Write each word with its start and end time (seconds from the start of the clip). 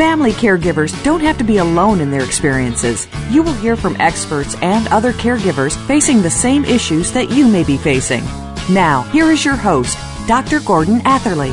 Family 0.00 0.32
caregivers 0.32 1.04
don't 1.04 1.20
have 1.20 1.36
to 1.36 1.44
be 1.44 1.58
alone 1.58 2.00
in 2.00 2.10
their 2.10 2.24
experiences. 2.24 3.06
You 3.28 3.42
will 3.42 3.52
hear 3.52 3.76
from 3.76 4.00
experts 4.00 4.56
and 4.62 4.88
other 4.88 5.12
caregivers 5.12 5.76
facing 5.86 6.22
the 6.22 6.30
same 6.30 6.64
issues 6.64 7.12
that 7.12 7.30
you 7.30 7.46
may 7.46 7.64
be 7.64 7.76
facing. 7.76 8.24
Now, 8.70 9.02
here 9.12 9.30
is 9.30 9.44
your 9.44 9.56
host, 9.56 9.98
Dr. 10.26 10.60
Gordon 10.60 11.02
Atherley. 11.04 11.50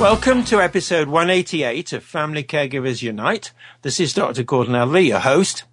Welcome 0.00 0.42
to 0.44 0.62
episode 0.62 1.08
188 1.08 1.92
of 1.92 2.02
Family 2.02 2.44
Caregivers 2.44 3.02
Unite. 3.02 3.52
This 3.82 4.00
is 4.00 4.14
Dr. 4.14 4.42
Gordon 4.42 4.74
Atherley, 4.74 5.08
your 5.08 5.18
host. 5.18 5.64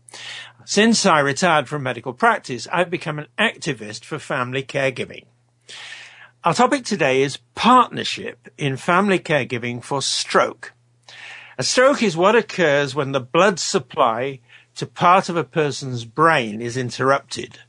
Since 0.65 1.05
I 1.05 1.21
retired 1.21 1.69
from 1.69 1.83
medical 1.83 2.11
practice, 2.11 2.67
I've 2.69 2.89
become 2.89 3.17
an 3.17 3.27
activist 3.39 4.03
for 4.03 4.19
family 4.19 4.63
caregiving. 4.63 5.23
Our 6.45 6.53
topic 6.53 6.83
today 6.83 7.22
is 7.22 7.38
partnership 7.55 8.49
in 8.58 8.75
family 8.75 9.17
caregiving 9.17 9.81
for 9.81 10.02
stroke. 10.02 10.73
A 11.58 11.63
stroke 11.63 12.03
is 12.03 12.17
what 12.17 12.36
occurs 12.36 12.94
when 12.94 13.13
the 13.13 13.22
blood 13.22 13.59
supply 13.59 14.41
to 14.75 14.86
part 14.86 15.30
of 15.30 15.38
a 15.38 15.45
person's 15.45 16.03
brain 16.03 16.61
is 16.61 16.75
interrupted. 16.75 17.59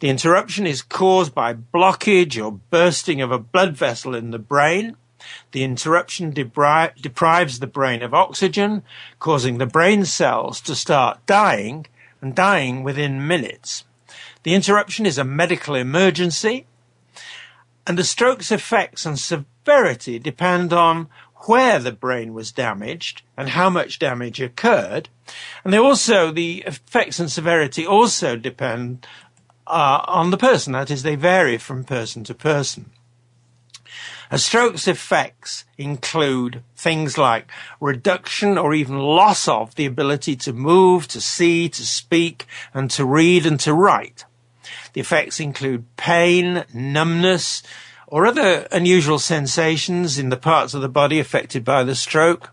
The 0.00 0.08
interruption 0.08 0.66
is 0.66 0.80
caused 0.80 1.34
by 1.34 1.52
blockage 1.52 2.42
or 2.42 2.52
bursting 2.52 3.20
of 3.20 3.30
a 3.30 3.38
blood 3.38 3.76
vessel 3.76 4.14
in 4.14 4.30
the 4.30 4.38
brain. 4.38 4.96
The 5.52 5.62
interruption 5.62 6.32
debri- 6.32 6.94
deprives 6.98 7.58
the 7.58 7.66
brain 7.66 8.02
of 8.02 8.14
oxygen, 8.14 8.82
causing 9.18 9.58
the 9.58 9.66
brain 9.66 10.06
cells 10.06 10.62
to 10.62 10.74
start 10.74 11.18
dying 11.26 11.84
and 12.22 12.34
dying 12.34 12.82
within 12.82 13.26
minutes. 13.26 13.84
The 14.42 14.54
interruption 14.54 15.04
is 15.04 15.18
a 15.18 15.24
medical 15.24 15.74
emergency 15.74 16.64
and 17.86 17.96
the 17.96 18.04
stroke's 18.04 18.50
effects 18.50 19.06
and 19.06 19.18
severity 19.18 20.18
depend 20.18 20.72
on 20.72 21.08
where 21.46 21.78
the 21.78 21.92
brain 21.92 22.34
was 22.34 22.50
damaged 22.50 23.22
and 23.36 23.50
how 23.50 23.70
much 23.70 23.98
damage 23.98 24.40
occurred. 24.40 25.08
And 25.62 25.72
they 25.72 25.78
also, 25.78 26.32
the 26.32 26.64
effects 26.66 27.20
and 27.20 27.30
severity 27.30 27.86
also 27.86 28.36
depend 28.36 29.06
uh, 29.66 30.04
on 30.06 30.30
the 30.30 30.36
person. 30.36 30.72
That 30.72 30.90
is, 30.90 31.02
they 31.02 31.14
vary 31.14 31.58
from 31.58 31.84
person 31.84 32.24
to 32.24 32.34
person. 32.34 32.90
A 34.28 34.38
stroke's 34.38 34.88
effects 34.88 35.64
include 35.78 36.62
things 36.74 37.16
like 37.16 37.48
reduction 37.80 38.58
or 38.58 38.74
even 38.74 38.98
loss 38.98 39.46
of 39.46 39.76
the 39.76 39.86
ability 39.86 40.34
to 40.36 40.52
move, 40.52 41.06
to 41.08 41.20
see, 41.20 41.68
to 41.68 41.86
speak, 41.86 42.46
and 42.74 42.90
to 42.90 43.04
read 43.04 43.46
and 43.46 43.60
to 43.60 43.72
write. 43.72 44.24
The 44.96 45.02
effects 45.02 45.40
include 45.40 45.94
pain, 45.98 46.64
numbness, 46.72 47.62
or 48.06 48.24
other 48.24 48.66
unusual 48.72 49.18
sensations 49.18 50.18
in 50.18 50.30
the 50.30 50.38
parts 50.38 50.72
of 50.72 50.80
the 50.80 50.88
body 50.88 51.20
affected 51.20 51.66
by 51.66 51.84
the 51.84 51.94
stroke. 51.94 52.48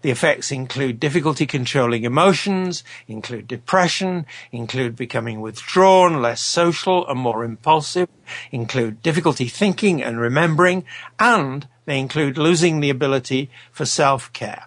The 0.00 0.10
effects 0.10 0.50
include 0.50 0.98
difficulty 0.98 1.44
controlling 1.44 2.04
emotions, 2.04 2.82
include 3.06 3.46
depression, 3.46 4.24
include 4.50 4.96
becoming 4.96 5.42
withdrawn, 5.42 6.22
less 6.22 6.40
social 6.40 7.06
and 7.06 7.20
more 7.20 7.44
impulsive, 7.44 8.08
include 8.50 9.02
difficulty 9.02 9.48
thinking 9.48 10.02
and 10.02 10.18
remembering, 10.18 10.86
and 11.18 11.68
they 11.84 11.98
include 11.98 12.38
losing 12.38 12.80
the 12.80 12.88
ability 12.88 13.50
for 13.70 13.84
self-care. 13.84 14.64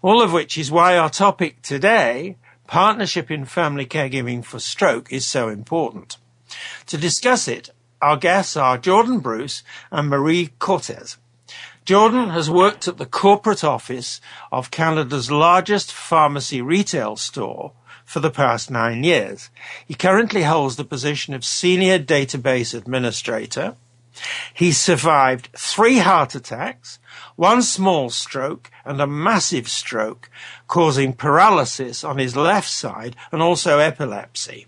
All 0.00 0.22
of 0.22 0.32
which 0.32 0.56
is 0.56 0.70
why 0.70 0.96
our 0.96 1.10
topic 1.10 1.60
today, 1.62 2.36
partnership 2.68 3.32
in 3.32 3.46
family 3.46 3.84
caregiving 3.84 4.44
for 4.44 4.60
stroke, 4.60 5.12
is 5.12 5.26
so 5.26 5.48
important. 5.48 6.18
To 6.86 6.96
discuss 6.96 7.48
it, 7.48 7.70
our 8.00 8.16
guests 8.16 8.56
are 8.56 8.78
Jordan 8.78 9.20
Bruce 9.20 9.62
and 9.90 10.08
Marie 10.08 10.50
Cortes. 10.58 11.16
Jordan 11.84 12.30
has 12.30 12.48
worked 12.48 12.86
at 12.86 12.98
the 12.98 13.06
corporate 13.06 13.64
office 13.64 14.20
of 14.52 14.70
Canada's 14.70 15.30
largest 15.30 15.92
pharmacy 15.92 16.62
retail 16.62 17.16
store 17.16 17.72
for 18.04 18.20
the 18.20 18.30
past 18.30 18.70
nine 18.70 19.02
years. 19.04 19.50
He 19.86 19.94
currently 19.94 20.42
holds 20.42 20.76
the 20.76 20.84
position 20.84 21.34
of 21.34 21.44
senior 21.44 21.98
database 21.98 22.74
administrator. 22.74 23.74
He 24.52 24.72
survived 24.72 25.48
three 25.56 25.98
heart 25.98 26.34
attacks, 26.34 26.98
one 27.36 27.62
small 27.62 28.10
stroke 28.10 28.70
and 28.84 29.00
a 29.00 29.06
massive 29.06 29.68
stroke 29.68 30.30
causing 30.68 31.14
paralysis 31.14 32.04
on 32.04 32.18
his 32.18 32.36
left 32.36 32.68
side 32.68 33.16
and 33.32 33.40
also 33.40 33.78
epilepsy. 33.78 34.66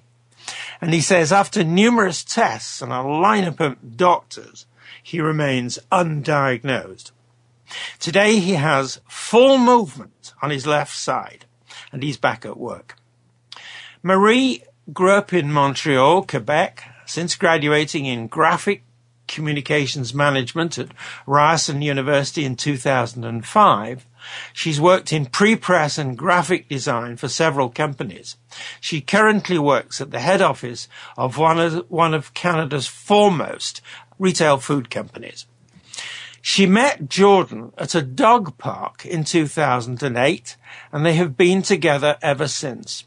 And 0.85 0.93
he 0.93 1.01
says 1.01 1.33
after 1.33 1.65
numerous 1.65 2.23
tests 2.23 2.83
and 2.83 2.93
a 2.93 2.97
lineup 2.97 3.59
of 3.59 3.97
doctors, 3.97 4.67
he 5.03 5.19
remains 5.19 5.79
undiagnosed. 5.91 7.11
Today 7.99 8.39
he 8.39 8.53
has 8.53 9.01
full 9.09 9.57
movement 9.57 10.35
on 10.43 10.51
his 10.51 10.67
left 10.67 10.95
side 10.95 11.47
and 11.91 12.03
he's 12.03 12.19
back 12.19 12.45
at 12.45 12.59
work. 12.59 12.97
Marie 14.03 14.63
grew 14.93 15.13
up 15.13 15.33
in 15.33 15.51
Montreal, 15.51 16.25
Quebec, 16.25 16.85
since 17.07 17.35
graduating 17.35 18.05
in 18.05 18.27
graphic 18.27 18.83
communications 19.27 20.13
management 20.13 20.77
at 20.77 20.89
Ryerson 21.27 21.81
University 21.81 22.45
in 22.45 22.57
2005. 22.57 24.07
She's 24.53 24.81
worked 24.81 25.13
in 25.13 25.27
pre-press 25.27 25.99
and 25.99 26.17
graphic 26.17 26.69
design 26.69 27.17
for 27.17 27.29
several 27.29 27.69
companies. 27.69 28.37
She 28.81 29.01
currently 29.01 29.59
works 29.59 30.01
at 30.01 30.11
the 30.11 30.21
head 30.21 30.43
office 30.43 30.89
of 31.17 31.39
one 31.39 31.59
of, 31.59 31.91
one 31.91 32.15
of 32.15 32.35
Canada's 32.35 32.87
foremost 32.87 33.81
retail 34.19 34.59
food 34.59 34.91
companies. 34.91 35.47
She 36.41 36.67
met 36.67 37.09
Jordan 37.09 37.73
at 37.79 37.95
a 37.95 38.03
dog 38.03 38.59
park 38.59 39.07
in 39.07 39.25
2008 39.25 40.57
and 40.93 41.07
they 41.07 41.15
have 41.15 41.39
been 41.39 41.63
together 41.63 42.19
ever 42.21 42.47
since. 42.49 43.05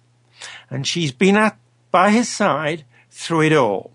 And 0.70 0.88
she's 0.88 1.12
been 1.12 1.38
at, 1.38 1.58
by 1.92 2.10
his 2.10 2.30
side 2.30 2.84
through 3.12 3.44
it 3.44 3.54
all. 3.54 3.92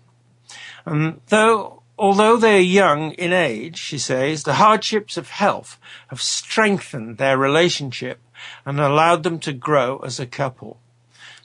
And 0.85 1.19
though, 1.27 1.82
although 2.03 2.35
they're 2.35 2.59
young 2.59 3.11
in 3.11 3.31
age, 3.31 3.77
she 3.77 3.97
says, 3.97 4.43
the 4.43 4.55
hardships 4.55 5.15
of 5.15 5.29
health 5.29 5.79
have 6.07 6.21
strengthened 6.21 7.17
their 7.17 7.37
relationship 7.37 8.19
and 8.65 8.77
allowed 8.77 9.23
them 9.23 9.39
to 9.39 9.53
grow 9.53 9.99
as 9.99 10.19
a 10.19 10.27
couple. 10.27 10.81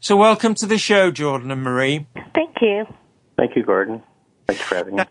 So 0.01 0.17
welcome 0.17 0.57
to 0.57 0.67
the 0.67 0.77
show, 0.77 1.13
Jordan 1.13 1.53
and 1.53 1.63
Marie. 1.63 2.09
Thank 2.35 2.57
you. 2.61 2.87
Thank 3.37 3.55
you, 3.55 3.63
Gordon. 3.63 4.03
Thanks 4.49 4.63
for 4.63 4.75
having 4.75 4.97
me. 4.97 5.05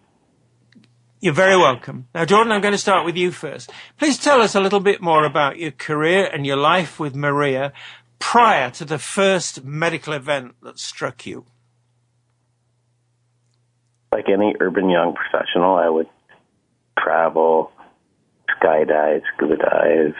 You're 1.21 1.33
very 1.33 1.55
welcome. 1.55 2.09
Now, 2.13 2.25
Jordan, 2.25 2.51
I'm 2.51 2.59
going 2.59 2.73
to 2.73 2.77
start 2.77 3.05
with 3.05 3.15
you 3.15 3.31
first. 3.31 3.71
Please 3.97 4.19
tell 4.19 4.41
us 4.41 4.53
a 4.53 4.59
little 4.59 4.81
bit 4.81 5.01
more 5.01 5.23
about 5.23 5.59
your 5.59 5.71
career 5.71 6.25
and 6.25 6.45
your 6.45 6.57
life 6.57 6.99
with 6.99 7.15
Maria 7.15 7.71
prior 8.19 8.69
to 8.71 8.83
the 8.83 8.99
first 8.99 9.63
medical 9.63 10.11
event 10.11 10.55
that 10.61 10.77
struck 10.77 11.25
you. 11.25 11.45
Like 14.17 14.29
any 14.29 14.55
urban 14.59 14.89
young 14.89 15.13
professional, 15.13 15.75
I 15.75 15.87
would 15.87 16.07
travel, 16.97 17.71
skydive, 18.49 19.21
scuba 19.35 19.57
dive. 19.57 20.15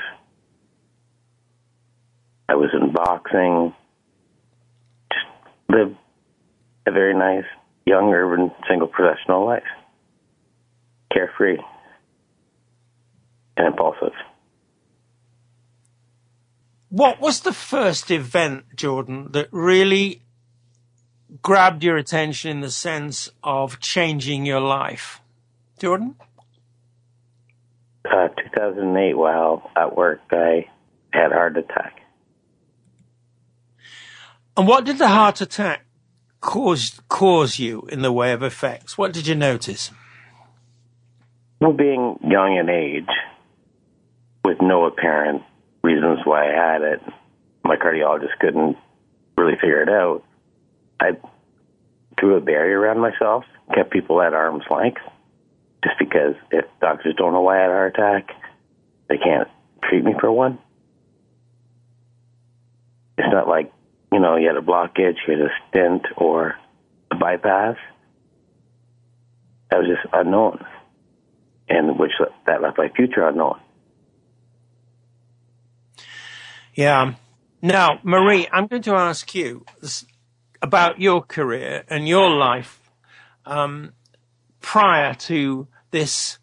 I 2.48 2.54
was 2.54 2.70
in 2.80 2.94
boxing. 2.94 3.74
Just 5.12 5.26
lived 5.68 5.96
a 6.86 6.92
very 6.92 7.16
nice 7.16 7.46
young 7.88 8.14
urban 8.14 8.52
single 8.70 8.88
professional 8.88 9.48
life. 9.48 9.64
Carefree 11.12 11.58
and 13.58 13.66
impulsive. 13.66 14.14
What 16.90 17.20
was 17.20 17.40
the 17.40 17.52
first 17.52 18.12
event, 18.12 18.76
Jordan, 18.76 19.32
that 19.32 19.48
really 19.52 20.22
grabbed 21.41 21.83
your 21.83 21.97
attention 21.97 22.51
in 22.51 22.62
the 22.62 22.71
sense 22.71 23.31
of 23.44 23.79
changing 23.79 24.45
your 24.45 24.62
life? 24.62 25.21
Jordan? 25.79 26.15
uh, 28.12 28.29
2008, 28.29 29.18
while 29.18 29.69
at 29.75 29.95
work, 29.95 30.21
I 30.31 30.68
had 31.12 31.31
a 31.31 31.35
heart 31.35 31.57
attack. 31.57 32.01
And 34.56 34.68
what 34.68 34.85
did 34.85 34.97
the 34.97 35.07
heart 35.07 35.41
attack 35.41 35.85
cause 36.41 37.00
cause 37.09 37.59
you 37.59 37.88
in 37.91 38.01
the 38.01 38.12
way 38.12 38.33
of 38.33 38.41
effects? 38.41 38.97
What 38.97 39.13
did 39.13 39.27
you 39.27 39.35
notice? 39.35 39.91
Well, 41.59 41.74
being 41.74 42.19
young 42.24 42.57
in 42.57 42.69
age, 42.69 43.09
with 44.44 44.57
no 44.62 44.85
apparent 44.85 45.44
reasons 45.83 46.19
why 46.24 46.51
I 46.51 46.74
had 46.74 46.81
it, 46.81 47.01
my 47.63 47.75
cardiologist 47.75 48.38
couldn't 48.39 48.77
really 49.38 49.56
figure 49.56 49.81
it 49.81 49.89
out. 49.89 50.24
I 51.00 51.12
drew 52.18 52.36
a 52.36 52.42
barrier 52.42 52.80
around 52.80 53.00
myself, 53.00 53.46
kept 53.74 53.92
people 53.92 54.22
at 54.22 54.34
arm's 54.34 54.64
length, 54.70 55.02
just 55.84 56.00
because 56.00 56.36
if 56.52 56.66
doctors 56.82 57.16
don't 57.18 57.34
know 57.34 57.42
why 57.42 57.60
I 57.60 57.62
had 57.62 57.70
a 57.70 57.74
heart 57.74 57.96
attack, 57.98 58.30
they 59.10 59.18
can't 59.18 59.48
treat 59.84 60.04
me 60.04 60.14
for 60.20 60.32
one. 60.32 60.60
It's 63.18 63.28
not 63.32 63.48
like, 63.48 63.72
you 64.12 64.20
know, 64.20 64.36
you 64.36 64.48
had 64.48 64.58
a 64.58 64.62
blockage, 64.62 65.16
you 65.28 65.38
had 65.38 65.42
a 65.42 65.50
stent, 65.70 66.04
or 66.16 66.56
a 67.12 67.16
bypass. 67.16 67.78
That 69.70 69.80
was 69.80 69.88
just 69.88 70.14
unknown, 70.14 70.66
and 71.68 72.00
which 72.00 72.12
that 72.46 72.62
left 72.62 72.78
my 72.78 72.90
future 72.90 73.28
unknown. 73.28 73.60
Yeah. 76.74 77.16
Now, 77.62 78.00
Marie, 78.04 78.48
I'm 78.52 78.68
going 78.68 78.84
to 78.84 78.94
ask 78.94 79.34
you 79.34 79.66
about 80.62 81.00
your 81.00 81.21
career 81.21 81.83
and 81.89 82.07
your 82.07 82.30
life 82.30 82.92
um, 83.45 83.94
prior 84.62 85.13
to 85.13 85.68
this 85.92 86.39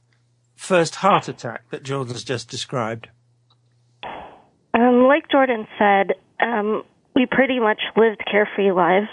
first 0.54 0.96
heart 0.96 1.28
attack 1.28 1.68
that 1.70 1.82
Jordan's 1.82 2.24
just 2.24 2.48
described. 2.48 3.08
Um, 4.72 5.04
like 5.06 5.28
Jordan 5.30 5.66
said, 5.78 6.12
um, 6.40 6.82
we 7.14 7.26
pretty 7.26 7.60
much 7.60 7.80
lived 7.96 8.22
carefree 8.30 8.72
lives. 8.72 9.08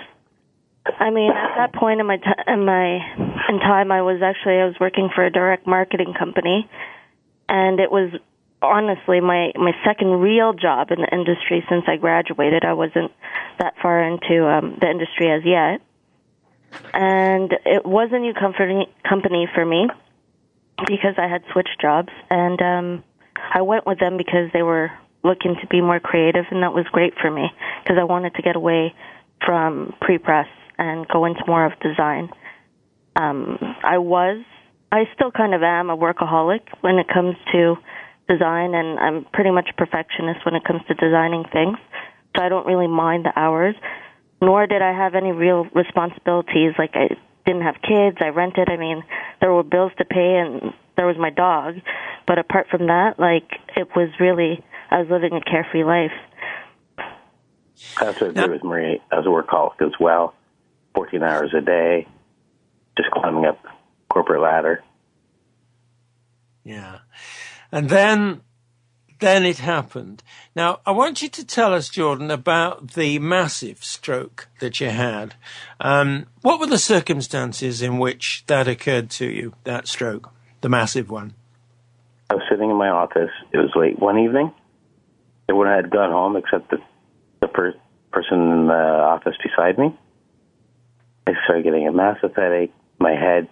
I 0.99 1.11
mean, 1.11 1.31
at 1.31 1.55
that 1.57 1.73
point 1.79 1.99
in 1.99 2.07
my 2.07 2.17
t- 2.17 2.43
in 2.47 2.65
my 2.65 2.95
in 3.49 3.59
time, 3.59 3.91
I 3.91 4.01
was 4.01 4.21
actually 4.23 4.55
I 4.55 4.65
was 4.65 4.75
working 4.79 5.09
for 5.13 5.23
a 5.23 5.29
direct 5.29 5.67
marketing 5.67 6.15
company, 6.17 6.67
and 7.47 7.79
it 7.79 7.91
was 7.91 8.11
honestly 8.61 9.19
my 9.19 9.51
my 9.55 9.71
second 9.85 10.09
real 10.09 10.53
job 10.53 10.91
in 10.91 11.01
the 11.01 11.09
industry 11.11 11.63
since 11.69 11.83
I 11.87 11.97
graduated. 11.97 12.63
I 12.63 12.73
wasn't 12.73 13.11
that 13.59 13.75
far 13.81 14.03
into 14.03 14.47
um, 14.47 14.77
the 14.79 14.89
industry 14.89 15.31
as 15.31 15.41
yet, 15.45 15.81
and 16.93 17.51
it 17.65 17.85
was 17.85 18.09
a 18.11 18.19
new 18.19 18.33
company 18.33 18.87
company 19.07 19.47
for 19.53 19.65
me 19.65 19.87
because 20.87 21.15
I 21.17 21.27
had 21.27 21.43
switched 21.51 21.79
jobs, 21.81 22.09
and 22.29 22.61
um, 22.61 23.03
I 23.53 23.61
went 23.61 23.85
with 23.85 23.99
them 23.99 24.17
because 24.17 24.49
they 24.53 24.63
were 24.63 24.91
looking 25.23 25.55
to 25.61 25.67
be 25.67 25.81
more 25.81 25.99
creative, 25.99 26.45
and 26.51 26.63
that 26.63 26.73
was 26.73 26.85
great 26.91 27.13
for 27.21 27.29
me 27.29 27.49
because 27.83 27.97
I 27.99 28.03
wanted 28.03 28.35
to 28.35 28.41
get 28.41 28.55
away 28.55 28.93
from 29.45 29.93
pre-press 30.01 30.47
and 30.77 31.07
go 31.07 31.25
into 31.25 31.41
more 31.47 31.65
of 31.65 31.73
design. 31.79 32.29
Um, 33.15 33.57
I 33.83 33.97
was, 33.97 34.43
I 34.91 35.03
still 35.13 35.31
kind 35.31 35.53
of 35.53 35.61
am 35.61 35.89
a 35.89 35.97
workaholic 35.97 36.61
when 36.81 36.97
it 36.97 37.07
comes 37.07 37.35
to 37.51 37.75
design, 38.31 38.73
and 38.73 38.99
I'm 38.99 39.25
pretty 39.33 39.51
much 39.51 39.69
a 39.69 39.73
perfectionist 39.73 40.45
when 40.45 40.55
it 40.55 40.63
comes 40.63 40.81
to 40.87 40.93
designing 40.93 41.43
things. 41.51 41.77
So 42.35 42.43
I 42.43 42.49
don't 42.49 42.65
really 42.65 42.87
mind 42.87 43.25
the 43.25 43.37
hours, 43.37 43.75
nor 44.41 44.67
did 44.67 44.81
I 44.81 44.93
have 44.93 45.15
any 45.15 45.31
real 45.31 45.65
responsibilities. 45.75 46.73
Like 46.79 46.91
I 46.93 47.09
didn't 47.45 47.63
have 47.63 47.75
kids, 47.81 48.17
I 48.21 48.29
rented. 48.29 48.69
I 48.69 48.77
mean, 48.77 49.03
there 49.41 49.51
were 49.51 49.63
bills 49.63 49.91
to 49.97 50.05
pay, 50.05 50.37
and 50.37 50.73
there 50.95 51.07
was 51.07 51.17
my 51.19 51.29
dog. 51.29 51.75
But 52.27 52.39
apart 52.39 52.67
from 52.69 52.87
that, 52.87 53.19
like 53.19 53.49
it 53.75 53.89
was 53.95 54.09
really 54.19 54.63
I 54.89 54.99
was 55.01 55.07
living 55.09 55.33
a 55.33 55.41
carefree 55.41 55.83
life. 55.83 56.11
I 57.97 58.05
have 58.05 58.17
to 58.19 58.25
agree 58.27 58.49
with 58.49 58.63
Marie. 58.63 59.01
I 59.11 59.19
was 59.19 59.25
a 59.25 59.29
workaholic 59.29 59.85
as 59.85 59.93
well. 59.99 60.35
14 60.95 61.23
hours 61.23 61.53
a 61.57 61.61
day, 61.61 62.07
just 62.97 63.09
climbing 63.11 63.45
up 63.45 63.59
corporate 64.09 64.41
ladder. 64.41 64.83
Yeah. 66.63 66.99
And 67.71 67.89
then, 67.89 68.41
then 69.19 69.45
it 69.45 69.59
happened. 69.59 70.23
Now, 70.55 70.79
I 70.85 70.91
want 70.91 71.21
you 71.21 71.29
to 71.29 71.45
tell 71.45 71.73
us, 71.73 71.89
Jordan, 71.89 72.29
about 72.29 72.91
the 72.91 73.19
massive 73.19 73.83
stroke 73.83 74.49
that 74.59 74.79
you 74.81 74.89
had. 74.89 75.35
Um, 75.79 76.25
what 76.41 76.59
were 76.59 76.67
the 76.67 76.77
circumstances 76.77 77.81
in 77.81 77.97
which 77.97 78.43
that 78.47 78.67
occurred 78.67 79.09
to 79.11 79.25
you, 79.27 79.53
that 79.63 79.87
stroke, 79.87 80.29
the 80.61 80.69
massive 80.69 81.09
one? 81.09 81.33
I 82.29 82.35
was 82.35 82.43
sitting 82.49 82.69
in 82.69 82.75
my 82.75 82.89
office. 82.89 83.31
It 83.53 83.57
was 83.57 83.71
late 83.75 83.99
one 83.99 84.19
evening. 84.19 84.53
Everyone 85.49 85.67
had 85.67 85.89
gone 85.89 86.11
home 86.11 86.37
except 86.37 86.69
the, 86.71 86.77
the 87.41 87.47
per- 87.47 87.75
person 88.11 88.39
in 88.51 88.67
the 88.67 88.73
office 88.73 89.35
beside 89.43 89.77
me. 89.77 89.97
I 91.27 91.33
started 91.43 91.63
getting 91.63 91.87
a 91.87 91.91
massive 91.91 92.35
headache. 92.35 92.73
My 92.99 93.11
head 93.11 93.47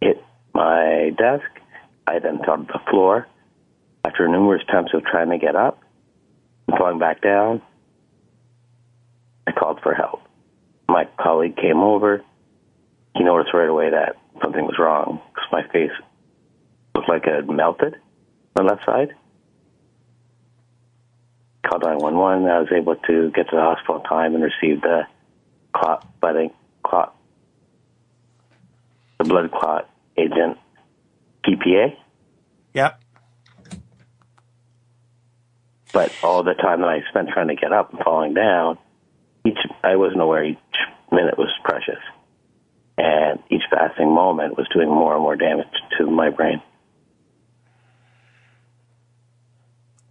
hit 0.00 0.22
my 0.54 1.12
desk. 1.16 1.48
I 2.08 2.20
then 2.20 2.38
fell 2.44 2.56
to 2.56 2.64
the 2.64 2.80
floor. 2.90 3.28
After 4.04 4.26
numerous 4.26 4.62
attempts 4.66 4.94
of 4.94 5.04
trying 5.04 5.28
to 5.30 5.38
get 5.38 5.54
up 5.54 5.82
and 6.66 6.78
falling 6.78 6.98
back 6.98 7.20
down, 7.20 7.60
I 9.46 9.52
called 9.52 9.80
for 9.82 9.92
help. 9.92 10.22
My 10.88 11.06
colleague 11.20 11.56
came 11.56 11.78
over. 11.78 12.24
He 13.14 13.24
noticed 13.24 13.52
right 13.52 13.68
away 13.68 13.90
that 13.90 14.16
something 14.40 14.64
was 14.64 14.76
wrong 14.78 15.20
because 15.34 15.48
my 15.52 15.62
face 15.70 15.90
looked 16.94 17.10
like 17.10 17.26
it 17.26 17.34
had 17.34 17.50
melted 17.50 17.94
on 18.56 18.64
the 18.66 18.72
left 18.72 18.86
side. 18.86 19.14
Called 21.66 21.82
911. 21.82 22.48
I 22.48 22.60
was 22.60 22.68
able 22.74 22.96
to 22.96 23.30
get 23.32 23.50
to 23.50 23.56
the 23.56 23.60
hospital 23.60 23.96
in 23.96 24.02
time 24.04 24.34
and 24.34 24.42
received 24.42 24.82
the 24.82 25.02
clot, 25.74 26.06
budding 26.20 26.52
clot, 26.82 27.14
the 29.18 29.24
blood 29.24 29.50
clot 29.50 29.90
agent, 30.16 30.56
TPA. 31.44 31.96
Yep. 32.74 33.00
But 35.92 36.12
all 36.22 36.42
the 36.42 36.54
time 36.54 36.80
that 36.80 36.88
I 36.88 37.00
spent 37.08 37.30
trying 37.30 37.48
to 37.48 37.54
get 37.54 37.72
up 37.72 37.92
and 37.92 38.02
falling 38.02 38.34
down, 38.34 38.78
each 39.46 39.58
I 39.82 39.96
wasn't 39.96 40.20
aware 40.20 40.44
each 40.44 40.58
minute 41.10 41.38
was 41.38 41.50
precious, 41.64 42.02
and 42.98 43.38
each 43.50 43.62
passing 43.72 44.12
moment 44.12 44.56
was 44.56 44.68
doing 44.74 44.88
more 44.88 45.14
and 45.14 45.22
more 45.22 45.36
damage 45.36 45.66
to 45.98 46.06
my 46.06 46.30
brain. 46.30 46.60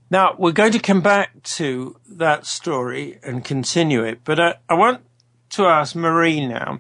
Now, 0.10 0.36
we're 0.38 0.54
going 0.54 0.72
to 0.72 0.80
come 0.80 1.02
back 1.02 1.44
to 1.44 1.98
that 2.10 2.46
story 2.46 3.20
and 3.24 3.44
continue 3.44 4.04
it, 4.04 4.22
but 4.24 4.40
I, 4.40 4.56
I 4.70 4.74
want 4.74 5.02
to 5.50 5.66
ask 5.66 5.96
Marie 5.96 6.46
now, 6.48 6.80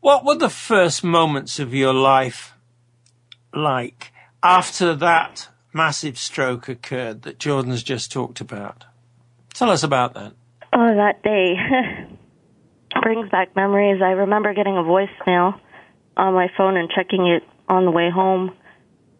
what 0.00 0.24
were 0.24 0.34
the 0.34 0.50
first 0.50 1.04
moments 1.04 1.60
of 1.60 1.72
your 1.72 1.94
life 1.94 2.51
like 3.54 4.12
after 4.42 4.94
that 4.94 5.48
massive 5.72 6.18
stroke 6.18 6.68
occurred 6.68 7.22
that 7.22 7.38
Jordan's 7.38 7.82
just 7.82 8.12
talked 8.12 8.40
about? 8.40 8.84
Tell 9.54 9.70
us 9.70 9.82
about 9.82 10.14
that. 10.14 10.32
Oh, 10.72 10.94
that 10.94 11.22
day 11.22 11.54
brings 13.02 13.28
back 13.30 13.54
memories. 13.54 14.00
I 14.02 14.12
remember 14.12 14.54
getting 14.54 14.76
a 14.76 14.82
voicemail 14.82 15.60
on 16.16 16.34
my 16.34 16.48
phone 16.56 16.76
and 16.76 16.90
checking 16.90 17.26
it 17.26 17.42
on 17.68 17.84
the 17.84 17.90
way 17.90 18.10
home, 18.10 18.54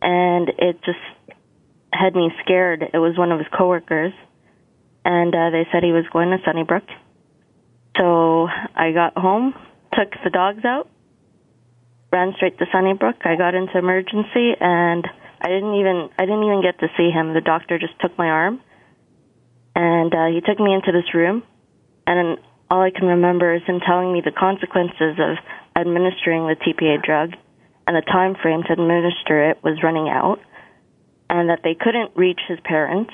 and 0.00 0.48
it 0.58 0.80
just 0.84 0.98
had 1.92 2.14
me 2.14 2.30
scared. 2.42 2.82
It 2.92 2.98
was 2.98 3.16
one 3.18 3.32
of 3.32 3.38
his 3.38 3.48
coworkers, 3.56 4.12
and 5.04 5.34
uh, 5.34 5.50
they 5.50 5.66
said 5.72 5.82
he 5.82 5.92
was 5.92 6.04
going 6.12 6.30
to 6.30 6.38
Sunnybrook. 6.44 6.84
So 7.98 8.48
I 8.74 8.92
got 8.92 9.16
home, 9.16 9.54
took 9.94 10.10
the 10.24 10.30
dogs 10.30 10.64
out, 10.64 10.88
ran 12.12 12.34
straight 12.36 12.58
to 12.58 12.66
Sunnybrook. 12.72 13.16
I 13.24 13.36
got 13.36 13.54
into 13.54 13.78
emergency, 13.78 14.54
and 14.60 15.06
I 15.40 15.48
didn't 15.48 15.74
even 15.74 16.10
I 16.18 16.24
didn't 16.26 16.44
even 16.44 16.62
get 16.62 16.78
to 16.80 16.88
see 16.96 17.10
him. 17.10 17.34
The 17.34 17.40
doctor 17.40 17.78
just 17.78 17.98
took 18.00 18.16
my 18.18 18.28
arm, 18.28 18.60
and 19.74 20.14
uh, 20.14 20.26
he 20.26 20.40
took 20.40 20.60
me 20.60 20.74
into 20.74 20.92
this 20.92 21.14
room, 21.14 21.42
and 22.06 22.38
all 22.70 22.82
I 22.82 22.90
can 22.90 23.08
remember 23.08 23.54
is 23.54 23.62
him 23.66 23.80
telling 23.80 24.12
me 24.12 24.22
the 24.24 24.32
consequences 24.32 25.18
of 25.18 25.36
administering 25.74 26.46
the 26.46 26.56
TPA 26.56 27.02
drug, 27.02 27.32
and 27.86 27.96
the 27.96 28.02
time 28.02 28.36
frame 28.40 28.62
to 28.64 28.72
administer 28.72 29.50
it 29.50 29.62
was 29.64 29.82
running 29.82 30.08
out 30.08 30.38
and 31.32 31.48
that 31.48 31.60
they 31.64 31.74
couldn't 31.74 32.12
reach 32.14 32.40
his 32.46 32.58
parents. 32.62 33.12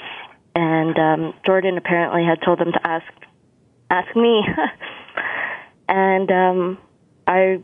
And 0.54 0.98
um, 0.98 1.34
Jordan 1.46 1.78
apparently 1.78 2.24
had 2.24 2.44
told 2.44 2.58
them 2.58 2.72
to 2.72 2.86
ask 2.86 3.06
ask 3.90 4.14
me. 4.16 4.42
and 5.88 6.30
um, 6.30 6.78
I 7.26 7.62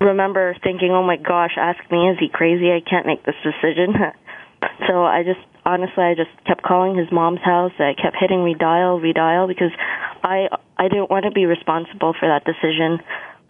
remember 0.00 0.56
thinking, 0.62 0.90
"Oh 0.92 1.02
my 1.02 1.16
gosh, 1.16 1.52
ask 1.56 1.78
me? 1.90 2.08
Is 2.08 2.18
he 2.18 2.28
crazy? 2.28 2.72
I 2.72 2.80
can't 2.80 3.06
make 3.06 3.24
this 3.24 3.36
decision." 3.42 3.94
so 4.88 5.04
I 5.04 5.22
just 5.22 5.40
honestly, 5.64 6.04
I 6.04 6.14
just 6.14 6.30
kept 6.46 6.62
calling 6.62 6.96
his 6.96 7.10
mom's 7.12 7.42
house. 7.42 7.72
I 7.78 7.94
kept 7.94 8.16
hitting 8.18 8.40
redial, 8.40 9.00
redial 9.00 9.48
because 9.48 9.72
I 10.22 10.48
I 10.78 10.88
didn't 10.88 11.10
want 11.10 11.24
to 11.24 11.30
be 11.30 11.46
responsible 11.46 12.14
for 12.18 12.28
that 12.28 12.44
decision 12.44 13.00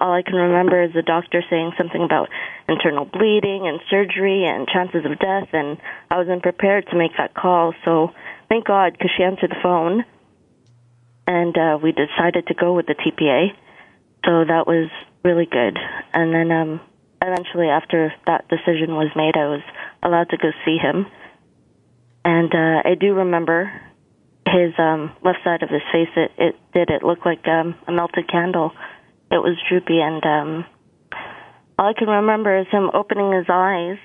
all 0.01 0.15
I 0.15 0.23
can 0.23 0.35
remember 0.35 0.83
is 0.83 0.93
the 0.95 1.03
doctor 1.03 1.45
saying 1.51 1.73
something 1.77 2.03
about 2.03 2.31
internal 2.69 3.05
bleeding 3.05 3.69
and 3.69 3.81
surgery 3.91 4.47
and 4.47 4.67
chances 4.67 5.05
of 5.05 5.19
death, 5.19 5.49
and 5.53 5.77
I 6.11 6.17
wasn't 6.17 6.43
prepared 6.43 6.87
to 6.89 6.97
make 6.97 7.13
that 7.19 7.35
call. 7.35 7.75
So 7.85 8.11
thank 8.49 8.67
God, 8.67 8.93
because 8.93 9.11
she 9.17 9.23
answered 9.23 9.51
the 9.51 9.63
phone, 9.63 10.05
and 11.27 11.57
uh, 11.57 11.79
we 11.83 11.93
decided 11.93 12.47
to 12.47 12.55
go 12.55 12.73
with 12.73 12.87
the 12.87 12.95
TPA. 12.95 13.53
So 14.25 14.45
that 14.45 14.67
was 14.67 14.89
really 15.25 15.47
good. 15.47 15.79
And 16.13 16.33
then 16.35 16.51
um, 16.51 16.81
eventually, 17.23 17.69
after 17.69 18.13
that 18.27 18.49
decision 18.49 18.95
was 18.95 19.11
made, 19.17 19.37
I 19.37 19.49
was 19.49 19.63
allowed 20.03 20.31
to 20.31 20.37
go 20.37 20.51
see 20.65 20.79
him. 20.79 21.07
And 22.25 22.53
uh, 22.55 22.89
I 22.89 22.95
do 22.99 23.15
remember 23.15 23.73
his 24.47 24.73
um, 24.79 25.13
left 25.25 25.39
side 25.45 25.63
of 25.63 25.71
his 25.71 25.83
face. 25.93 26.09
It, 26.17 26.33
it 26.39 26.57
did. 26.75 26.91
It 26.91 27.03
looked 27.03 27.25
like 27.25 27.47
um, 27.47 27.75
a 27.87 27.93
melted 27.93 28.29
candle. 28.29 28.73
It 29.31 29.39
was 29.39 29.57
droopy, 29.69 30.01
and 30.01 30.25
um, 30.25 30.65
all 31.79 31.89
I 31.89 31.99
can 31.99 32.09
remember 32.09 32.59
is 32.59 32.67
him 32.71 32.91
opening 32.93 33.33
his 33.33 33.47
eyes. 33.49 33.99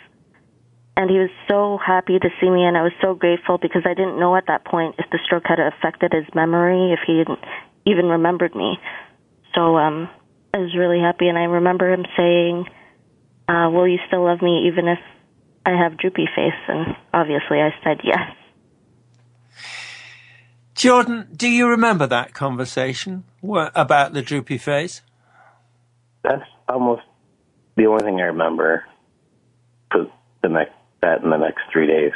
And 0.98 1.10
he 1.10 1.18
was 1.18 1.32
so 1.50 1.78
happy 1.86 2.20
to 2.20 2.30
see 2.40 2.50
me, 2.50 2.64
and 2.64 2.78
I 2.78 2.84
was 2.84 2.94
so 3.02 3.16
grateful 3.16 3.58
because 3.58 3.84
I 3.86 3.94
didn't 3.94 4.18
know 4.18 4.34
at 4.38 4.48
that 4.48 4.64
point 4.64 4.96
if 4.98 5.10
the 5.12 5.20
stroke 5.26 5.44
had 5.46 5.60
affected 5.60 6.14
his 6.14 6.24
memory, 6.34 6.94
if 6.94 7.00
he 7.06 7.26
even 7.86 8.06
remembered 8.06 8.56
me. 8.56 8.78
So 9.54 9.76
um, 9.76 10.10
I 10.56 10.60
was 10.60 10.74
really 10.74 11.02
happy, 11.02 11.28
and 11.28 11.38
I 11.38 11.44
remember 11.44 11.92
him 11.92 12.06
saying, 12.16 12.66
uh, 13.50 13.70
"Will 13.72 13.90
you 13.90 14.00
still 14.08 14.24
love 14.24 14.42
me 14.42 14.68
even 14.68 14.88
if 14.88 15.00
I 15.66 15.72
have 15.72 15.98
droopy 15.98 16.28
face?" 16.34 16.54
And 16.70 16.96
obviously, 17.14 17.60
I 17.60 17.76
said 17.84 18.00
yes. 18.06 18.32
Jordan, 20.74 21.28
do 21.36 21.50
you 21.50 21.68
remember 21.68 22.08
that 22.08 22.34
conversation 22.34 23.26
about 23.44 24.14
the 24.14 24.22
droopy 24.22 24.58
face? 24.58 25.02
That's 26.24 26.48
almost 26.70 27.04
the 27.76 27.88
only 27.88 28.06
thing 28.06 28.22
I 28.22 28.28
remember 28.28 28.86
for 29.92 30.08
the 30.42 30.48
next 30.48 30.72
that 31.02 31.22
in 31.22 31.32
the 31.32 31.38
next 31.38 31.64
three 31.70 31.88
days. 31.88 32.14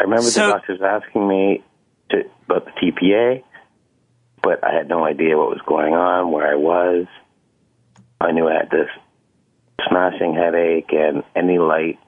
I 0.00 0.04
remember 0.04 0.22
so, 0.22 0.46
the 0.46 0.52
doctors 0.52 0.80
asking 0.82 1.28
me 1.28 1.62
to, 2.08 2.22
about 2.46 2.64
the 2.64 2.72
TPA, 2.80 3.42
but 4.42 4.64
I 4.64 4.74
had 4.74 4.88
no 4.88 5.04
idea 5.04 5.36
what 5.36 5.50
was 5.50 5.60
going 5.66 5.94
on, 5.94 6.32
where 6.32 6.46
I 6.46 6.56
was. 6.56 7.06
I 8.20 8.32
knew 8.32 8.48
I 8.48 8.54
had 8.54 8.70
this 8.70 8.88
smashing 9.88 10.34
headache, 10.34 10.92
and 10.92 11.22
any 11.34 11.58
light 11.58 11.98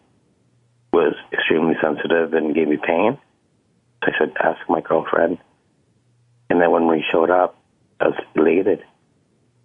was 0.93 1.15
extremely 1.33 1.75
sensitive 1.83 2.35
and 2.35 2.55
gave 2.55 2.69
me 2.69 2.77
pain. 2.77 3.19
So 4.05 4.11
I 4.13 4.19
said, 4.19 4.35
ask 4.43 4.59
my 4.69 4.81
girlfriend. 4.81 5.39
And 6.51 6.61
then 6.61 6.71
when 6.71 6.87
we 6.87 7.05
showed 7.11 7.31
up, 7.31 7.59
I 8.01 8.09
was 8.09 8.21
elated. 8.35 8.85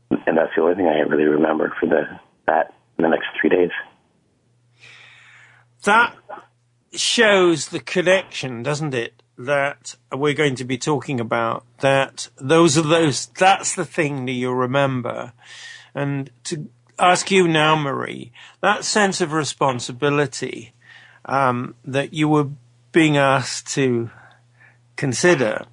And 0.09 0.37
that's 0.37 0.51
the 0.55 0.61
only 0.61 0.75
thing 0.75 0.87
I 0.87 0.99
really 0.99 1.25
remember 1.25 1.73
for 1.79 1.87
the 1.87 2.03
that 2.45 2.73
in 2.97 3.03
the 3.03 3.09
next 3.09 3.27
three 3.39 3.49
days. 3.49 3.71
That 5.83 6.15
shows 6.93 7.69
the 7.69 7.79
connection, 7.79 8.63
doesn't 8.63 8.93
it? 8.93 9.21
That 9.37 9.95
we're 10.11 10.33
going 10.33 10.55
to 10.55 10.65
be 10.65 10.77
talking 10.77 11.19
about. 11.19 11.63
That 11.79 12.29
those 12.37 12.77
are 12.77 12.81
those. 12.81 13.27
That's 13.27 13.75
the 13.75 13.85
thing 13.85 14.25
that 14.25 14.31
you 14.31 14.51
remember. 14.51 15.33
And 15.93 16.31
to 16.45 16.69
ask 16.99 17.29
you 17.29 17.47
now, 17.47 17.75
Marie, 17.75 18.31
that 18.61 18.83
sense 18.83 19.21
of 19.21 19.33
responsibility 19.33 20.73
um, 21.25 21.75
that 21.85 22.13
you 22.13 22.27
were 22.27 22.49
being 22.91 23.17
asked 23.17 23.73
to 23.75 24.09
consider. 24.95 25.65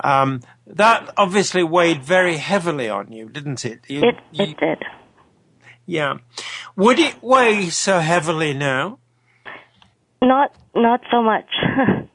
Um, 0.00 0.40
that 0.66 1.12
obviously 1.16 1.62
weighed 1.62 2.02
very 2.02 2.36
heavily 2.36 2.88
on 2.88 3.12
you, 3.12 3.28
didn't 3.28 3.64
it? 3.64 3.80
You, 3.88 4.00
it, 4.00 4.14
it 4.32 4.48
you, 4.48 4.54
did. 4.54 4.84
Yeah. 5.86 6.18
Would 6.76 6.98
it 6.98 7.22
weigh 7.22 7.68
so 7.70 7.98
heavily 7.98 8.54
now? 8.54 8.98
Not, 10.22 10.54
not 10.74 11.00
so 11.10 11.22
much, 11.22 11.50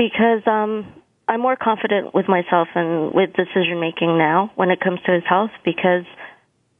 because 0.00 0.40
um, 0.46 0.86
I'm 1.28 1.42
more 1.42 1.56
confident 1.56 2.14
with 2.14 2.26
myself 2.26 2.68
and 2.74 3.12
with 3.12 3.34
decision 3.34 3.80
making 3.80 4.16
now 4.16 4.50
when 4.54 4.70
it 4.70 4.80
comes 4.80 4.98
to 5.04 5.12
his 5.12 5.24
health. 5.28 5.50
Because 5.62 6.06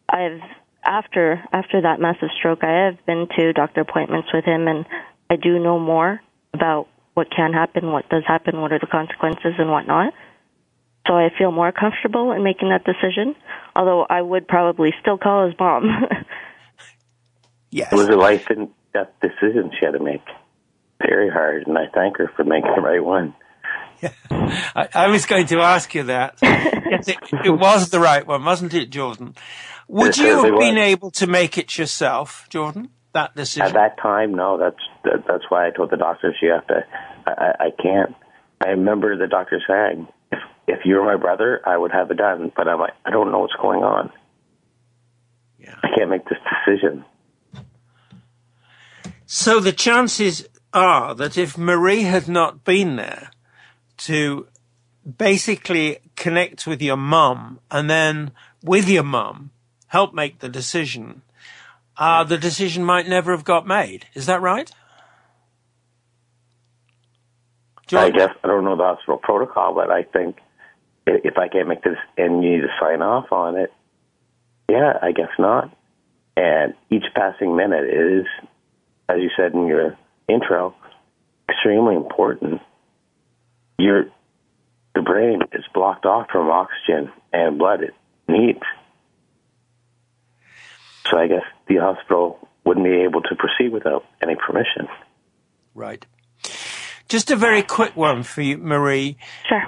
I've 0.09 0.41
after 0.83 1.45
after 1.53 1.83
that 1.83 2.00
massive 2.00 2.31
stroke, 2.39 2.65
I 2.65 2.87
have 2.87 3.05
been 3.05 3.29
to 3.37 3.53
doctor 3.53 3.83
appointments 3.83 4.29
with 4.33 4.47
him, 4.47 4.67
and 4.69 4.87
I 5.29 5.37
do 5.37 5.59
know 5.59 5.79
more 5.79 6.21
about 6.55 6.89
what 7.12 7.27
can 7.31 7.53
happen, 7.53 7.93
what 7.93 8.09
does 8.09 8.23
happen, 8.27 8.62
what 8.62 8.73
are 8.73 8.79
the 8.79 8.87
consequences, 8.87 9.53
and 9.59 9.71
whatnot. 9.71 10.15
So 11.07 11.15
I 11.15 11.29
feel 11.37 11.53
more 11.53 11.73
comfortable 11.73 12.33
in 12.33 12.43
making 12.43 12.71
that 12.71 12.85
decision. 12.85 13.37
Although 13.77 14.07
I 14.09 14.23
would 14.23 14.49
probably 14.49 14.95
still 15.03 15.19
call 15.19 15.47
his 15.47 15.55
mom. 15.59 15.91
yes, 17.71 17.93
it 17.93 17.97
was 17.97 18.09
a 18.09 18.17
life 18.17 18.47
and 18.49 18.71
death 18.95 19.11
decision 19.21 19.73
she 19.79 19.85
had 19.85 19.93
to 19.93 20.00
make. 20.00 20.25
Very 21.11 21.29
hard, 21.29 21.67
and 21.67 21.76
I 21.76 21.88
thank 21.93 22.17
her 22.19 22.31
for 22.37 22.45
making 22.45 22.71
the 22.75 22.83
right 22.83 23.05
one. 23.05 23.35
Yeah. 24.00 24.12
I, 24.31 24.88
I 24.95 25.09
was 25.09 25.26
going 25.26 25.47
to 25.49 25.59
ask 25.59 25.95
you 25.95 26.05
that. 26.05 26.38
yes, 26.43 27.09
it, 27.09 27.19
it, 27.45 27.50
was 27.50 27.90
the 27.90 28.00
right 28.00 28.26
one, 28.26 28.45
wasn't 28.45 28.73
it, 28.73 28.90
Jordan? 28.90 29.35
Would 29.88 30.17
you 30.17 30.45
have 30.45 30.59
been 30.59 30.76
was. 30.76 30.85
able 30.85 31.11
to 31.11 31.26
make 31.26 31.59
it 31.59 31.76
yourself, 31.76 32.47
Jordan? 32.49 32.90
that 33.12 33.35
decision? 33.35 33.67
At 33.67 33.75
that 33.75 34.00
time, 34.00 34.35
no. 34.35 34.59
That's 34.59 34.76
that, 35.05 35.25
that's 35.26 35.45
why 35.49 35.67
I 35.67 35.71
told 35.71 35.90
the 35.90 35.97
doctors 35.97 36.37
you 36.40 36.50
have 36.50 36.67
to. 36.69 36.85
I, 37.26 37.52
I 37.59 37.83
can't. 37.83 38.14
I 38.61 38.71
remember 38.71 39.17
the 39.17 39.26
doctor 39.26 39.61
saying, 39.67 40.07
"If 40.33 40.38
if 40.69 40.79
you 40.85 40.97
were 40.97 41.05
my 41.05 41.17
brother, 41.17 41.61
I 41.67 41.76
would 41.76 41.93
have 41.93 42.11
it 42.11 42.17
done." 42.17 42.52
But 42.55 42.69
I'm 42.69 42.79
like, 42.79 42.95
I 43.05 43.11
don't 43.11 43.33
know 43.33 43.40
what's 43.40 43.57
going 43.61 43.83
on. 43.83 44.12
Yeah. 45.59 45.75
I 45.83 45.88
can't 45.97 46.11
make 46.11 46.25
this 46.29 46.38
decision. 46.67 47.05
So 49.26 49.61
the 49.61 49.73
chances 49.73 50.49
are 50.73 51.15
that 51.15 51.37
if 51.37 51.59
Marie 51.59 52.03
had 52.03 52.29
not 52.29 52.65
been 52.65 52.97
there 52.97 53.31
to 53.99 54.47
basically 55.19 55.99
connect 56.17 56.67
with 56.67 56.83
your 56.83 56.97
mum 56.97 57.61
and 57.71 57.89
then 57.89 58.33
with 58.62 58.89
your 58.89 59.03
mum 59.03 59.50
help 59.89 60.15
make 60.15 60.39
the 60.39 60.49
decision, 60.49 61.23
uh, 61.97 62.25
the 62.25 62.39
decision 62.39 62.85
might 62.85 63.09
never 63.09 63.33
have 63.33 63.45
got 63.45 63.67
made. 63.67 64.07
Is 64.15 64.27
that 64.27 64.41
right? 64.41 64.71
I 67.93 68.11
guess 68.11 68.31
I 68.45 68.47
don't 68.47 68.65
know 68.65 68.77
the 68.77 68.85
hospital 68.85 69.19
protocol, 69.19 69.75
but 69.75 69.91
I 69.91 70.05
think 70.05 70.39
if 71.07 71.39
I 71.39 71.49
can't 71.49 71.67
make 71.67 71.83
this 71.83 71.97
and 72.17 72.43
you 72.45 72.50
need 72.50 72.61
to 72.62 72.69
sign 72.81 73.03
off 73.03 73.33
on 73.33 73.57
it, 73.57 73.73
yeah, 74.69 74.93
I 75.03 75.11
guess 75.11 75.31
not. 75.39 75.77
And 76.37 76.75
each 76.91 77.05
passing 77.15 77.57
minute 77.57 77.85
is, 77.85 78.27
as 79.09 79.17
you 79.19 79.31
said 79.37 79.53
in 79.55 79.67
your 79.67 79.97
intro, 80.33 80.75
extremely 81.49 81.97
important. 81.97 82.61
Your 83.79 84.05
the 84.95 85.03
brain 85.03 85.41
is 85.53 85.65
blocked 85.73 86.05
off 86.05 86.29
from 86.31 86.51
oxygen 86.51 87.13
and 87.33 87.59
blood 87.59 87.83
it 87.83 87.95
needs. 88.29 88.61
So 91.11 91.19
I 91.19 91.27
guess 91.27 91.45
the 91.69 91.77
hospital 91.77 92.49
wouldn't 92.65 92.85
be 92.85 93.03
able 93.03 93.23
to 93.23 93.35
proceed 93.37 93.73
without 93.73 94.05
any 94.23 94.35
permission. 94.37 94.89
Right. 95.75 96.05
Just 97.09 97.31
a 97.31 97.37
very 97.37 97.63
quick 97.63 97.97
one 97.97 98.23
for 98.23 98.43
you, 98.43 98.57
Marie. 98.59 99.17
Sure. 99.49 99.63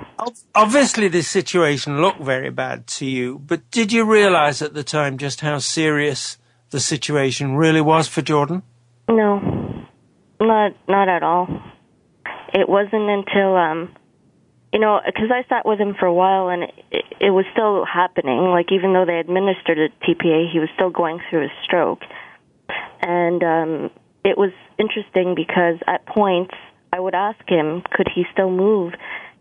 Obviously, 0.54 1.08
this 1.08 1.26
situation 1.26 2.00
looked 2.00 2.20
very 2.20 2.50
bad 2.50 2.86
to 2.98 3.06
you, 3.06 3.40
but 3.40 3.68
did 3.72 3.92
you 3.92 4.04
realize 4.04 4.62
at 4.62 4.74
the 4.74 4.84
time 4.84 5.18
just 5.18 5.40
how 5.40 5.58
serious 5.58 6.38
the 6.70 6.78
situation 6.78 7.56
really 7.56 7.80
was 7.80 8.06
for 8.06 8.22
Jordan? 8.22 8.62
No, 9.08 9.40
not 10.42 10.72
not 10.88 11.08
at 11.08 11.22
all. 11.22 11.48
It 12.54 12.68
wasn't 12.68 13.08
until 13.08 13.56
um, 13.56 13.94
you 14.72 14.80
know, 14.80 15.00
because 15.04 15.30
I 15.30 15.46
sat 15.48 15.66
with 15.66 15.78
him 15.78 15.94
for 15.98 16.06
a 16.06 16.14
while 16.14 16.48
and 16.48 16.64
it, 16.90 17.04
it 17.20 17.30
was 17.30 17.44
still 17.52 17.84
happening. 17.84 18.38
Like 18.50 18.72
even 18.72 18.92
though 18.92 19.04
they 19.04 19.18
administered 19.18 19.78
a 19.78 19.88
TPA, 20.04 20.50
he 20.50 20.58
was 20.58 20.68
still 20.74 20.90
going 20.90 21.20
through 21.28 21.44
a 21.44 21.52
stroke, 21.64 22.00
and 23.00 23.42
um, 23.42 23.90
it 24.24 24.38
was 24.38 24.52
interesting 24.78 25.34
because 25.34 25.76
at 25.86 26.06
points 26.06 26.54
I 26.92 27.00
would 27.00 27.14
ask 27.14 27.40
him, 27.48 27.82
could 27.90 28.08
he 28.14 28.24
still 28.32 28.50
move 28.50 28.92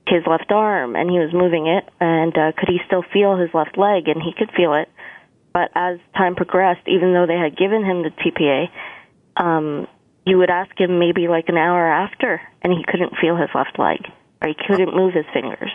his 0.08 0.24
left 0.26 0.52
arm, 0.52 0.96
and 0.96 1.10
he 1.10 1.20
was 1.20 1.32
moving 1.34 1.68
it, 1.68 1.88
and 2.00 2.36
uh, 2.38 2.52
could 2.58 2.70
he 2.70 2.80
still 2.88 3.04
feel 3.14 3.38
his 3.38 3.50
left 3.54 3.78
leg, 3.78 4.08
and 4.08 4.22
he 4.22 4.34
could 4.38 4.50
feel 4.56 4.74
it. 4.74 4.90
But 5.54 5.70
as 5.76 6.00
time 6.18 6.36
progressed, 6.36 6.88
even 6.88 7.14
though 7.14 7.28
they 7.28 7.38
had 7.38 7.58
given 7.58 7.84
him 7.84 8.04
the 8.04 8.10
TPA, 8.10 8.70
um, 9.38 9.88
you 10.26 10.38
would 10.38 10.50
ask 10.50 10.72
him 10.80 11.00
maybe 11.00 11.28
like 11.28 11.46
an 11.48 11.58
hour 11.58 11.88
after, 11.88 12.42
and 12.62 12.72
he 12.72 12.84
couldn't 12.88 13.18
feel 13.20 13.36
his 13.36 13.50
left 13.56 13.80
leg 13.80 14.00
or 14.42 14.48
he 14.48 14.56
couldn't 14.68 14.96
move 14.96 15.14
his 15.14 15.26
fingers. 15.34 15.72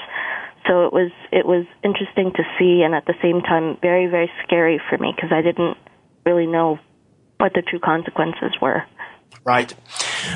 So 0.66 0.86
it 0.86 0.92
was 0.92 1.12
it 1.30 1.46
was 1.46 1.64
interesting 1.84 2.32
to 2.34 2.42
see, 2.58 2.82
and 2.82 2.94
at 2.94 3.06
the 3.06 3.14
same 3.22 3.40
time, 3.40 3.78
very 3.80 4.06
very 4.06 4.30
scary 4.44 4.80
for 4.90 4.98
me 4.98 5.12
because 5.14 5.30
I 5.32 5.42
didn't 5.42 5.76
really 6.24 6.46
know 6.46 6.78
what 7.38 7.52
the 7.54 7.62
true 7.62 7.78
consequences 7.78 8.52
were. 8.60 8.82
Right. 9.44 9.72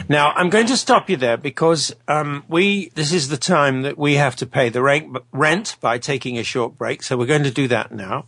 Now, 0.09 0.31
I'm 0.37 0.51
going 0.51 0.69
to 0.69 0.77
stop 0.77 1.11
you 1.11 1.17
there 1.17 1.37
because 1.37 1.93
um, 2.07 2.45
we 2.49 2.91
this 2.95 3.13
is 3.13 3.29
the 3.29 3.37
time 3.37 3.83
that 3.83 3.99
we 3.99 4.15
have 4.15 4.37
to 4.37 4.47
pay 4.47 4.69
the 4.69 4.83
rent, 4.83 5.17
rent 5.33 5.77
by 5.81 5.99
taking 5.99 6.39
a 6.39 6.45
short 6.45 6.79
break. 6.79 7.03
So 7.03 7.17
we're 7.17 7.27
going 7.27 7.43
to 7.43 7.51
do 7.51 7.67
that 7.69 7.91
now. 7.91 8.27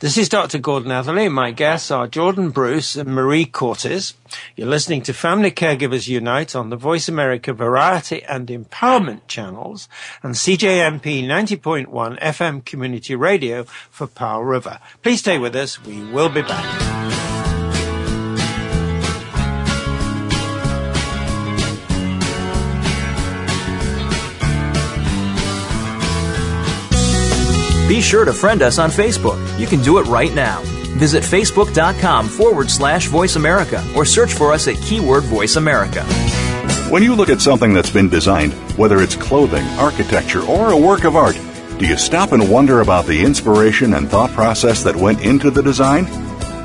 This 0.00 0.16
is 0.16 0.30
Dr. 0.30 0.58
Gordon 0.58 0.90
Atherley. 0.90 1.28
My 1.28 1.50
guests 1.50 1.90
are 1.90 2.06
Jordan 2.06 2.50
Bruce 2.50 2.96
and 2.96 3.14
Marie 3.14 3.44
Cortes. 3.44 4.14
You're 4.56 4.66
listening 4.66 5.02
to 5.02 5.12
Family 5.12 5.50
Caregivers 5.50 6.08
Unite 6.08 6.56
on 6.56 6.70
the 6.70 6.76
Voice 6.76 7.06
America 7.06 7.52
Variety 7.52 8.22
and 8.24 8.48
Empowerment 8.48 9.26
channels 9.28 9.88
and 10.22 10.34
CJMP 10.34 11.24
90.1 11.24 12.18
FM 12.18 12.64
Community 12.64 13.14
Radio 13.14 13.64
for 13.90 14.06
Powell 14.06 14.44
River. 14.44 14.80
Please 15.02 15.20
stay 15.20 15.38
with 15.38 15.54
us. 15.54 15.84
We 15.84 16.02
will 16.02 16.30
be 16.30 16.42
back. 16.42 17.33
Be 27.86 28.00
sure 28.00 28.24
to 28.24 28.32
friend 28.32 28.62
us 28.62 28.78
on 28.78 28.88
Facebook. 28.88 29.38
You 29.58 29.66
can 29.66 29.82
do 29.82 29.98
it 29.98 30.06
right 30.06 30.34
now. 30.34 30.62
Visit 30.96 31.22
facebook.com 31.22 32.28
forward 32.28 32.70
slash 32.70 33.08
voice 33.08 33.36
America 33.36 33.84
or 33.94 34.06
search 34.06 34.32
for 34.32 34.52
us 34.52 34.68
at 34.68 34.76
keyword 34.76 35.24
voice 35.24 35.56
America. 35.56 36.02
When 36.88 37.02
you 37.02 37.14
look 37.14 37.28
at 37.28 37.42
something 37.42 37.74
that's 37.74 37.90
been 37.90 38.08
designed, 38.08 38.54
whether 38.78 39.02
it's 39.02 39.16
clothing, 39.16 39.64
architecture, 39.78 40.42
or 40.42 40.70
a 40.70 40.76
work 40.78 41.04
of 41.04 41.14
art, 41.14 41.38
do 41.78 41.86
you 41.86 41.98
stop 41.98 42.32
and 42.32 42.50
wonder 42.50 42.80
about 42.80 43.04
the 43.04 43.22
inspiration 43.22 43.92
and 43.92 44.08
thought 44.08 44.30
process 44.30 44.82
that 44.84 44.96
went 44.96 45.20
into 45.20 45.50
the 45.50 45.62
design? 45.62 46.06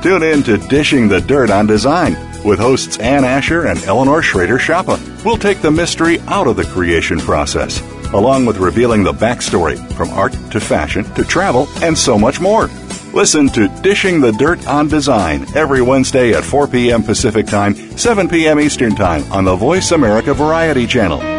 Tune 0.02 0.24
in 0.24 0.42
to 0.44 0.58
Dishing 0.70 1.10
the 1.10 1.20
Dirt 1.20 1.50
on 1.50 1.68
Design 1.68 2.14
with 2.46 2.60
hosts 2.60 2.98
Ann 3.00 3.26
Asher 3.26 3.68
and 3.68 3.84
Eleanor 3.84 4.22
Schrader 4.22 4.58
Schappa. 4.58 5.26
We'll 5.26 5.36
take 5.36 5.62
the 5.62 5.72
mystery 5.72 6.22
out 6.22 6.48
of 6.48 6.56
the 6.56 6.64
creation 6.64 7.20
process 7.20 7.82
along 8.14 8.46
with 8.46 8.58
revealing 8.58 9.04
the 9.04 9.14
backstory 9.14 9.78
from 9.94 10.10
art 10.12 10.34
to 10.52 10.60
fashion 10.60 11.04
to 11.14 11.24
travel 11.24 11.68
and 11.82 11.98
so 11.98 12.18
much 12.18 12.40
more. 12.40 12.70
Listen 13.14 13.50
to 13.50 13.68
Dishing 13.82 14.22
the 14.22 14.32
Dirt 14.34 14.68
on 14.68 14.88
Design 14.88 15.46
every 15.56 15.82
Wednesday 15.82 16.34
at 16.34 16.44
4 16.44 16.68
p.m. 16.68 17.04
Pacific 17.04 17.48
Time, 17.48 17.76
7 17.98 18.28
p.m. 18.28 18.60
Eastern 18.60 18.96
Time 18.96 19.24
on 19.32 19.46
the 19.46 19.56
Voice 19.56 19.92
America 19.92 20.34
Variety 20.34 20.86
Channel. 20.86 21.39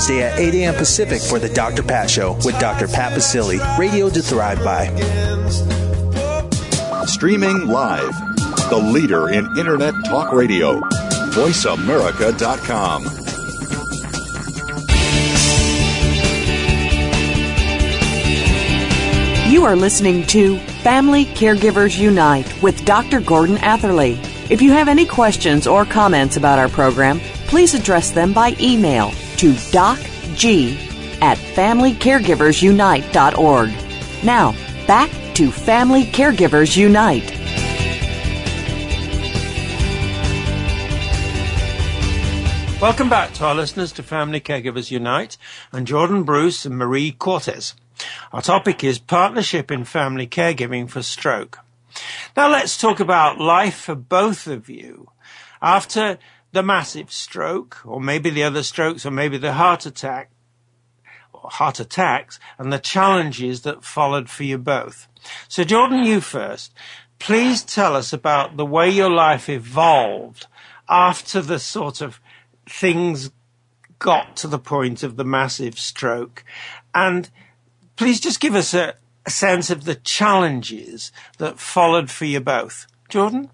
Thursday 0.00 0.22
at 0.22 0.38
8 0.38 0.54
a.m. 0.54 0.74
Pacific 0.76 1.20
for 1.20 1.38
the 1.38 1.50
Dr. 1.50 1.82
Pat 1.82 2.08
Show 2.08 2.32
with 2.42 2.58
Dr. 2.58 2.88
Pat 2.88 3.12
Baccili, 3.12 3.60
radio 3.78 4.08
to 4.08 4.22
thrive 4.22 4.64
by. 4.64 4.86
Streaming 7.04 7.66
live, 7.66 8.10
the 8.70 8.78
leader 8.78 9.28
in 9.28 9.44
Internet 9.58 9.92
talk 10.06 10.32
radio, 10.32 10.80
voiceamerica.com. 11.34 13.02
You 19.52 19.66
are 19.66 19.76
listening 19.76 20.26
to 20.28 20.58
Family 20.82 21.26
Caregivers 21.26 21.98
Unite 21.98 22.62
with 22.62 22.86
Dr. 22.86 23.20
Gordon 23.20 23.58
Atherley. 23.58 24.18
If 24.48 24.62
you 24.62 24.72
have 24.72 24.88
any 24.88 25.04
questions 25.04 25.66
or 25.66 25.84
comments 25.84 26.38
about 26.38 26.58
our 26.58 26.70
program, 26.70 27.20
please 27.48 27.74
address 27.74 28.12
them 28.12 28.32
by 28.32 28.56
email 28.58 29.12
to 29.40 29.52
docg 29.72 30.76
at 31.22 31.38
familycaregiversunite.org. 31.38 33.70
Now, 34.22 34.54
back 34.86 35.10
to 35.34 35.50
Family 35.50 36.04
Caregivers 36.04 36.76
Unite. 36.76 37.30
Welcome 42.82 43.08
back 43.08 43.32
to 43.34 43.44
our 43.46 43.54
listeners 43.54 43.92
to 43.92 44.02
Family 44.02 44.40
Caregivers 44.42 44.90
Unite 44.90 45.38
and 45.72 45.86
Jordan 45.86 46.24
Bruce 46.24 46.66
and 46.66 46.76
Marie 46.76 47.12
Cortes. 47.12 47.72
Our 48.34 48.42
topic 48.42 48.84
is 48.84 48.98
partnership 48.98 49.70
in 49.70 49.86
family 49.86 50.26
caregiving 50.26 50.90
for 50.90 51.02
stroke. 51.02 51.60
Now 52.36 52.50
let's 52.50 52.76
talk 52.76 53.00
about 53.00 53.40
life 53.40 53.76
for 53.76 53.94
both 53.94 54.46
of 54.46 54.68
you. 54.68 55.08
After 55.62 56.18
the 56.52 56.62
massive 56.62 57.12
stroke, 57.12 57.80
or 57.84 58.00
maybe 58.00 58.30
the 58.30 58.42
other 58.42 58.62
strokes, 58.62 59.06
or 59.06 59.10
maybe 59.10 59.38
the 59.38 59.54
heart 59.54 59.86
attack, 59.86 60.30
or 61.32 61.48
heart 61.50 61.80
attacks, 61.80 62.38
and 62.58 62.72
the 62.72 62.78
challenges 62.78 63.62
that 63.62 63.84
followed 63.84 64.28
for 64.28 64.44
you 64.44 64.58
both. 64.58 65.08
So, 65.48 65.64
Jordan, 65.64 66.04
you 66.04 66.20
first. 66.20 66.72
Please 67.18 67.62
tell 67.62 67.94
us 67.94 68.12
about 68.12 68.56
the 68.56 68.66
way 68.66 68.88
your 68.88 69.10
life 69.10 69.48
evolved 69.48 70.46
after 70.88 71.40
the 71.40 71.58
sort 71.58 72.00
of 72.00 72.20
things 72.66 73.30
got 73.98 74.36
to 74.36 74.48
the 74.48 74.58
point 74.58 75.02
of 75.02 75.16
the 75.16 75.24
massive 75.24 75.78
stroke. 75.78 76.42
And 76.94 77.28
please 77.96 78.18
just 78.18 78.40
give 78.40 78.54
us 78.54 78.72
a, 78.74 78.94
a 79.26 79.30
sense 79.30 79.70
of 79.70 79.84
the 79.84 79.94
challenges 79.94 81.12
that 81.38 81.60
followed 81.60 82.10
for 82.10 82.24
you 82.24 82.40
both. 82.40 82.86
Jordan? 83.08 83.50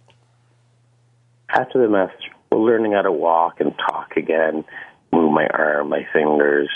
After 1.51 1.83
the 1.83 1.89
massive 1.89 2.36
learning 2.53 2.93
how 2.93 3.03
to 3.03 3.13
walk 3.13 3.61
and 3.61 3.75
talk 3.79 4.17
again, 4.17 4.65
move 5.13 5.33
my 5.33 5.47
arm, 5.47 5.89
my 5.89 6.07
fingers. 6.13 6.69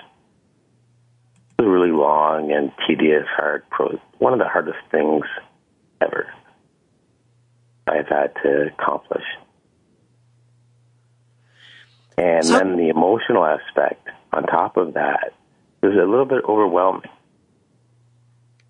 It 1.59 1.62
was 1.62 1.66
a 1.66 1.70
really 1.70 1.92
long 1.92 2.52
and 2.52 2.72
tedious, 2.87 3.26
hard, 3.37 3.62
pro- 3.70 4.00
one 4.18 4.33
of 4.33 4.38
the 4.38 4.48
hardest 4.48 4.78
things 4.90 5.24
ever 6.00 6.33
I've 7.87 8.09
had 8.09 8.35
to 8.42 8.68
accomplish. 8.68 9.24
And 12.16 12.44
so, 12.44 12.59
then 12.59 12.76
the 12.76 12.88
emotional 12.88 13.44
aspect 13.44 14.09
on 14.33 14.44
top 14.44 14.76
of 14.76 14.94
that 14.94 15.33
was 15.83 15.92
a 15.92 16.06
little 16.06 16.26
bit 16.26 16.44
overwhelming. 16.44 17.09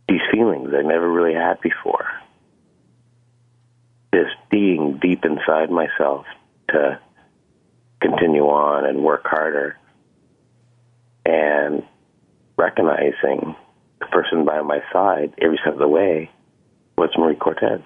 These 0.09 0.21
feelings 0.33 0.71
I 0.73 0.83
never 0.83 1.09
really 1.09 1.35
had 1.35 1.61
before. 1.61 2.07
Just 4.15 4.35
being 4.51 4.99
deep 4.99 5.25
inside 5.25 5.71
myself, 5.71 6.27
to 6.73 6.99
continue 8.01 8.45
on 8.45 8.87
and 8.87 9.03
work 9.03 9.23
harder 9.25 9.77
and 11.25 11.83
recognizing 12.57 13.55
the 14.01 14.07
person 14.07 14.45
by 14.45 14.63
my 14.63 14.81
side 14.93 15.35
every 15.41 15.59
step 15.63 15.75
of 15.75 15.79
the 15.79 15.89
way 15.89 16.31
was 16.97 17.11
Marie 17.19 17.37
Cortes. 17.37 17.83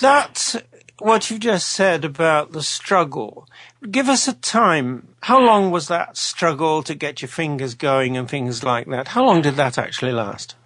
That's 0.00 0.56
what 0.98 1.30
you 1.30 1.38
just 1.38 1.68
said 1.68 2.04
about 2.04 2.52
the 2.52 2.62
struggle. 2.62 3.46
Give 3.90 4.08
us 4.08 4.28
a 4.28 4.32
time. 4.32 5.08
How 5.22 5.40
long 5.40 5.70
was 5.70 5.88
that 5.88 6.16
struggle 6.16 6.82
to 6.84 6.94
get 6.94 7.20
your 7.20 7.28
fingers 7.28 7.74
going 7.74 8.16
and 8.16 8.28
things 8.28 8.62
like 8.62 8.86
that? 8.88 9.08
How 9.08 9.24
long 9.24 9.42
did 9.42 9.56
that 9.56 9.78
actually 9.78 10.12
last? 10.12 10.56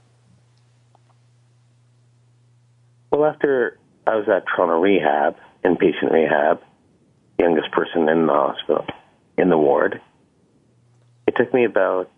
Well, 3.10 3.24
after 3.24 3.78
I 4.06 4.14
was 4.14 4.28
at 4.28 4.44
Toronto 4.46 4.78
Rehab, 4.78 5.36
inpatient 5.64 6.12
rehab, 6.12 6.60
youngest 7.38 7.72
person 7.72 8.08
in 8.08 8.26
the 8.26 8.32
hospital, 8.32 8.86
in 9.36 9.50
the 9.50 9.58
ward. 9.58 10.00
It 11.26 11.34
took 11.36 11.52
me 11.52 11.64
about 11.64 12.08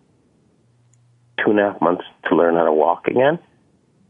two 1.43 1.51
and 1.51 1.59
a 1.59 1.71
half 1.71 1.81
months 1.81 2.03
to 2.29 2.35
learn 2.35 2.55
how 2.55 2.65
to 2.65 2.73
walk 2.73 3.07
again, 3.07 3.39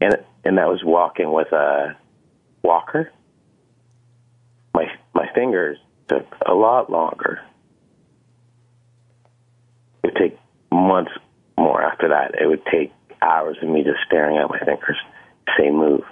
and 0.02 0.18
and 0.44 0.58
that 0.58 0.68
was 0.68 0.82
walking 0.84 1.32
with 1.32 1.52
a 1.54 1.96
walker. 2.64 3.12
My 4.74 4.88
my 5.14 5.28
fingers 5.34 5.78
took 6.10 6.26
a 6.46 6.54
lot 6.54 6.92
longer. 6.92 7.40
It 10.04 10.08
would 10.08 10.16
take 10.18 10.38
months 10.70 11.12
more 11.58 11.82
after 11.82 12.10
that. 12.10 12.36
It 12.42 12.48
would 12.48 12.66
take 12.66 12.92
hours 13.22 13.58
of 13.62 13.70
me 13.70 13.84
just 13.84 14.00
staring 14.06 14.38
at 14.38 14.50
my 14.50 14.60
fingers, 14.60 14.98
same 15.58 15.78
move 15.78 16.04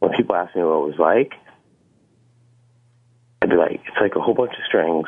when 0.00 0.12
people 0.12 0.34
ask 0.34 0.54
me 0.56 0.62
what 0.62 0.82
it 0.82 0.88
was 0.88 0.98
like, 0.98 1.32
I'd 3.42 3.50
be 3.50 3.56
like, 3.56 3.80
it's 3.86 3.96
like 4.00 4.16
a 4.16 4.20
whole 4.20 4.34
bunch 4.34 4.52
of 4.52 4.64
strings, 4.66 5.06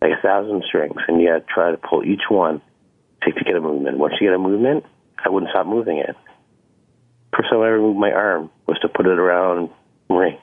like 0.00 0.12
a 0.18 0.22
thousand 0.22 0.64
strings, 0.66 0.96
and 1.06 1.20
you 1.20 1.28
got 1.28 1.46
to 1.46 1.52
try 1.52 1.70
to 1.70 1.76
pull 1.76 2.04
each 2.04 2.22
one 2.28 2.62
to, 3.22 3.32
to 3.32 3.44
get 3.44 3.56
a 3.56 3.60
movement. 3.60 3.98
Once 3.98 4.14
you 4.20 4.26
get 4.26 4.34
a 4.34 4.38
movement, 4.38 4.84
I 5.24 5.28
wouldn't 5.28 5.50
stop 5.50 5.66
moving 5.66 5.98
it. 5.98 6.16
First 7.36 7.50
time 7.50 7.60
I 7.60 7.68
ever 7.68 7.80
moved 7.80 7.98
my 7.98 8.10
arm 8.10 8.50
was 8.66 8.78
to 8.80 8.88
put 8.88 9.06
it 9.06 9.18
around 9.18 9.70
Marie 10.08 10.38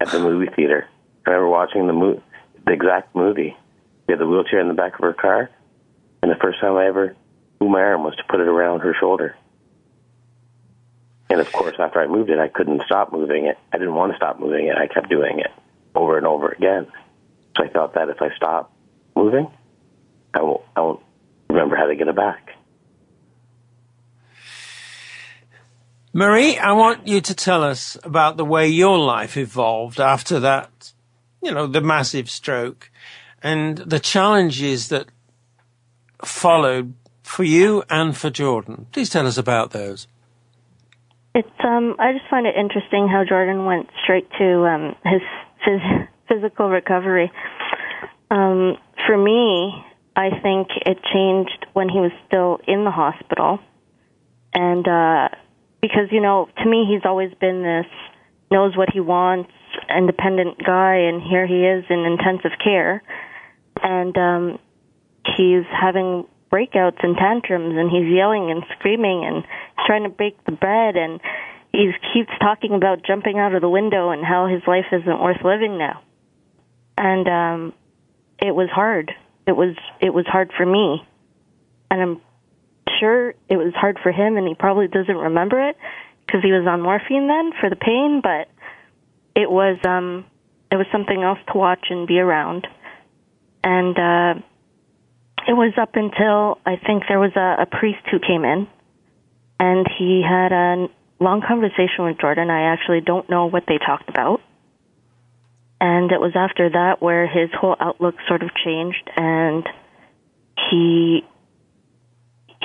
at 0.00 0.08
the 0.08 0.18
movie 0.18 0.50
theater. 0.54 0.86
I 1.26 1.30
remember 1.30 1.48
watching 1.48 1.86
the 1.86 1.92
mo- 1.92 2.22
the 2.66 2.72
exact 2.72 3.14
movie. 3.14 3.56
We 4.06 4.12
had 4.12 4.20
the 4.20 4.26
wheelchair 4.26 4.60
in 4.60 4.68
the 4.68 4.74
back 4.74 4.94
of 4.94 5.00
her 5.00 5.14
car, 5.14 5.50
and 6.22 6.30
the 6.30 6.36
first 6.36 6.60
time 6.60 6.76
I 6.76 6.86
ever 6.86 7.16
moved 7.60 7.72
my 7.72 7.80
arm 7.80 8.02
was 8.02 8.16
to 8.16 8.24
put 8.28 8.40
it 8.40 8.48
around 8.48 8.80
her 8.80 8.94
shoulder. 8.98 9.36
And 11.32 11.40
of 11.40 11.50
course, 11.50 11.76
after 11.78 11.98
I 11.98 12.08
moved 12.08 12.28
it, 12.28 12.38
I 12.38 12.48
couldn't 12.48 12.82
stop 12.84 13.10
moving 13.10 13.46
it. 13.46 13.56
I 13.72 13.78
didn't 13.78 13.94
want 13.94 14.12
to 14.12 14.16
stop 14.16 14.38
moving 14.38 14.66
it. 14.66 14.76
I 14.76 14.86
kept 14.86 15.08
doing 15.08 15.38
it 15.38 15.50
over 15.94 16.18
and 16.18 16.26
over 16.26 16.50
again. 16.50 16.86
So 17.56 17.64
I 17.64 17.68
thought 17.68 17.94
that 17.94 18.10
if 18.10 18.20
I 18.20 18.28
stop 18.36 18.70
moving, 19.16 19.50
I 20.34 20.42
won't, 20.42 20.60
I 20.76 20.82
won't 20.82 21.00
remember 21.48 21.74
how 21.74 21.86
to 21.86 21.96
get 21.96 22.06
it 22.06 22.14
back. 22.14 22.50
Marie, 26.12 26.58
I 26.58 26.72
want 26.72 27.08
you 27.08 27.22
to 27.22 27.34
tell 27.34 27.62
us 27.64 27.96
about 28.04 28.36
the 28.36 28.44
way 28.44 28.68
your 28.68 28.98
life 28.98 29.38
evolved 29.38 30.00
after 30.00 30.38
that, 30.40 30.92
you 31.42 31.50
know, 31.50 31.66
the 31.66 31.80
massive 31.80 32.28
stroke 32.28 32.90
and 33.42 33.78
the 33.78 33.98
challenges 33.98 34.88
that 34.88 35.06
followed 36.22 36.92
for 37.22 37.44
you 37.44 37.84
and 37.88 38.14
for 38.14 38.28
Jordan. 38.28 38.86
Please 38.92 39.08
tell 39.08 39.26
us 39.26 39.38
about 39.38 39.70
those. 39.70 40.06
It's 41.34 41.48
um 41.64 41.96
I 41.98 42.12
just 42.12 42.28
find 42.28 42.46
it 42.46 42.54
interesting 42.56 43.08
how 43.08 43.24
Jordan 43.26 43.64
went 43.64 43.88
straight 44.04 44.28
to 44.38 44.66
um 44.66 44.94
his 45.04 45.22
phys- 45.66 46.08
physical 46.28 46.68
recovery. 46.68 47.32
Um 48.30 48.76
for 49.06 49.16
me, 49.16 49.72
I 50.14 50.28
think 50.42 50.68
it 50.84 50.98
changed 51.12 51.66
when 51.72 51.88
he 51.88 51.98
was 51.98 52.12
still 52.26 52.60
in 52.66 52.84
the 52.84 52.90
hospital. 52.90 53.60
And 54.52 54.86
uh 54.86 55.28
because 55.80 56.08
you 56.10 56.20
know, 56.20 56.48
to 56.62 56.68
me 56.68 56.84
he's 56.88 57.02
always 57.04 57.32
been 57.40 57.62
this 57.62 57.90
knows 58.50 58.76
what 58.76 58.90
he 58.92 59.00
wants, 59.00 59.50
independent 59.88 60.62
guy 60.62 60.96
and 60.96 61.22
here 61.22 61.46
he 61.46 61.64
is 61.64 61.84
in 61.88 62.00
intensive 62.00 62.52
care 62.62 63.02
and 63.82 64.16
um 64.18 64.58
he's 65.36 65.64
having 65.72 66.26
breakouts 66.52 67.02
and 67.02 67.16
tantrums 67.16 67.74
and 67.76 67.90
he's 67.90 68.14
yelling 68.14 68.50
and 68.50 68.62
screaming 68.78 69.24
and 69.24 69.44
trying 69.86 70.02
to 70.02 70.10
break 70.10 70.36
the 70.44 70.52
bed 70.52 70.96
and 70.96 71.20
he 71.72 71.90
keeps 72.12 72.30
talking 72.38 72.74
about 72.74 73.02
jumping 73.04 73.38
out 73.38 73.54
of 73.54 73.62
the 73.62 73.68
window 73.68 74.10
and 74.10 74.24
how 74.24 74.46
his 74.46 74.60
life 74.66 74.84
isn't 74.92 75.20
worth 75.22 75.42
living 75.42 75.78
now. 75.78 76.02
And 76.98 77.26
um 77.28 77.72
it 78.38 78.54
was 78.54 78.68
hard. 78.70 79.12
It 79.46 79.52
was 79.52 79.74
it 80.00 80.12
was 80.12 80.26
hard 80.26 80.52
for 80.56 80.66
me. 80.66 81.02
And 81.90 82.02
I'm 82.02 82.20
sure 83.00 83.30
it 83.48 83.56
was 83.56 83.72
hard 83.74 83.98
for 84.02 84.12
him 84.12 84.36
and 84.36 84.46
he 84.46 84.54
probably 84.54 84.88
doesn't 84.88 85.16
remember 85.16 85.68
it 85.70 85.76
because 86.26 86.42
he 86.42 86.52
was 86.52 86.66
on 86.66 86.82
morphine 86.82 87.28
then 87.28 87.52
for 87.58 87.70
the 87.70 87.76
pain, 87.76 88.20
but 88.22 88.48
it 89.34 89.50
was 89.50 89.78
um 89.86 90.26
it 90.70 90.76
was 90.76 90.86
something 90.92 91.22
else 91.22 91.38
to 91.50 91.58
watch 91.58 91.86
and 91.88 92.06
be 92.06 92.18
around. 92.18 92.66
And 93.64 93.98
uh 93.98 94.42
it 95.46 95.52
was 95.52 95.72
up 95.80 95.94
until 95.94 96.58
I 96.64 96.76
think 96.76 97.04
there 97.08 97.18
was 97.18 97.32
a, 97.36 97.62
a 97.62 97.66
priest 97.66 98.02
who 98.10 98.18
came 98.18 98.44
in 98.44 98.68
and 99.58 99.86
he 99.98 100.22
had 100.26 100.52
a 100.52 100.88
long 101.20 101.42
conversation 101.46 102.04
with 102.04 102.18
Jordan. 102.20 102.50
I 102.50 102.72
actually 102.72 103.00
don't 103.00 103.28
know 103.30 103.46
what 103.46 103.64
they 103.66 103.78
talked 103.78 104.08
about. 104.08 104.40
And 105.80 106.12
it 106.12 106.20
was 106.20 106.32
after 106.36 106.70
that 106.70 107.02
where 107.02 107.26
his 107.26 107.50
whole 107.52 107.76
outlook 107.80 108.14
sort 108.28 108.42
of 108.42 108.50
changed 108.64 109.10
and 109.16 109.68
he 110.70 111.22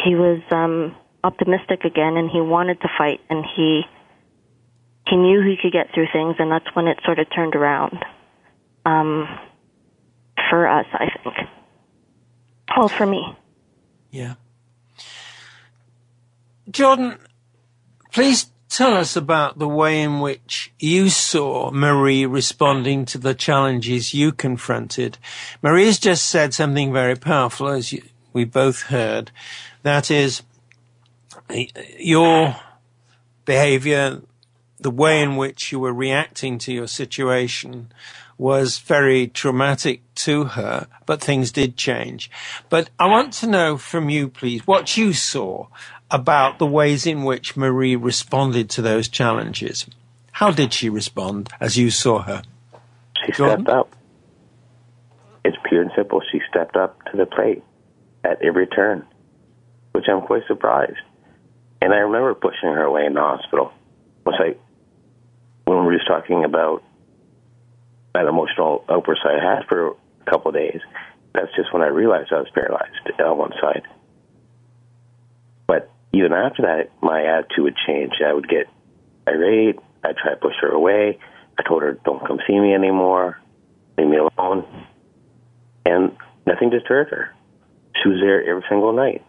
he 0.05 0.13
was 0.15 0.39
um 0.51 0.95
optimistic 1.23 1.83
again 1.83 2.15
and 2.15 2.29
he 2.29 2.39
wanted 2.39 2.79
to 2.81 2.87
fight 2.97 3.19
and 3.29 3.43
he 3.55 3.81
he 5.07 5.15
knew 5.15 5.41
he 5.41 5.57
could 5.59 5.73
get 5.73 5.87
through 5.95 6.07
things 6.13 6.35
and 6.37 6.51
that's 6.51 6.67
when 6.75 6.87
it 6.87 6.99
sort 7.05 7.17
of 7.17 7.25
turned 7.33 7.55
around 7.55 8.05
um 8.85 9.27
for 10.49 10.67
us 10.67 10.85
I 10.93 11.07
think. 11.23 11.56
Well, 12.75 12.89
for 12.89 13.05
me. 13.05 13.35
Yeah. 14.11 14.35
Jordan, 16.69 17.17
please 18.11 18.47
tell 18.69 18.93
us 18.93 19.15
about 19.15 19.57
the 19.57 19.67
way 19.67 20.01
in 20.01 20.19
which 20.19 20.73
you 20.79 21.09
saw 21.09 21.71
Marie 21.71 22.25
responding 22.25 23.05
to 23.05 23.17
the 23.17 23.33
challenges 23.33 24.13
you 24.13 24.31
confronted. 24.31 25.17
Marie 25.61 25.85
has 25.85 25.97
just 25.97 26.27
said 26.27 26.53
something 26.53 26.91
very 26.91 27.15
powerful, 27.15 27.69
as 27.69 27.93
you, 27.93 28.03
we 28.33 28.43
both 28.43 28.83
heard. 28.83 29.31
That 29.83 30.11
is, 30.11 30.43
your 31.97 32.57
behavior, 33.45 34.21
the 34.79 34.91
way 34.91 35.21
in 35.21 35.37
which 35.37 35.71
you 35.71 35.79
were 35.79 35.93
reacting 35.93 36.57
to 36.59 36.73
your 36.73 36.87
situation 36.87 37.91
was 38.37 38.77
very 38.77 39.27
traumatic 39.27 40.01
to 40.15 40.45
her, 40.45 40.87
but 41.05 41.21
things 41.21 41.51
did 41.51 41.75
change. 41.75 42.29
But 42.69 42.89
I 42.99 43.07
want 43.07 43.33
to 43.33 43.47
know 43.47 43.77
from 43.77 44.09
you, 44.09 44.27
please, 44.27 44.65
what 44.67 44.95
you 44.97 45.13
saw 45.13 45.67
about 46.11 46.59
the 46.59 46.65
ways 46.65 47.05
in 47.05 47.23
which 47.23 47.57
Marie 47.57 47.95
responded 47.95 48.69
to 48.71 48.81
those 48.81 49.07
challenges. 49.07 49.87
How 50.31 50.51
did 50.51 50.73
she 50.73 50.89
respond 50.89 51.49
as 51.59 51.77
you 51.77 51.89
saw 51.89 52.21
her? 52.23 52.43
She 53.25 53.33
stepped 53.33 53.67
up. 53.67 53.95
It's 55.43 55.57
pure 55.67 55.81
and 55.81 55.91
simple. 55.95 56.21
She 56.31 56.39
stepped 56.49 56.75
up 56.75 57.03
to 57.11 57.17
the 57.17 57.25
plate 57.25 57.63
at 58.23 58.41
every 58.41 58.67
turn, 58.67 59.05
which 59.93 60.05
I'm 60.07 60.21
quite 60.21 60.43
surprised. 60.47 60.99
And 61.81 61.93
I 61.93 61.97
remember 61.97 62.33
pushing 62.35 62.69
her 62.69 62.83
away 62.83 63.05
in 63.05 63.13
the 63.13 63.21
hospital. 63.21 63.71
Was 64.25 64.35
like 64.39 64.59
when 65.65 65.85
we 65.85 65.93
were 65.93 66.01
talking 66.07 66.43
about 66.43 66.83
that 68.17 68.27
emotional 68.27 68.83
outburst 68.89 69.21
I 69.25 69.33
had 69.33 69.67
for 69.67 69.89
a 69.89 70.29
couple 70.29 70.49
of 70.49 70.55
days. 70.55 70.81
That's 71.33 71.53
just 71.55 71.71
when 71.71 71.83
I 71.83 71.87
realized 71.87 72.33
I 72.33 72.39
was 72.39 72.49
paralyzed 72.53 73.11
uh, 73.19 73.23
on 73.23 73.37
one 73.37 73.51
side. 73.61 73.83
But 75.67 75.91
even 76.13 76.33
after 76.33 76.63
that, 76.63 76.89
my 77.01 77.23
attitude 77.23 77.63
would 77.63 77.77
change. 77.85 78.13
I 78.25 78.33
would 78.33 78.49
get 78.49 78.67
irate. 79.27 79.77
I'd 80.03 80.17
try 80.17 80.31
to 80.31 80.37
push 80.37 80.55
her 80.61 80.69
away. 80.69 81.19
I 81.59 81.63
told 81.67 81.83
her, 81.83 81.99
don't 82.05 82.25
come 82.25 82.39
see 82.47 82.59
me 82.59 82.73
anymore. 82.73 83.39
Leave 83.97 84.07
me 84.07 84.17
alone. 84.17 84.65
And 85.85 86.17
nothing 86.45 86.71
deterred 86.71 87.09
her. 87.09 87.35
She 88.01 88.09
was 88.09 88.19
there 88.19 88.47
every 88.49 88.63
single 88.69 88.93
night. 88.93 89.23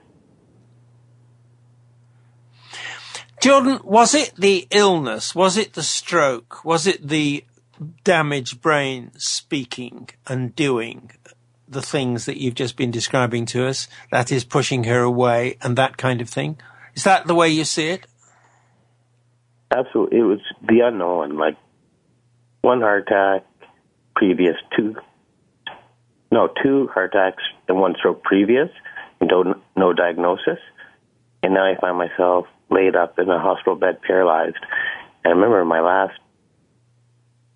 Jordan, 3.40 3.81
was 3.85 4.14
it 4.14 4.33
the 4.37 4.66
illness? 4.70 5.35
Was 5.35 5.57
it 5.57 5.74
the 5.74 5.83
stroke? 5.83 6.64
Was 6.64 6.87
it 6.87 7.07
the 7.07 7.44
damaged 8.05 8.61
brain 8.61 9.11
speaking 9.17 10.09
and 10.27 10.55
doing 10.55 11.11
the 11.67 11.83
things 11.83 12.25
that 12.27 12.41
you've 12.41 12.55
just 12.55 12.77
been 12.77 12.91
describing 12.91 13.47
to 13.47 13.67
us? 13.67 13.88
That 14.11 14.33
is 14.33 14.45
pushing 14.45 14.85
her 14.85 15.01
away 15.01 15.57
and 15.62 15.77
that 15.77 15.97
kind 15.97 16.21
of 16.21 16.29
thing? 16.29 16.59
Is 16.95 17.05
that 17.05 17.27
the 17.27 17.35
way 17.35 17.49
you 17.49 17.64
see 17.64 17.91
it? 17.91 18.07
Absolutely. 19.71 20.19
It 20.19 20.23
was 20.23 20.41
the 20.67 20.81
unknown, 20.81 21.37
like 21.37 21.57
one 22.62 22.81
heart 22.81 23.07
attack, 23.07 23.45
previous 24.17 24.57
two, 24.77 24.97
no, 26.33 26.49
two 26.62 26.88
heart 26.93 27.14
attacks 27.14 27.43
and 27.69 27.79
one 27.79 27.95
stroke 27.99 28.23
previous, 28.23 28.69
no, 29.21 29.61
no 29.77 29.93
diagnosis. 29.93 30.59
And 31.43 31.55
now 31.55 31.64
I 31.64 31.79
find 31.81 31.97
myself 31.97 32.47
laid 32.71 32.97
up 32.97 33.19
in 33.19 33.29
a 33.29 33.38
hospital 33.38 33.77
bed 33.77 34.01
paralyzed. 34.03 34.57
And 35.25 35.33
I 35.33 35.37
remember 35.37 35.64
my 35.64 35.81
last 35.81 36.19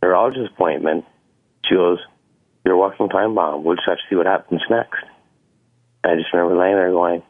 neurologist 0.03 0.53
appointment, 0.53 1.05
she 1.65 1.75
goes, 1.75 1.99
You're 2.65 2.75
a 2.75 2.79
walking 2.79 3.09
time 3.09 3.35
bomb. 3.35 3.65
We'll 3.65 3.77
just 3.77 3.89
have 3.89 3.99
to 3.99 4.03
see 4.11 4.17
what 4.17 4.27
happens 4.27 4.61
next. 4.69 5.05
And 6.05 6.13
I 6.13 6.17
just 6.17 6.33
remember 6.33 6.59
laying 6.59 6.75
there 6.75 6.91
going, 6.91 7.23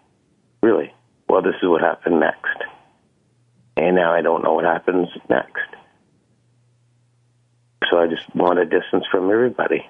Really? 0.63 0.93
Well, 1.29 1.43
this 1.43 1.55
is 1.63 1.69
what 1.69 1.81
happened 1.83 2.21
next. 2.21 2.63
And 3.77 3.97
now 3.97 4.13
I 4.13 4.23
don't 4.23 4.43
know 4.43 4.55
what 4.55 4.65
happens 4.65 5.09
next. 5.29 5.59
So 7.91 7.99
I 7.99 8.07
just 8.07 8.35
want 8.35 8.59
a 8.59 8.65
distance 8.65 9.05
from 9.11 9.31
everybody. 9.31 9.87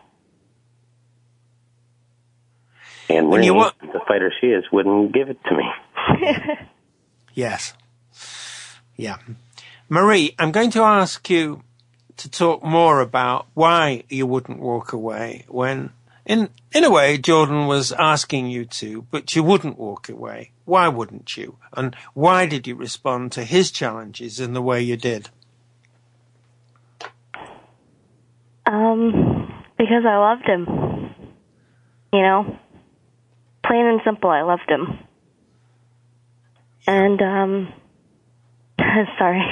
And 3.09 3.29
When 3.29 3.43
you 3.43 3.55
wa- 3.55 3.73
the 3.81 4.01
fighter 4.09 4.33
she 4.41 4.47
is, 4.49 4.65
wouldn't 4.73 5.13
give 5.13 5.29
it 5.29 5.39
to 5.45 5.57
me. 5.57 5.65
Yes. 7.35 7.73
Yeah. 8.97 9.17
Marie, 9.89 10.35
I'm 10.39 10.53
going 10.53 10.71
to 10.73 10.83
ask 10.83 11.31
you 11.31 11.63
to 12.23 12.31
talk 12.31 12.63
more 12.63 13.01
about 13.01 13.47
why 13.55 14.05
you 14.09 14.27
wouldn't 14.27 14.61
walk 14.61 14.93
away 14.93 15.45
when, 15.49 15.91
in, 16.25 16.49
in 16.73 16.85
a 16.85 16.91
way, 16.91 17.19
Jordan 17.19 17.67
was 17.67 17.91
asking 17.91 18.47
you 18.47 18.65
to, 18.65 19.03
but 19.11 19.35
you 19.35 19.43
wouldn't 19.43 19.77
walk 19.77 20.09
away. 20.09 20.53
Why 20.65 20.87
wouldn't 20.87 21.37
you? 21.37 21.59
And 21.73 21.97
why 22.15 22.47
did 22.47 22.69
you 22.69 22.77
respond 22.77 23.33
to 23.33 23.43
his 23.43 23.73
challenges 23.73 24.39
in 24.39 24.53
the 24.53 24.63
way 24.63 24.81
you 24.83 24.97
did? 24.97 25.31
Um, 28.67 29.53
because 29.77 30.05
I 30.07 30.17
loved 30.19 30.47
him. 30.47 31.15
You 32.13 32.23
know, 32.23 32.57
plain 33.67 33.87
and 33.87 34.01
simple, 34.05 34.31
I 34.31 34.43
loved 34.43 34.69
him. 34.71 34.99
And 36.87 37.21
um, 37.21 37.73
sorry, 39.19 39.43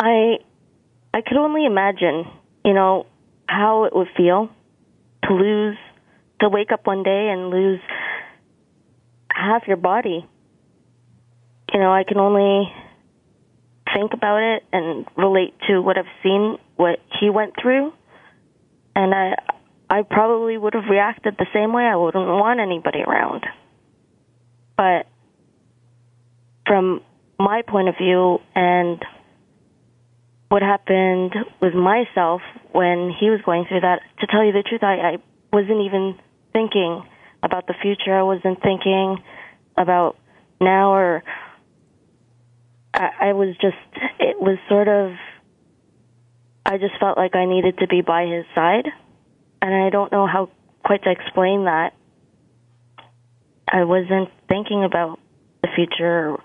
I 0.00 0.38
I 1.12 1.20
could 1.20 1.36
only 1.36 1.66
imagine, 1.66 2.24
you 2.64 2.72
know, 2.72 3.06
how 3.46 3.84
it 3.84 3.94
would 3.94 4.08
feel 4.16 4.48
to 5.24 5.34
lose, 5.34 5.76
to 6.40 6.48
wake 6.48 6.72
up 6.72 6.86
one 6.86 7.02
day 7.02 7.28
and 7.30 7.50
lose 7.50 7.80
half 9.30 9.68
your 9.68 9.76
body. 9.76 10.26
You 11.74 11.80
know, 11.80 11.92
I 11.92 12.04
can 12.04 12.16
only 12.18 12.72
think 13.94 14.12
about 14.14 14.38
it 14.38 14.64
and 14.72 15.04
relate 15.16 15.54
to 15.68 15.80
what 15.80 15.98
I've 15.98 16.06
seen, 16.22 16.56
what 16.76 17.00
he 17.20 17.28
went 17.28 17.54
through, 17.60 17.92
and 18.96 19.14
I, 19.14 19.34
I 19.90 20.02
probably 20.02 20.56
would 20.56 20.74
have 20.74 20.88
reacted 20.88 21.36
the 21.38 21.46
same 21.52 21.72
way. 21.72 21.82
I 21.82 21.96
wouldn't 21.96 22.26
want 22.26 22.60
anybody 22.60 23.00
around. 23.02 23.44
But 24.76 25.06
from 26.66 27.02
my 27.38 27.62
point 27.62 27.88
of 27.88 27.96
view 27.98 28.38
and 28.54 29.04
what 30.50 30.62
happened 30.62 31.32
with 31.62 31.74
myself 31.74 32.42
when 32.72 33.14
he 33.18 33.30
was 33.30 33.40
going 33.46 33.66
through 33.68 33.80
that, 33.80 34.00
to 34.18 34.26
tell 34.26 34.44
you 34.44 34.52
the 34.52 34.64
truth, 34.68 34.82
I, 34.82 35.14
I 35.14 35.16
wasn't 35.52 35.82
even 35.86 36.18
thinking 36.52 37.04
about 37.40 37.68
the 37.68 37.74
future. 37.80 38.18
I 38.18 38.24
wasn't 38.24 38.60
thinking 38.60 39.18
about 39.78 40.16
now 40.60 40.90
or 40.90 41.22
I, 42.92 43.10
I 43.20 43.32
was 43.32 43.54
just, 43.60 43.76
it 44.18 44.40
was 44.40 44.58
sort 44.68 44.88
of, 44.88 45.12
I 46.66 46.78
just 46.78 46.98
felt 46.98 47.16
like 47.16 47.36
I 47.36 47.46
needed 47.46 47.78
to 47.78 47.86
be 47.86 48.02
by 48.02 48.26
his 48.26 48.44
side. 48.52 48.88
And 49.62 49.72
I 49.72 49.90
don't 49.90 50.10
know 50.10 50.26
how 50.26 50.50
quite 50.84 51.04
to 51.04 51.12
explain 51.12 51.66
that. 51.66 51.92
I 53.72 53.84
wasn't 53.84 54.30
thinking 54.48 54.82
about 54.82 55.20
the 55.62 55.68
future 55.76 56.30
or 56.30 56.42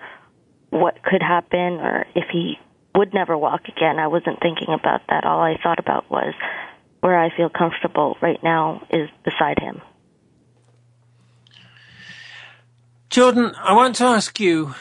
what 0.70 1.02
could 1.02 1.24
happen 1.24 1.80
or 1.80 2.06
if 2.14 2.26
he 2.32 2.60
would 2.96 3.14
never 3.14 3.38
walk 3.38 3.68
again. 3.68 4.00
I 4.00 4.08
wasn't 4.08 4.40
thinking 4.42 4.74
about 4.74 5.02
that. 5.10 5.26
All 5.26 5.42
I 5.42 5.58
thought 5.62 5.80
about 5.80 6.10
was 6.10 6.34
where 7.02 7.18
I 7.18 7.36
feel 7.36 7.50
comfortable 7.50 8.18
right 8.22 8.42
now 8.44 8.86
is 8.90 9.10
beside 9.24 9.60
him. 9.60 9.82
Jordan, 13.10 13.54
I 13.58 13.74
want 13.74 13.96
to 13.98 14.06
ask 14.06 14.40
you 14.40 14.74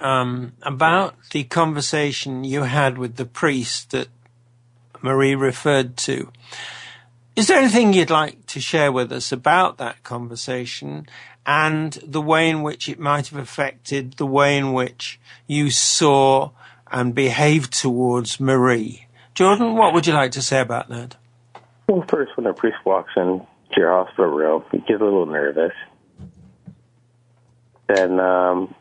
um, 0.00 0.54
about 0.62 1.14
the 1.32 1.44
conversation 1.44 2.44
you 2.44 2.62
had 2.62 2.98
with 2.98 3.16
the 3.16 3.26
priest 3.26 3.90
that 3.90 4.08
Marie 5.02 5.34
referred 5.34 5.96
to. 5.98 6.32
Is 7.36 7.46
there 7.46 7.58
anything 7.58 7.92
you'd 7.92 8.10
like 8.10 8.46
to 8.46 8.60
share 8.60 8.90
with 8.90 9.12
us 9.12 9.32
about 9.32 9.78
that 9.78 10.02
conversation 10.02 11.06
and 11.46 11.92
the 12.04 12.20
way 12.20 12.48
in 12.48 12.62
which 12.62 12.88
it 12.88 12.98
might 12.98 13.28
have 13.28 13.38
affected 13.38 14.14
the 14.14 14.26
way 14.26 14.56
in 14.56 14.72
which 14.72 15.20
you 15.46 15.70
saw 15.70 16.50
and 16.90 17.14
behaved 17.14 17.72
towards 17.72 18.40
Marie? 18.40 19.06
Jordan, 19.34 19.74
what 19.76 19.94
would 19.94 20.06
you 20.06 20.12
like 20.12 20.32
to 20.32 20.42
say 20.42 20.60
about 20.60 20.88
that? 20.88 21.16
Well, 21.88 22.04
first, 22.08 22.36
when 22.36 22.46
a 22.46 22.52
priest 22.52 22.76
walks 22.84 23.12
into 23.16 23.46
your 23.76 23.90
hospital 23.90 24.30
room, 24.30 24.64
you 24.72 24.80
get 24.80 25.00
a 25.00 25.04
little 25.04 25.26
nervous. 25.26 25.72
Then 27.88 28.20
um, 28.20 28.74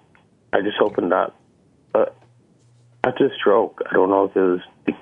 I 0.54 0.62
just 0.62 0.78
opened 0.82 1.14
up. 1.14 1.36
But 1.92 2.16
after 3.04 3.30
the 3.30 3.36
stroke, 3.40 3.82
I 3.90 3.94
don't 3.94 4.10
know 4.10 4.26
if 4.26 4.36
it 4.36 4.40
was 4.40 4.60
the 4.86 4.94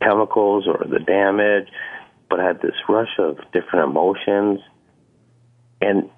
chemicals 0.00 0.66
or 0.66 0.86
the 0.88 1.00
damage, 1.00 1.68
but 2.30 2.40
I 2.40 2.46
had 2.46 2.60
this 2.62 2.74
rush 2.88 3.18
of 3.18 3.38
different 3.52 3.90
emotions. 3.90 4.60
And 5.80 6.08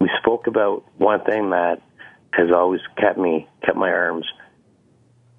we 0.00 0.10
spoke 0.20 0.46
about 0.46 0.84
one 0.98 1.24
thing 1.24 1.50
that 1.50 1.80
has 2.32 2.50
always 2.54 2.80
kept 2.98 3.18
me, 3.18 3.48
kept 3.64 3.78
my 3.78 3.90
arms 3.90 4.26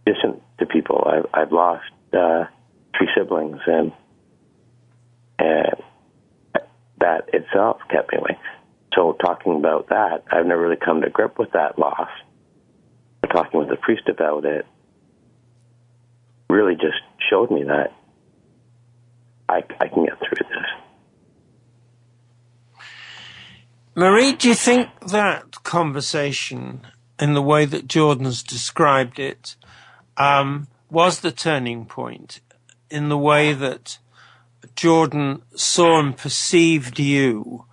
distant 0.07 0.41
to 0.59 0.65
people. 0.65 1.05
I've, 1.05 1.25
I've 1.33 1.51
lost 1.51 1.91
uh, 2.13 2.45
three 2.97 3.09
siblings, 3.15 3.59
and 3.65 3.91
and 5.39 5.75
that 6.99 7.29
itself 7.33 7.77
kept 7.91 8.11
me 8.11 8.19
away. 8.19 8.39
So 8.95 9.13
talking 9.13 9.55
about 9.57 9.89
that, 9.89 10.23
I've 10.31 10.45
never 10.45 10.61
really 10.61 10.79
come 10.83 11.01
to 11.01 11.09
grip 11.09 11.37
with 11.37 11.51
that 11.51 11.77
loss. 11.77 12.09
But 13.21 13.27
talking 13.27 13.59
with 13.59 13.69
the 13.69 13.75
priest 13.75 14.09
about 14.09 14.45
it 14.45 14.65
really 16.49 16.75
just 16.75 16.97
showed 17.29 17.51
me 17.51 17.63
that 17.65 17.93
I, 19.47 19.57
I 19.79 19.87
can 19.89 20.05
get 20.05 20.17
through 20.17 20.47
this. 20.47 20.65
Marie, 23.95 24.33
do 24.33 24.47
you 24.47 24.55
think 24.55 24.89
that 25.07 25.63
conversation, 25.63 26.87
in 27.19 27.33
the 27.33 27.41
way 27.41 27.65
that 27.65 27.87
Jordan's 27.87 28.43
described 28.43 29.19
it, 29.19 29.55
um, 30.17 30.67
was 30.89 31.19
the 31.19 31.31
turning 31.31 31.85
point 31.85 32.39
in 32.89 33.09
the 33.09 33.17
way 33.17 33.53
that 33.53 33.97
Jordan 34.75 35.41
saw 35.55 35.99
and 35.99 36.15
perceived 36.15 36.99
you 36.99 37.65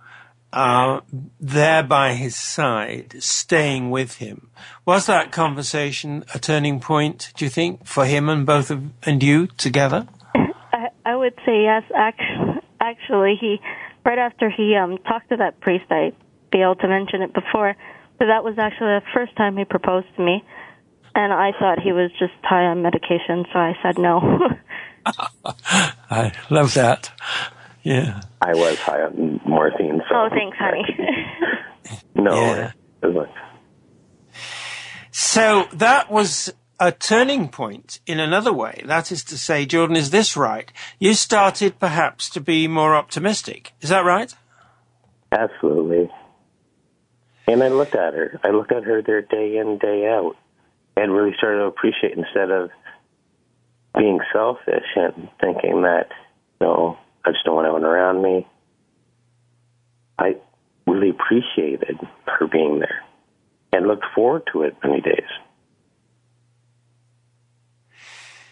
uh, 0.53 1.01
there 1.39 1.83
by 1.83 2.13
his 2.13 2.35
side, 2.35 3.15
staying 3.19 3.91
with 3.91 4.15
him. 4.15 4.49
Was 4.85 5.07
that 5.07 5.31
conversation 5.31 6.23
a 6.33 6.39
turning 6.39 6.79
point, 6.79 7.33
do 7.35 7.45
you 7.45 7.49
think, 7.49 7.85
for 7.85 8.05
him 8.05 8.29
and 8.29 8.45
both 8.45 8.71
of 8.71 8.83
and 9.03 9.21
you 9.21 9.47
together? 9.47 10.07
I, 10.33 10.87
I 11.05 11.15
would 11.15 11.33
say 11.45 11.63
yes. 11.63 11.83
Actually, 11.93 12.61
actually, 12.79 13.35
he 13.39 13.57
right 14.05 14.17
after 14.17 14.49
he 14.49 14.75
um, 14.75 14.97
talked 14.99 15.29
to 15.29 15.37
that 15.37 15.59
priest, 15.59 15.85
I 15.89 16.13
failed 16.53 16.79
to 16.79 16.87
mention 16.87 17.21
it 17.21 17.33
before, 17.33 17.75
but 18.17 18.27
that 18.27 18.43
was 18.45 18.57
actually 18.57 18.99
the 18.99 19.03
first 19.13 19.35
time 19.35 19.57
he 19.57 19.65
proposed 19.65 20.07
to 20.15 20.23
me, 20.23 20.43
and 21.15 21.33
I 21.33 21.51
thought 21.57 21.79
he 21.79 21.91
was 21.91 22.11
just 22.19 22.33
high 22.43 22.65
on 22.65 22.81
medication, 22.81 23.45
so 23.51 23.59
I 23.59 23.73
said 23.81 23.97
no. 23.97 24.39
I 26.09 26.31
love 26.49 26.73
that. 26.73 27.11
Yeah. 27.83 28.21
I 28.41 28.53
was 28.53 28.77
high 28.79 29.01
on 29.03 29.39
morphine. 29.45 30.01
So 30.09 30.15
oh, 30.15 30.29
thanks, 30.29 30.57
honey. 30.57 30.83
no. 32.15 32.33
Yeah. 32.33 32.71
It 33.03 33.29
So 35.11 35.65
that 35.73 36.11
was 36.11 36.51
a 36.79 36.91
turning 36.91 37.49
point 37.49 37.99
in 38.05 38.19
another 38.19 38.51
way. 38.51 38.81
That 38.85 39.11
is 39.11 39.23
to 39.25 39.37
say, 39.37 39.65
Jordan, 39.65 39.95
is 39.95 40.09
this 40.09 40.35
right? 40.35 40.71
You 40.99 41.13
started 41.13 41.79
perhaps 41.79 42.29
to 42.31 42.41
be 42.41 42.67
more 42.67 42.95
optimistic. 42.95 43.73
Is 43.81 43.89
that 43.89 44.03
right? 44.03 44.33
absolutely. 45.31 46.09
And 47.47 47.63
I 47.63 47.67
looked 47.67 47.95
at 47.95 48.13
her. 48.13 48.39
I 48.43 48.49
looked 48.49 48.71
at 48.71 48.83
her 48.83 49.01
there 49.01 49.21
day 49.21 49.57
in, 49.57 49.77
day 49.77 50.07
out, 50.07 50.35
and 50.97 51.11
really 51.11 51.33
started 51.37 51.59
to 51.59 51.65
appreciate 51.65 52.17
instead 52.17 52.51
of 52.51 52.69
being 53.97 54.19
selfish 54.33 54.85
and 54.95 55.29
thinking 55.41 55.83
that, 55.83 56.07
you 56.61 56.67
know, 56.67 56.97
I 57.25 57.31
just 57.31 57.45
don't 57.45 57.55
want 57.55 57.65
anyone 57.67 57.83
around 57.83 58.21
me. 58.21 58.47
I 60.17 60.35
really 60.87 61.09
appreciated 61.09 61.97
her 62.25 62.47
being 62.47 62.79
there 62.79 63.03
and 63.73 63.87
looked 63.87 64.05
forward 64.13 64.43
to 64.53 64.63
it 64.63 64.75
many 64.83 65.01
days. 65.01 65.23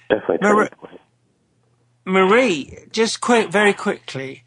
Definitely. 0.09 0.37
a 0.41 0.53
Marie- 0.53 0.69
Marie, 2.05 2.77
just 2.91 3.21
quick, 3.21 3.49
very 3.49 3.73
quickly, 3.73 4.43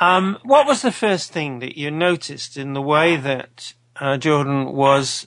um, 0.00 0.38
what 0.42 0.66
was 0.66 0.82
the 0.82 0.90
first 0.90 1.32
thing 1.32 1.58
that 1.60 1.78
you 1.78 1.90
noticed 1.90 2.56
in 2.56 2.72
the 2.72 2.82
way 2.82 3.16
that 3.16 3.74
uh, 3.96 4.16
Jordan 4.16 4.72
was 4.72 5.26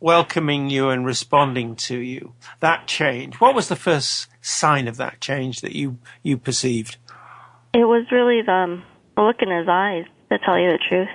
welcoming 0.00 0.70
you 0.70 0.88
and 0.88 1.04
responding 1.04 1.76
to 1.76 1.98
you? 1.98 2.34
That 2.60 2.86
change. 2.86 3.36
What 3.36 3.54
was 3.54 3.68
the 3.68 3.76
first 3.76 4.28
sign 4.40 4.88
of 4.88 4.96
that 4.96 5.20
change 5.20 5.60
that 5.60 5.74
you 5.74 5.98
you 6.22 6.36
perceived? 6.36 6.96
It 7.74 7.84
was 7.84 8.06
really 8.10 8.42
the, 8.44 8.52
um, 8.52 8.84
the 9.16 9.22
look 9.22 9.36
in 9.40 9.50
his 9.50 9.68
eyes, 9.68 10.04
to 10.30 10.38
tell 10.38 10.58
you 10.58 10.70
the 10.72 10.78
truth. 10.88 11.08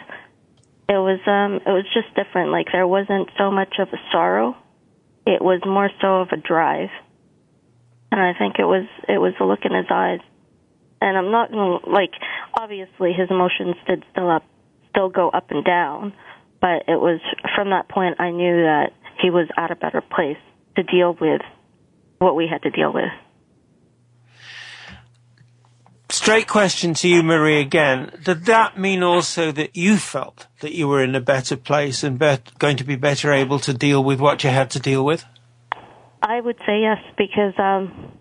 It 0.89 0.97
was 0.97 1.19
um 1.27 1.61
it 1.65 1.71
was 1.71 1.85
just 1.93 2.13
different. 2.15 2.51
Like 2.51 2.67
there 2.71 2.87
wasn't 2.87 3.29
so 3.37 3.51
much 3.51 3.75
of 3.79 3.87
a 3.89 3.97
sorrow. 4.11 4.55
It 5.25 5.41
was 5.41 5.61
more 5.65 5.89
so 6.01 6.21
of 6.21 6.29
a 6.31 6.37
drive. 6.37 6.89
And 8.11 8.21
I 8.21 8.33
think 8.37 8.59
it 8.59 8.65
was 8.65 8.85
it 9.07 9.17
was 9.17 9.33
the 9.39 9.45
look 9.45 9.63
in 9.63 9.73
his 9.73 9.87
eyes. 9.89 10.19
And 11.01 11.17
I'm 11.17 11.31
not 11.31 11.51
gonna 11.51 11.89
like 11.89 12.11
obviously 12.59 13.13
his 13.13 13.29
emotions 13.31 13.75
did 13.87 14.03
still 14.11 14.29
up 14.29 14.43
still 14.89 15.09
go 15.09 15.29
up 15.29 15.49
and 15.49 15.63
down, 15.63 16.13
but 16.63 16.87
it 16.87 16.95
was 16.95 17.19
from 17.55 17.71
that 17.71 17.89
point 17.89 18.21
I 18.21 18.31
knew 18.31 18.63
that 18.63 18.93
he 19.21 19.29
was 19.29 19.49
at 19.57 19.69
a 19.69 19.75
better 19.75 19.99
place 19.99 20.37
to 20.77 20.83
deal 20.83 21.15
with 21.19 21.41
what 22.19 22.37
we 22.37 22.47
had 22.49 22.61
to 22.61 22.69
deal 22.69 22.93
with. 22.93 23.11
Straight 26.09 26.47
question 26.47 26.93
to 26.93 27.09
you, 27.09 27.21
Marie, 27.21 27.59
again. 27.59 28.11
Did 28.23 28.45
that 28.45 28.79
mean 28.79 29.03
also 29.03 29.51
that 29.51 29.75
you 29.75 29.97
felt 29.97 30.47
that 30.61 30.73
you 30.73 30.87
were 30.87 31.03
in 31.03 31.15
a 31.15 31.19
better 31.19 31.57
place 31.57 32.01
and 32.01 32.17
bet- 32.17 32.57
going 32.59 32.77
to 32.77 32.85
be 32.85 32.95
better 32.95 33.33
able 33.33 33.59
to 33.59 33.73
deal 33.73 34.01
with 34.01 34.21
what 34.21 34.41
you 34.45 34.49
had 34.49 34.69
to 34.71 34.79
deal 34.79 35.03
with? 35.03 35.25
I 36.21 36.39
would 36.39 36.57
say 36.65 36.79
yes 36.79 36.99
because 37.17 37.53
um 37.57 38.13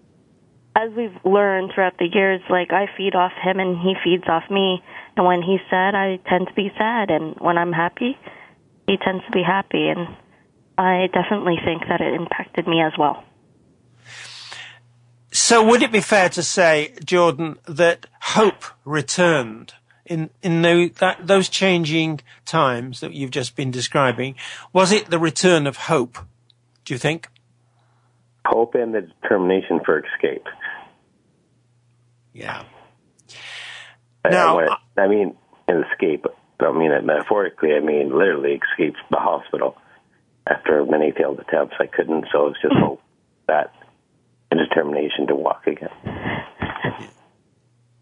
as 0.74 0.90
we've 0.96 1.14
learned 1.24 1.70
throughout 1.74 1.98
the 1.98 2.08
years, 2.12 2.40
like 2.50 2.72
I 2.72 2.86
feed 2.96 3.14
off 3.14 3.32
him 3.40 3.60
and 3.60 3.76
he 3.78 3.94
feeds 4.02 4.24
off 4.26 4.50
me. 4.50 4.82
And 5.16 5.26
when 5.26 5.42
he's 5.42 5.60
sad, 5.68 5.94
I 5.94 6.18
tend 6.28 6.48
to 6.48 6.54
be 6.54 6.70
sad, 6.78 7.10
and 7.10 7.36
when 7.38 7.58
I'm 7.58 7.72
happy, 7.72 8.16
he 8.86 8.96
tends 8.96 9.24
to 9.26 9.30
be 9.30 9.42
happy. 9.42 9.88
And 9.88 10.08
I 10.78 11.08
definitely 11.12 11.56
think 11.64 11.82
that 11.88 12.00
it 12.00 12.14
impacted 12.14 12.66
me 12.66 12.82
as 12.82 12.92
well. 12.98 13.24
So 15.30 15.64
would 15.64 15.82
it 15.82 15.92
be 15.92 16.00
fair 16.00 16.28
to 16.30 16.42
say, 16.42 16.94
Jordan, 17.04 17.58
that 17.66 18.06
hope 18.20 18.64
returned 18.84 19.74
in, 20.04 20.30
in 20.42 20.62
the, 20.62 20.88
that, 20.98 21.26
those 21.26 21.48
changing 21.48 22.20
times 22.44 23.00
that 23.00 23.12
you've 23.12 23.30
just 23.30 23.56
been 23.56 23.70
describing? 23.70 24.34
Was 24.72 24.92
it 24.92 25.10
the 25.10 25.18
return 25.18 25.66
of 25.66 25.76
hope, 25.76 26.18
do 26.84 26.92
you 26.94 26.98
think? 26.98 27.28
Hope 28.46 28.74
and 28.74 28.94
the 28.94 29.02
determination 29.22 29.80
for 29.84 30.02
escape. 30.04 30.46
Yeah. 32.32 32.64
Now, 34.30 34.58
I, 34.58 34.76
I 35.00 35.08
mean, 35.08 35.36
an 35.68 35.84
escape. 35.90 36.26
I 36.60 36.64
don't 36.64 36.78
mean 36.78 36.92
it 36.92 37.04
metaphorically. 37.04 37.74
I 37.74 37.80
mean 37.80 38.16
literally 38.16 38.60
escape 38.72 38.94
the 39.10 39.16
hospital. 39.16 39.76
After 40.46 40.84
many 40.84 41.12
failed 41.12 41.40
attempts, 41.40 41.74
I 41.80 41.86
couldn't. 41.86 42.26
So 42.32 42.48
it's 42.48 42.60
just 42.62 42.74
hope 42.78 43.00
that 43.48 43.72
and 44.50 44.60
determination 44.68 45.26
to 45.28 45.34
walk 45.34 45.66
again. 45.66 45.88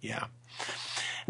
Yeah. 0.01 0.27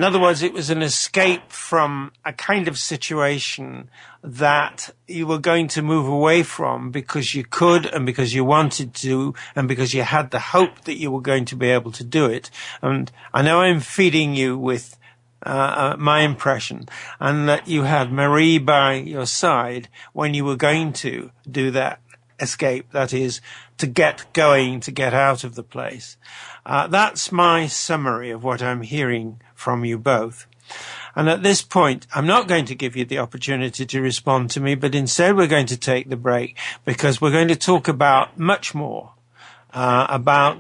In 0.01 0.05
other 0.05 0.19
words, 0.19 0.43
it 0.43 0.55
was 0.55 0.71
an 0.71 0.81
escape 0.81 1.53
from 1.53 2.13
a 2.25 2.33
kind 2.33 2.69
of 2.69 2.79
situation 2.79 3.91
that 4.25 4.89
you 5.07 5.27
were 5.27 5.39
going 5.39 5.69
to 5.69 5.83
move 5.83 6.09
away 6.09 6.43
from 6.43 6.91
because 6.91 7.35
you 7.35 7.45
could 7.45 7.85
and 7.85 8.07
because 8.07 8.33
you 8.33 8.43
wanted 8.43 8.95
to 8.95 9.35
and 9.55 9.69
because 9.69 9.93
you 9.93 10.01
had 10.01 10.31
the 10.31 10.41
hope 10.41 10.85
that 10.85 10.97
you 10.97 11.11
were 11.11 11.21
going 11.21 11.45
to 11.45 11.55
be 11.55 11.69
able 11.69 11.93
to 11.93 12.03
do 12.03 12.25
it. 12.25 12.51
And 12.81 13.13
I 13.35 13.43
know 13.43 13.61
I'm 13.61 13.81
feeding 13.81 14.35
you 14.35 14.57
with 14.57 14.97
uh, 15.45 15.51
uh, 15.51 15.97
my 15.99 16.21
impression 16.21 16.89
and 17.21 17.47
that 17.51 17.69
you 17.69 17.83
had 17.83 18.11
Marie 18.11 18.57
by 18.57 18.95
your 18.95 19.27
side 19.27 19.91
when 20.15 20.33
you 20.33 20.47
were 20.47 20.57
going 20.57 20.95
to 20.95 21.31
do 21.47 21.71
that 21.73 22.01
escape. 22.41 22.91
That 22.93 23.13
is 23.13 23.43
to 23.77 23.87
get 23.87 24.33
going, 24.33 24.81
to 24.81 24.91
get 24.91 25.13
out 25.13 25.45
of 25.45 25.57
the 25.57 25.63
place. 25.63 26.17
Uh, 26.65 26.87
that's 26.87 27.31
my 27.31 27.67
summary 27.67 28.31
of 28.31 28.43
what 28.43 28.63
I'm 28.63 28.81
hearing 28.81 29.41
from 29.61 29.85
you 29.85 29.99
both. 29.99 30.47
And 31.15 31.29
at 31.29 31.43
this 31.43 31.63
point, 31.63 32.07
I'm 32.15 32.27
not 32.27 32.49
going 32.49 32.65
to 32.67 32.75
give 32.75 32.97
you 32.97 33.05
the 33.05 33.19
opportunity 33.19 33.85
to 33.85 34.01
respond 34.01 34.51
to 34.51 34.61
me, 34.61 34.75
but 34.75 34.95
instead 34.95 35.37
we're 35.37 35.47
going 35.47 35.67
to 35.67 35.77
take 35.77 36.09
the 36.09 36.17
break 36.17 36.57
because 36.85 37.21
we're 37.21 37.33
going 37.33 37.49
to 37.49 37.57
talk 37.57 37.89
about 37.89 38.39
much 38.39 38.75
more 38.75 39.13
uh, 39.73 40.07
about 40.09 40.59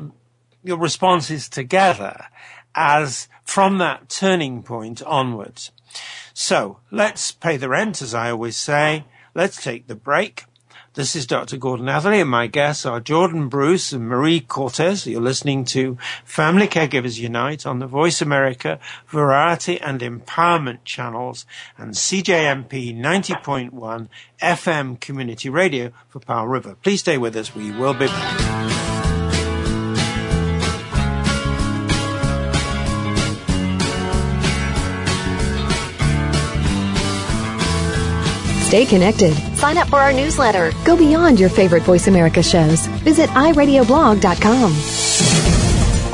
your 0.62 0.78
responses 0.78 1.48
together 1.48 2.26
as 2.74 3.28
from 3.44 3.78
that 3.78 4.08
turning 4.08 4.62
point 4.62 5.02
onwards. 5.02 5.70
So 6.34 6.78
let's 6.90 7.32
pay 7.32 7.56
the 7.56 7.68
rent, 7.68 8.02
as 8.02 8.14
I 8.14 8.30
always 8.30 8.56
say. 8.56 9.04
Let's 9.34 9.62
take 9.62 9.86
the 9.86 9.94
break. 9.94 10.44
This 10.94 11.14
is 11.14 11.24
Dr. 11.24 11.56
Gordon 11.56 11.88
Atherley, 11.88 12.20
and 12.20 12.28
my 12.28 12.48
guests 12.48 12.84
are 12.84 12.98
Jordan 12.98 13.48
Bruce 13.48 13.92
and 13.92 14.08
Marie 14.08 14.40
Cortes. 14.40 15.06
You're 15.06 15.20
listening 15.20 15.64
to 15.66 15.96
Family 16.24 16.66
Caregivers 16.66 17.16
Unite 17.16 17.64
on 17.64 17.78
the 17.78 17.86
Voice 17.86 18.20
America 18.20 18.80
Variety 19.06 19.80
and 19.80 20.00
Empowerment 20.00 20.78
channels 20.84 21.46
and 21.78 21.92
CJMP 21.94 22.92
90.1 22.98 24.08
FM 24.42 24.98
Community 24.98 25.48
Radio 25.48 25.92
for 26.08 26.18
Powell 26.18 26.48
River. 26.48 26.74
Please 26.82 26.98
stay 26.98 27.18
with 27.18 27.36
us. 27.36 27.54
We 27.54 27.70
will 27.70 27.94
be 27.94 28.08
back. 28.08 28.89
Stay 38.70 38.86
connected. 38.86 39.34
Sign 39.56 39.76
up 39.78 39.88
for 39.88 39.98
our 39.98 40.12
newsletter. 40.12 40.70
Go 40.84 40.96
beyond 40.96 41.40
your 41.40 41.48
favorite 41.48 41.82
Voice 41.82 42.06
America 42.06 42.40
shows. 42.40 42.86
Visit 43.02 43.28
iradioblog.com. 43.30 44.72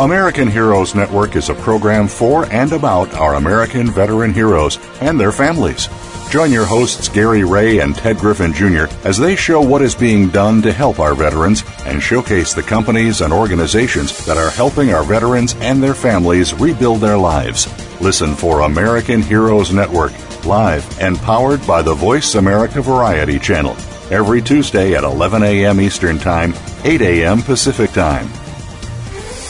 American 0.03 0.49
Heroes 0.49 0.95
Network 0.95 1.37
is 1.37 1.51
a 1.51 1.55
program 1.55 2.09
for 2.09 2.47
and 2.47 2.73
about 2.73 3.13
our 3.13 3.35
American 3.35 3.91
veteran 3.91 4.33
heroes 4.33 4.79
and 5.03 5.21
their 5.21 5.33
families. 5.33 5.91
Join 6.31 6.51
your 6.51 6.65
hosts 6.65 7.11
Gary 7.11 7.45
Ray 7.45 7.81
and 7.81 7.95
Ted 7.95 8.17
Griffin 8.17 8.55
Jr. 8.55 8.87
as 9.05 9.19
they 9.19 9.37
show 9.37 9.61
what 9.61 9.83
is 9.83 9.95
being 9.95 10.31
done 10.31 10.63
to 10.63 10.73
help 10.73 10.99
our 10.99 11.15
veterans 11.15 11.63
and 11.85 12.03
showcase 12.03 12.55
the 12.55 12.63
companies 12.63 13.21
and 13.21 13.35
organizations 13.35 14.25
that 14.25 14.39
are 14.39 14.49
helping 14.49 14.95
our 14.95 15.05
veterans 15.05 15.55
and 15.61 15.83
their 15.83 15.93
families 15.93 16.55
rebuild 16.55 17.03
their 17.03 17.19
lives. 17.19 17.69
Listen 18.01 18.35
for 18.35 18.61
American 18.61 19.21
Heroes 19.21 19.75
Network 19.75 20.13
live 20.47 21.01
and 21.01 21.19
powered 21.19 21.67
by 21.67 21.83
the 21.83 21.95
Voice 21.95 22.37
America 22.37 22.81
Variety 22.81 23.39
Channel 23.39 23.77
every 24.11 24.41
Tuesday 24.41 24.95
at 24.95 25.03
11 25.03 25.43
a.m. 25.43 25.81
Eastern 25.81 26.19
Time, 26.19 26.55
8 26.85 27.03
a.m. 27.03 27.43
Pacific 27.43 27.91
Time. 27.91 28.29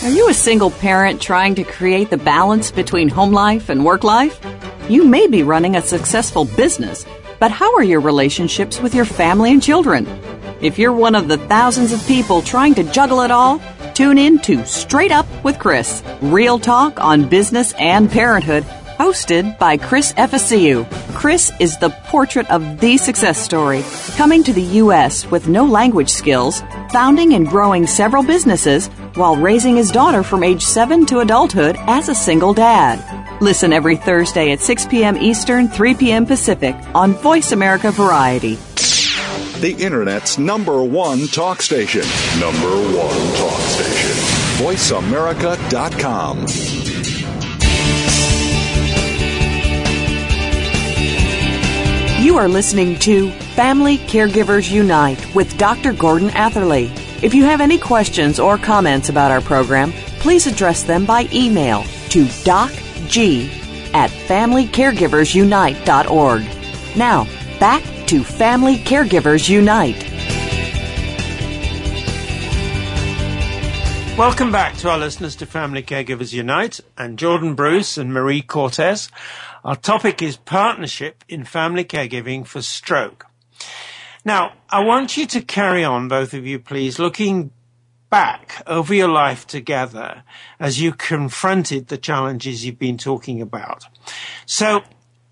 Are 0.03 0.11
you 0.11 0.29
a 0.31 0.35
single 0.35 0.71
parent 0.71 1.21
trying 1.21 1.55
to 1.57 1.65
create 1.65 2.09
the 2.09 2.17
balance 2.17 2.71
between 2.71 3.09
home 3.09 3.33
life 3.33 3.69
and 3.69 3.85
work 3.85 4.05
life? 4.05 4.41
You 4.89 5.05
may 5.05 5.27
be 5.27 5.43
running 5.43 5.77
a 5.77 5.83
successful 5.83 6.47
business, 6.47 7.05
but 7.39 7.51
how 7.51 7.75
are 7.75 7.85
your 7.85 8.01
relationships 8.01 8.81
with 8.81 8.95
your 8.95 9.05
family 9.05 9.53
and 9.53 9.63
children? 9.63 10.07
If 10.63 10.79
you're 10.79 10.93
one 10.93 11.15
of 11.15 11.29
the 11.29 11.39
thousands 11.39 11.93
of 11.93 12.07
people 12.07 12.41
trying 12.41 12.75
to 12.77 12.85
juggle 12.85 13.21
it 13.21 13.31
all, 13.31 13.61
tune 13.95 14.17
in 14.17 14.39
to 14.41 14.65
Straight 14.65 15.13
Up 15.13 15.27
with 15.45 15.59
Chris, 15.59 16.03
real 16.23 16.59
talk 16.59 16.99
on 16.99 17.29
business 17.29 17.75
and 17.75 18.11
parenthood 18.11 18.65
hosted 18.99 19.59
by 19.59 19.77
Chris 19.77 20.13
Efficiu. 20.15 20.87
Chris 21.15 21.53
is 21.61 21.79
the 21.79 21.91
portrait 22.07 22.51
of 22.51 22.81
the 22.81 22.97
success 22.97 23.39
story, 23.39 23.83
coming 24.17 24.43
to 24.45 24.53
the 24.53 24.63
U.S. 24.83 25.31
with 25.31 25.49
no 25.49 25.65
language 25.65 26.11
skills, 26.11 26.63
founding 26.91 27.35
and 27.35 27.47
growing 27.47 27.87
several 27.87 28.23
businesses, 28.23 28.89
while 29.15 29.37
raising 29.37 29.77
his 29.77 29.91
daughter 29.91 30.23
from 30.23 30.43
age 30.43 30.63
7 30.63 31.07
to 31.07 31.21
adulthood 31.21 31.77
as 31.81 32.09
a 32.09 32.15
single 32.15 32.53
dad. 32.55 33.01
Listen 33.41 33.73
every 33.73 33.97
Thursday 33.97 34.53
at 34.53 34.61
6 34.61 34.87
p.m. 34.87 35.17
Eastern, 35.17 35.69
3 35.69 35.95
p.m. 35.95 36.27
Pacific 36.27 36.75
on 36.95 37.13
Voice 37.15 37.53
America 37.53 37.91
Variety. 37.91 38.59
The 39.61 39.75
Internet's 39.79 40.37
number 40.39 40.83
one 40.83 41.27
talk 41.29 41.63
station. 41.63 42.03
Number 42.39 42.69
one 42.69 43.37
talk 43.37 43.61
station. 43.61 44.11
VoiceAmerica.com. 44.59 46.47
You 52.37 52.43
are 52.43 52.49
listening 52.49 52.99
to 52.99 53.31
Family 53.31 53.97
Caregivers 53.97 54.71
Unite 54.71 55.35
with 55.35 55.57
Dr. 55.57 55.95
Gordon 55.95 56.29
Atherley. 56.33 56.93
If 57.23 57.33
you 57.33 57.45
have 57.45 57.63
any 57.63 57.79
questions 57.79 58.39
or 58.39 58.59
comments 58.59 59.09
about 59.09 59.31
our 59.31 59.41
program, 59.41 59.91
please 60.19 60.47
address 60.47 60.83
them 60.83 61.07
by 61.07 61.31
email 61.33 61.85
to 62.11 62.27
docg 62.45 63.49
at 63.95 64.11
familycaregiversunite.org. 64.11 66.43
Now, 66.95 67.25
back 67.59 67.83
to 68.09 68.23
Family 68.23 68.77
Caregivers 68.77 69.49
Unite. 69.49 70.03
Welcome 74.19 74.53
back 74.53 74.77
to 74.79 74.91
our 74.91 74.99
listeners 74.99 75.37
to 75.37 75.47
Family 75.47 75.83
Caregivers 75.83 76.35
Unite 76.35 76.81
and 76.99 77.19
Jordan 77.19 77.55
Bruce 77.55 77.97
and 77.97 78.13
Marie 78.13 78.43
Cortes. 78.43 79.09
Our 79.67 79.75
topic 79.75 80.23
is 80.23 80.37
partnership 80.37 81.25
in 81.29 81.43
family 81.43 81.85
caregiving 81.85 82.47
for 82.47 82.63
stroke. 82.63 83.27
Now, 84.25 84.53
I 84.71 84.85
want 84.85 85.17
you 85.17 85.27
to 85.27 85.41
carry 85.41 85.83
on, 85.83 86.07
both 86.07 86.35
of 86.35 86.47
you, 86.47 86.61
please, 86.61 87.01
looking 87.01 87.51
back 88.09 88.63
over 88.69 88.95
your 88.95 89.09
life 89.09 89.45
together 89.45 90.23
as 90.61 90.81
you 90.81 90.93
confronted 90.93 91.89
the 91.89 91.99
challenges 91.99 92.65
you've 92.65 92.79
been 92.79 92.97
talking 92.97 93.43
about. 93.43 93.87
So, 94.47 94.85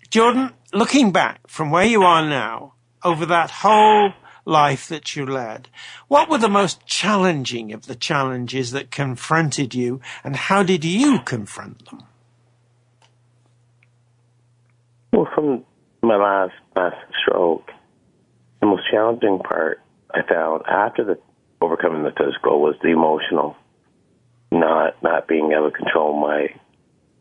Jordan, 0.09 0.51
looking 0.73 1.13
back 1.13 1.47
from 1.47 1.71
where 1.71 1.85
you 1.85 2.03
are 2.03 2.27
now 2.27 2.73
over 3.05 3.25
that 3.27 3.51
whole 3.51 4.11
life 4.43 4.89
that 4.89 5.15
you 5.15 5.25
led, 5.25 5.69
what 6.09 6.29
were 6.29 6.39
the 6.39 6.49
most 6.49 6.85
challenging 6.85 7.71
of 7.71 7.85
the 7.85 7.95
challenges 7.95 8.71
that 8.71 8.91
confronted 8.91 9.73
you 9.73 10.01
and 10.25 10.35
how 10.35 10.61
did 10.61 10.83
you 10.83 11.21
confront 11.21 11.85
them? 11.85 12.03
Well, 15.15 15.29
from 15.33 15.63
my 16.01 16.17
last 16.17 16.55
last 16.75 16.97
stroke, 17.21 17.71
the 18.59 18.67
most 18.67 18.83
challenging 18.91 19.39
part 19.39 19.79
I 20.13 20.23
found 20.27 20.63
after 20.67 21.05
the 21.05 21.17
overcoming 21.61 22.03
the 22.03 22.11
physical 22.11 22.61
was 22.61 22.75
the 22.83 22.89
emotional, 22.89 23.55
not 24.51 25.01
not 25.01 25.25
being 25.29 25.53
able 25.53 25.71
to 25.71 25.77
control 25.77 26.19
my 26.19 26.47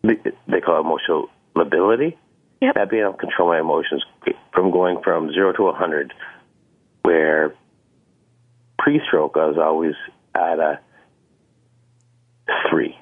they 0.03 0.61
call 0.61 0.78
it 0.78 0.80
emotional 0.80 1.28
lability. 1.55 2.18
Yep. 2.62 2.74
Not 2.74 2.90
being 2.90 3.03
able 3.05 3.12
to 3.12 3.18
control 3.18 3.51
my 3.51 3.61
emotions 3.61 4.03
from 4.53 4.72
going 4.72 5.01
from 5.05 5.32
zero 5.32 5.53
to 5.53 5.68
a 5.68 5.72
hundred, 5.72 6.12
where 7.03 7.55
pre-stroke 8.76 9.36
I 9.36 9.47
was 9.47 9.57
always 9.57 9.95
at 10.34 10.59
a 10.59 10.80
three 12.68 12.99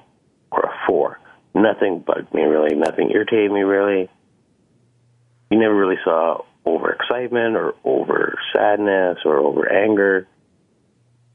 or 0.51 0.59
a 0.59 0.73
four. 0.85 1.19
Nothing 1.55 2.03
bugged 2.05 2.31
me 2.31 2.43
really. 2.43 2.75
Nothing 2.75 3.09
irritated 3.09 3.51
me 3.51 3.61
really 3.61 4.07
you 5.53 5.59
never 5.59 5.75
really 5.75 5.99
saw 6.03 6.41
over 6.65 6.91
excitement 6.91 7.55
or 7.55 7.75
over 7.83 8.39
sadness 8.55 9.19
or 9.23 9.37
over 9.37 9.71
anger. 9.71 10.27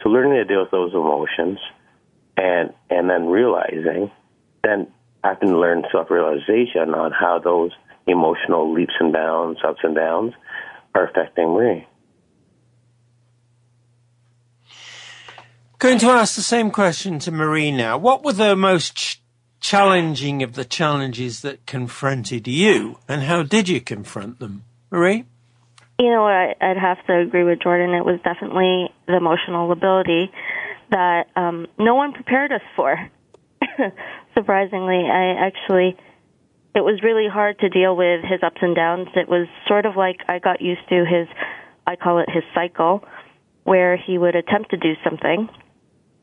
So 0.03 0.09
learning 0.09 0.35
to 0.35 0.45
deal 0.45 0.63
with 0.63 0.73
those 0.73 0.93
emotions 0.93 1.59
and 2.37 2.73
and 2.91 3.09
then 3.09 3.27
realizing, 3.27 4.11
then 4.65 4.89
having 5.23 5.51
to 5.51 5.59
learn 5.59 5.85
self 5.93 6.11
realization 6.11 6.95
on 6.95 7.13
how 7.13 7.39
those 7.39 7.71
emotional 8.09 8.73
leaps 8.73 8.95
and 8.99 9.13
bounds, 9.13 9.61
ups 9.65 9.81
and 9.85 9.95
downs, 9.95 10.35
are 10.97 11.07
affecting 11.07 11.57
me. 11.57 11.87
Going 15.79 15.99
to 15.99 16.07
ask 16.07 16.35
the 16.35 16.43
same 16.43 16.73
question 16.73 17.21
to 17.21 17.31
Marie 17.31 17.71
now. 17.71 17.99
What 17.99 18.25
were 18.25 18.33
the 18.33 18.57
most 18.57 19.21
challenging 19.61 20.43
of 20.43 20.55
the 20.55 20.65
challenges 20.65 21.43
that 21.43 21.67
confronted 21.67 22.47
you, 22.47 22.99
and 23.09 23.23
how 23.23 23.43
did 23.43 23.69
you 23.69 23.81
confront 23.81 24.39
them, 24.39 24.65
Marie? 24.91 25.25
You 25.99 26.11
know, 26.11 26.25
I, 26.27 26.55
I'd 26.61 26.77
have 26.77 27.05
to 27.07 27.19
agree 27.19 27.45
with 27.45 27.61
Jordan. 27.61 27.95
It 27.95 28.05
was 28.05 28.21
definitely 28.23 28.89
the 29.07 29.17
emotional 29.17 29.69
lability 29.69 30.31
that 30.91 31.27
um, 31.35 31.67
no 31.79 31.95
one 31.95 32.13
prepared 32.13 32.53
us 32.53 32.63
for. 32.77 32.97
Surprisingly, 34.35 35.09
I 35.11 35.35
actually, 35.47 35.97
it 36.75 36.81
was 36.81 37.03
really 37.03 37.27
hard 37.29 37.59
to 37.61 37.69
deal 37.69 37.97
with 37.97 38.23
his 38.23 38.43
ups 38.45 38.59
and 38.63 38.77
downs. 38.77 39.09
It 39.17 39.29
was 39.29 39.49
sort 39.67 39.87
of 39.87 39.97
like 39.97 40.19
I 40.29 40.39
got 40.39 40.61
used 40.61 40.89
to 40.89 41.05
his, 41.05 41.27
I 41.87 41.97
call 41.97 42.21
it 42.21 42.31
his 42.31 42.45
cycle, 42.55 43.05
where 43.65 43.97
he 43.97 44.19
would 44.19 44.37
attempt 44.37 44.71
to 44.71 44.77
do 44.77 44.93
something 45.03 45.49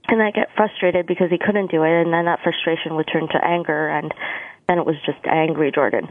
and 0.08 0.22
I 0.22 0.32
get 0.32 0.50
frustrated 0.56 1.08
because 1.08 1.30
he 1.30 1.38
couldn't 1.38 1.72
do 1.72 1.84
it, 1.84 2.02
and 2.02 2.14
then 2.14 2.26
that 2.26 2.40
frustration 2.44 2.96
would 2.96 3.08
turn 3.12 3.28
to 3.28 3.44
anger, 3.44 3.90
and 3.90 4.14
then 4.68 4.78
it 4.78 4.86
was 4.86 4.96
just 5.06 5.20
angry 5.26 5.72
Jordan. 5.74 6.10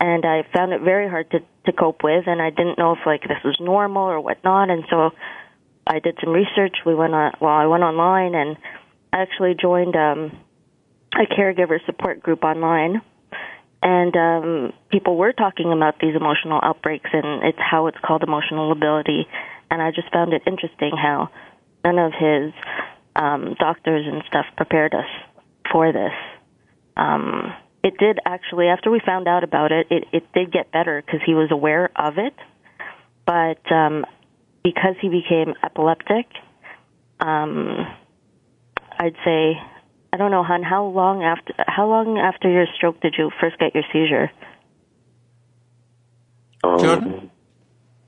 And 0.00 0.24
I 0.24 0.44
found 0.54 0.72
it 0.72 0.80
very 0.82 1.08
hard 1.08 1.30
to 1.32 1.40
to 1.66 1.72
cope 1.72 2.02
with, 2.02 2.24
and 2.26 2.42
I 2.42 2.50
didn't 2.50 2.78
know 2.78 2.92
if 2.92 2.98
like 3.06 3.22
this 3.22 3.42
was 3.44 3.56
normal 3.60 4.04
or 4.04 4.20
whatnot, 4.20 4.70
and 4.70 4.84
so 4.90 5.10
I 5.86 5.98
did 5.98 6.18
some 6.22 6.32
research. 6.32 6.76
We 6.84 6.94
went 6.94 7.14
on 7.14 7.32
well, 7.40 7.52
I 7.52 7.66
went 7.66 7.82
online 7.82 8.34
and 8.34 8.56
I 9.12 9.22
actually 9.22 9.54
joined 9.60 9.96
um, 9.96 10.36
a 11.14 11.26
caregiver 11.26 11.78
support 11.86 12.22
group 12.22 12.44
online, 12.44 13.00
and 13.82 14.16
um, 14.16 14.72
people 14.90 15.16
were 15.16 15.32
talking 15.32 15.72
about 15.72 15.98
these 16.00 16.16
emotional 16.16 16.60
outbreaks, 16.62 17.10
and 17.12 17.44
it's 17.44 17.58
how 17.58 17.86
it's 17.86 17.98
called 18.04 18.22
emotional 18.22 18.68
lability, 18.68 19.26
and 19.70 19.80
I 19.80 19.90
just 19.90 20.12
found 20.12 20.32
it 20.32 20.42
interesting 20.46 20.92
how 20.96 21.30
none 21.84 21.98
of 21.98 22.12
his 22.12 22.52
um, 23.16 23.54
doctors 23.58 24.06
and 24.06 24.22
stuff 24.26 24.46
prepared 24.56 24.94
us 24.94 25.08
for 25.70 25.92
this. 25.92 26.12
Um, 26.96 27.52
it 27.82 27.98
did 27.98 28.18
actually, 28.24 28.68
after 28.68 28.90
we 28.90 29.00
found 29.04 29.28
out 29.28 29.44
about 29.44 29.72
it, 29.72 29.86
it, 29.90 30.04
it 30.12 30.32
did 30.32 30.52
get 30.52 30.72
better 30.72 31.02
because 31.04 31.20
he 31.24 31.34
was 31.34 31.50
aware 31.50 31.90
of 31.96 32.18
it. 32.18 32.34
But 33.26 33.70
um, 33.72 34.04
because 34.62 34.96
he 35.00 35.08
became 35.08 35.54
epileptic, 35.62 36.26
um, 37.20 37.86
I'd 38.98 39.16
say, 39.24 39.60
I 40.12 40.16
don't 40.16 40.30
know, 40.30 40.42
hon, 40.42 40.62
how 40.62 40.86
long 40.86 41.22
after 41.22 41.54
how 41.66 41.88
long 41.88 42.18
after 42.18 42.48
your 42.48 42.66
stroke 42.76 43.00
did 43.00 43.14
you 43.18 43.30
first 43.40 43.58
get 43.58 43.74
your 43.74 43.84
seizure? 43.92 44.30
Um, 46.62 47.30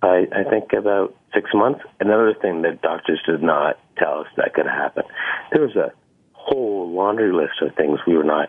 I, 0.02 0.26
I 0.32 0.44
think 0.48 0.72
about 0.72 1.14
six 1.36 1.50
months. 1.54 1.80
Another 2.00 2.34
thing 2.40 2.62
that 2.62 2.80
doctors 2.80 3.20
did 3.26 3.42
not 3.42 3.78
tell 3.98 4.20
us 4.20 4.26
that 4.36 4.54
could 4.54 4.66
happen. 4.66 5.04
There 5.52 5.62
was 5.62 5.76
a 5.76 5.92
whole 6.32 6.90
laundry 6.90 7.32
list 7.32 7.60
of 7.60 7.74
things 7.76 7.98
we 8.06 8.16
were 8.16 8.24
not 8.24 8.48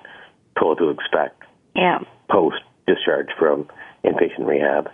told 0.57 0.77
to 0.77 0.89
expect. 0.89 1.43
Yeah. 1.75 1.99
Post 2.31 2.57
discharge 2.87 3.27
from 3.37 3.67
inpatient 4.05 4.45
rehab. 4.47 4.89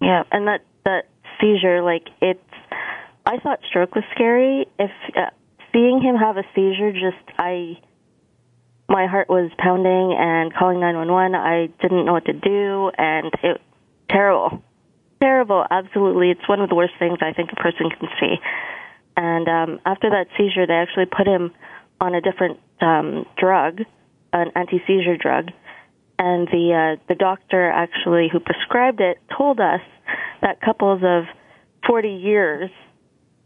Yeah, 0.00 0.22
and 0.30 0.46
that 0.46 0.60
that 0.84 1.08
seizure, 1.40 1.82
like 1.82 2.08
it's. 2.22 2.40
I 3.26 3.38
thought 3.38 3.60
stroke 3.68 3.94
was 3.94 4.04
scary. 4.14 4.66
If 4.78 4.90
uh, 5.16 5.30
seeing 5.72 6.00
him 6.00 6.16
have 6.16 6.36
a 6.36 6.44
seizure, 6.54 6.92
just 6.92 7.38
I, 7.38 7.78
my 8.88 9.06
heart 9.06 9.28
was 9.28 9.50
pounding 9.58 10.16
and 10.16 10.54
calling 10.54 10.80
nine 10.80 10.96
one 10.96 11.10
one. 11.10 11.34
I 11.34 11.66
didn't 11.82 12.06
know 12.06 12.12
what 12.12 12.26
to 12.26 12.32
do, 12.32 12.90
and 12.96 13.30
it 13.42 13.60
terrible, 14.08 14.62
terrible. 15.20 15.64
Absolutely, 15.70 16.30
it's 16.30 16.48
one 16.48 16.60
of 16.60 16.68
the 16.68 16.74
worst 16.74 16.94
things 16.98 17.18
I 17.20 17.32
think 17.32 17.50
a 17.52 17.56
person 17.56 17.90
can 17.90 18.08
see. 18.20 18.34
And 19.16 19.48
um, 19.48 19.80
after 19.84 20.10
that 20.10 20.26
seizure, 20.36 20.66
they 20.66 20.74
actually 20.74 21.06
put 21.06 21.26
him 21.26 21.52
on 22.00 22.14
a 22.14 22.20
different 22.20 22.60
um, 22.80 23.26
drug, 23.36 23.80
an 24.32 24.52
anti-seizure 24.54 25.16
drug. 25.16 25.50
And 26.18 26.48
the 26.48 26.96
uh, 26.98 27.02
the 27.08 27.14
doctor 27.14 27.70
actually 27.70 28.28
who 28.32 28.40
prescribed 28.40 29.00
it 29.00 29.18
told 29.36 29.60
us 29.60 29.80
that 30.42 30.60
couples 30.60 31.02
of 31.04 31.24
40 31.86 32.08
years 32.08 32.70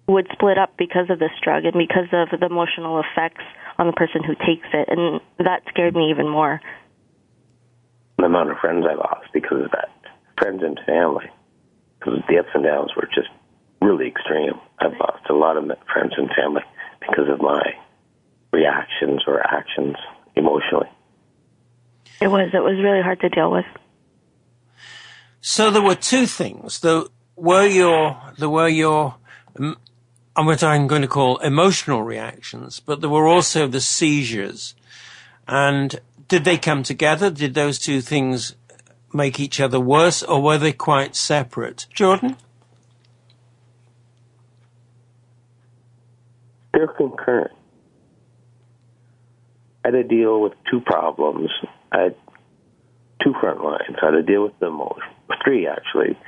would 0.09 0.27
split 0.33 0.59
up 0.59 0.77
because 0.77 1.09
of 1.11 1.19
this 1.19 1.33
drug 1.43 1.65
and 1.65 1.75
because 1.75 2.09
of 2.13 2.39
the 2.39 2.47
emotional 2.47 3.01
effects 3.01 3.45
on 3.79 3.87
the 3.87 3.93
person 3.93 4.23
who 4.25 4.35
takes 4.35 4.67
it, 4.73 4.89
and 4.89 5.21
that 5.39 5.63
scared 5.69 5.95
me 5.95 6.11
even 6.11 6.29
more. 6.29 6.61
The 8.19 8.25
amount 8.25 8.51
of 8.51 8.59
friends 8.59 8.85
I 8.89 8.95
lost 8.95 9.29
because 9.33 9.65
of 9.65 9.71
that, 9.73 9.91
friends 10.39 10.63
and 10.63 10.79
family, 10.87 11.31
because 12.03 12.21
the 12.29 12.39
ups 12.39 12.49
and 12.55 12.65
downs 12.65 12.91
were 12.97 13.09
just 13.15 13.29
really 13.81 14.09
extreme. 14.09 14.55
I've 14.79 14.93
lost 14.99 15.29
a 15.29 15.35
lot 15.35 15.57
of 15.57 15.65
friends 15.93 16.15
and 16.17 16.29
family 16.37 16.63
because 17.01 17.29
of 17.29 17.41
my 17.41 17.63
reactions 18.53 19.23
or 19.27 19.41
actions 19.41 19.97
emotionally. 20.37 20.89
It 22.21 22.29
was. 22.29 22.51
It 22.53 22.63
was 22.63 22.79
really 22.83 23.03
hard 23.03 23.21
to 23.21 23.29
deal 23.29 23.51
with. 23.51 23.67
So 25.41 25.71
there 25.71 25.83
were 25.83 25.97
two 25.97 26.27
things. 26.27 26.81
There 26.81 27.03
were 27.35 27.67
your 27.67 28.21
there 28.39 28.49
were 28.49 28.69
your 28.69 29.17
um, 29.59 29.77
what 30.37 30.63
I'm 30.63 30.87
going 30.87 31.03
to 31.03 31.09
call 31.09 31.39
emotional 31.39 32.03
reactions, 32.03 32.81
but 32.81 33.01
there 33.01 33.11
were 33.11 33.27
also 33.27 33.67
the 33.67 33.81
seizures. 33.81 34.75
And 35.49 36.01
did 36.29 36.45
they 36.45 36.59
come 36.59 36.85
together? 36.85 37.31
Did 37.31 37.55
those 37.55 37.79
two 37.79 38.01
things 38.01 38.55
make 39.15 39.41
each 39.41 39.61
other 39.61 39.81
worse, 39.81 40.23
or 40.23 40.43
were 40.43 40.59
they 40.59 40.73
quite 40.73 41.15
separate? 41.15 41.87
Jordan. 41.93 42.37
They're 46.73 46.89
concurrent. 46.89 47.53
I 49.85 49.89
had 49.89 49.93
to 49.93 50.05
deal 50.05 50.41
with 50.41 50.53
two 50.71 50.81
problems. 50.81 51.51
I 51.91 52.03
had 52.03 52.15
two 53.23 53.35
front 53.41 53.63
lines. 53.63 53.97
I 54.01 54.07
had 54.07 54.13
to 54.13 54.23
deal 54.23 54.45
with 54.45 54.59
the 54.59 54.67
emotions, 54.67 55.03
three 55.45 55.67
actually. 55.67 56.19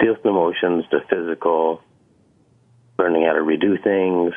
Deal 0.00 0.12
with 0.12 0.22
the 0.22 0.28
emotions, 0.28 0.84
the 0.90 1.00
physical, 1.10 1.82
learning 2.98 3.24
how 3.24 3.32
to 3.32 3.40
redo 3.40 3.82
things, 3.82 4.34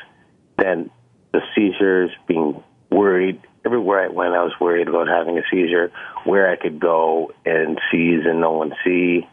then 0.57 0.89
the 1.33 1.41
seizures, 1.55 2.11
being 2.27 2.63
worried. 2.89 3.41
Everywhere 3.63 4.05
I 4.05 4.07
went, 4.07 4.33
I 4.33 4.43
was 4.43 4.53
worried 4.59 4.87
about 4.87 5.07
having 5.07 5.37
a 5.37 5.43
seizure, 5.51 5.91
where 6.23 6.49
I 6.49 6.55
could 6.55 6.79
go 6.79 7.31
and 7.45 7.79
seize 7.91 8.25
and 8.25 8.41
no 8.41 8.51
one 8.53 8.73
see. 8.83 9.27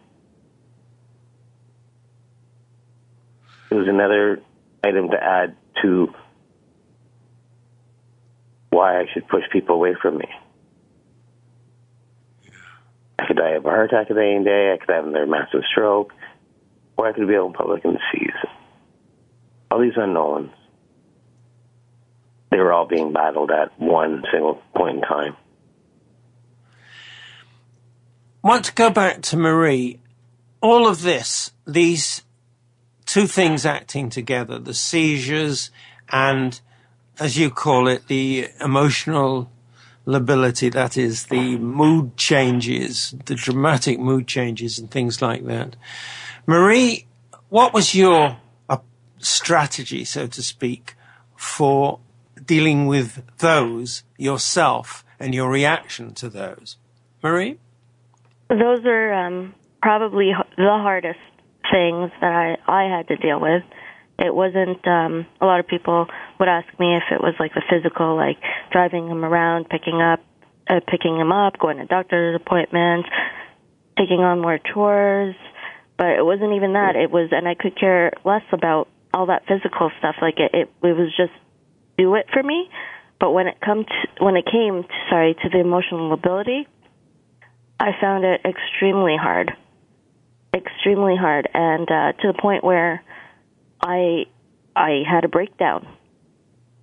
It 3.70 3.74
was 3.74 3.88
another 3.88 4.42
item 4.84 5.10
to 5.10 5.22
add 5.22 5.56
to 5.82 6.14
why 8.70 9.00
I 9.00 9.06
should 9.12 9.26
push 9.28 9.44
people 9.50 9.76
away 9.76 9.94
from 10.00 10.18
me. 10.18 10.28
I 13.18 13.26
could 13.26 13.36
die 13.36 13.50
of 13.50 13.64
a 13.64 13.68
heart 13.68 13.92
attack 13.92 14.10
any 14.10 14.44
day. 14.44 14.72
I 14.72 14.78
could 14.78 14.94
have 14.94 15.06
another 15.06 15.26
massive 15.26 15.62
stroke, 15.70 16.12
or 16.96 17.08
I 17.08 17.12
could 17.12 17.26
be 17.28 17.34
out 17.34 17.46
in 17.46 17.52
public 17.54 17.84
and 17.84 17.98
seize. 18.12 18.30
All 19.70 19.80
these 19.80 19.96
unknowns, 19.96 20.50
they 22.50 22.58
were 22.58 22.72
all 22.72 22.86
being 22.86 23.12
battled 23.12 23.50
at 23.50 23.78
one 23.80 24.22
single 24.32 24.60
point 24.74 24.96
in 24.96 25.02
time. 25.02 25.36
I 28.42 28.48
want 28.48 28.64
to 28.66 28.74
go 28.74 28.90
back 28.90 29.22
to 29.22 29.36
Marie. 29.36 30.00
All 30.60 30.88
of 30.88 31.02
this, 31.02 31.52
these 31.66 32.22
two 33.04 33.26
things 33.26 33.66
acting 33.66 34.10
together, 34.10 34.58
the 34.58 34.74
seizures 34.74 35.70
and, 36.10 36.60
as 37.18 37.36
you 37.36 37.50
call 37.50 37.88
it, 37.88 38.06
the 38.06 38.48
emotional 38.60 39.50
lability, 40.04 40.68
that 40.70 40.96
is 40.96 41.26
the 41.26 41.58
mood 41.58 42.16
changes, 42.16 43.14
the 43.26 43.34
dramatic 43.34 43.98
mood 43.98 44.26
changes 44.26 44.78
and 44.78 44.90
things 44.90 45.20
like 45.20 45.44
that. 45.46 45.76
Marie, 46.46 47.06
what 47.50 47.74
was 47.74 47.94
your 47.94 48.38
uh, 48.68 48.78
strategy, 49.18 50.04
so 50.04 50.26
to 50.26 50.42
speak, 50.42 50.94
for 51.36 52.00
dealing 52.44 52.86
with 52.86 53.22
those 53.38 54.02
yourself 54.16 55.04
and 55.18 55.34
your 55.34 55.50
reaction 55.50 56.14
to 56.14 56.28
those? 56.28 56.76
Marie? 57.22 57.58
Those 58.48 58.84
are 58.84 59.12
um, 59.12 59.54
probably 59.82 60.32
the 60.56 60.78
hardest 60.80 61.18
things 61.70 62.10
that 62.20 62.32
I, 62.32 62.56
I 62.66 62.96
had 62.96 63.08
to 63.08 63.16
deal 63.16 63.40
with. 63.40 63.62
It 64.18 64.34
wasn't, 64.34 64.86
um, 64.86 65.26
a 65.40 65.46
lot 65.46 65.60
of 65.60 65.68
people 65.68 66.06
would 66.40 66.48
ask 66.48 66.66
me 66.80 66.96
if 66.96 67.04
it 67.12 67.20
was 67.20 67.34
like 67.38 67.54
the 67.54 67.62
physical, 67.70 68.16
like 68.16 68.38
driving 68.72 69.06
him 69.06 69.24
around, 69.24 69.68
picking 69.68 70.00
up, 70.00 70.20
uh, 70.68 70.80
picking 70.88 71.16
him 71.16 71.30
up, 71.30 71.58
going 71.58 71.78
to 71.78 71.86
doctor's 71.86 72.34
appointments, 72.34 73.08
taking 73.96 74.20
on 74.20 74.40
more 74.40 74.58
chores. 74.58 75.36
But 75.96 76.18
it 76.18 76.24
wasn't 76.24 76.54
even 76.54 76.72
that. 76.72 76.96
It 76.96 77.10
was, 77.10 77.28
and 77.32 77.46
I 77.46 77.54
could 77.54 77.78
care 77.78 78.12
less 78.24 78.42
about 78.52 78.88
all 79.12 79.26
that 79.26 79.46
physical 79.46 79.90
stuff. 79.98 80.16
Like 80.20 80.38
it, 80.38 80.50
it, 80.52 80.70
it 80.82 80.92
was 80.96 81.14
just 81.16 81.32
do 81.98 82.14
it 82.14 82.26
for 82.32 82.42
me. 82.42 82.70
But 83.20 83.32
when 83.32 83.48
it 83.48 83.56
come 83.60 83.84
to, 83.84 84.24
when 84.24 84.36
it 84.36 84.46
came, 84.46 84.84
to, 84.84 84.88
sorry, 85.10 85.34
to 85.34 85.48
the 85.48 85.58
emotional 85.58 86.08
lability, 86.08 86.68
I 87.80 87.90
found 88.00 88.24
it 88.24 88.40
extremely 88.44 89.16
hard, 89.16 89.52
extremely 90.54 91.16
hard, 91.16 91.48
and 91.52 91.90
uh, 91.90 92.12
to 92.12 92.32
the 92.32 92.38
point 92.40 92.62
where 92.62 93.02
I 93.82 94.26
I 94.74 95.02
had 95.08 95.24
a 95.24 95.28
breakdown. 95.28 95.86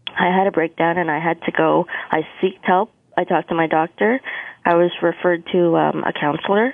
I 0.08 0.28
had 0.38 0.48
a 0.48 0.52
breakdown, 0.52 0.98
and 0.98 1.10
I 1.10 1.20
had 1.20 1.42
to 1.44 1.52
go. 1.52 1.86
I 2.12 2.22
seeked 2.42 2.64
help. 2.64 2.92
I 3.18 3.24
talked 3.24 3.50
to 3.50 3.56
my 3.56 3.68
doctor. 3.68 4.20
I 4.66 4.76
was 4.76 4.92
referred 5.02 5.46
to 5.54 5.78
um, 5.78 6.04
a 6.04 6.12
counselor, 6.12 6.74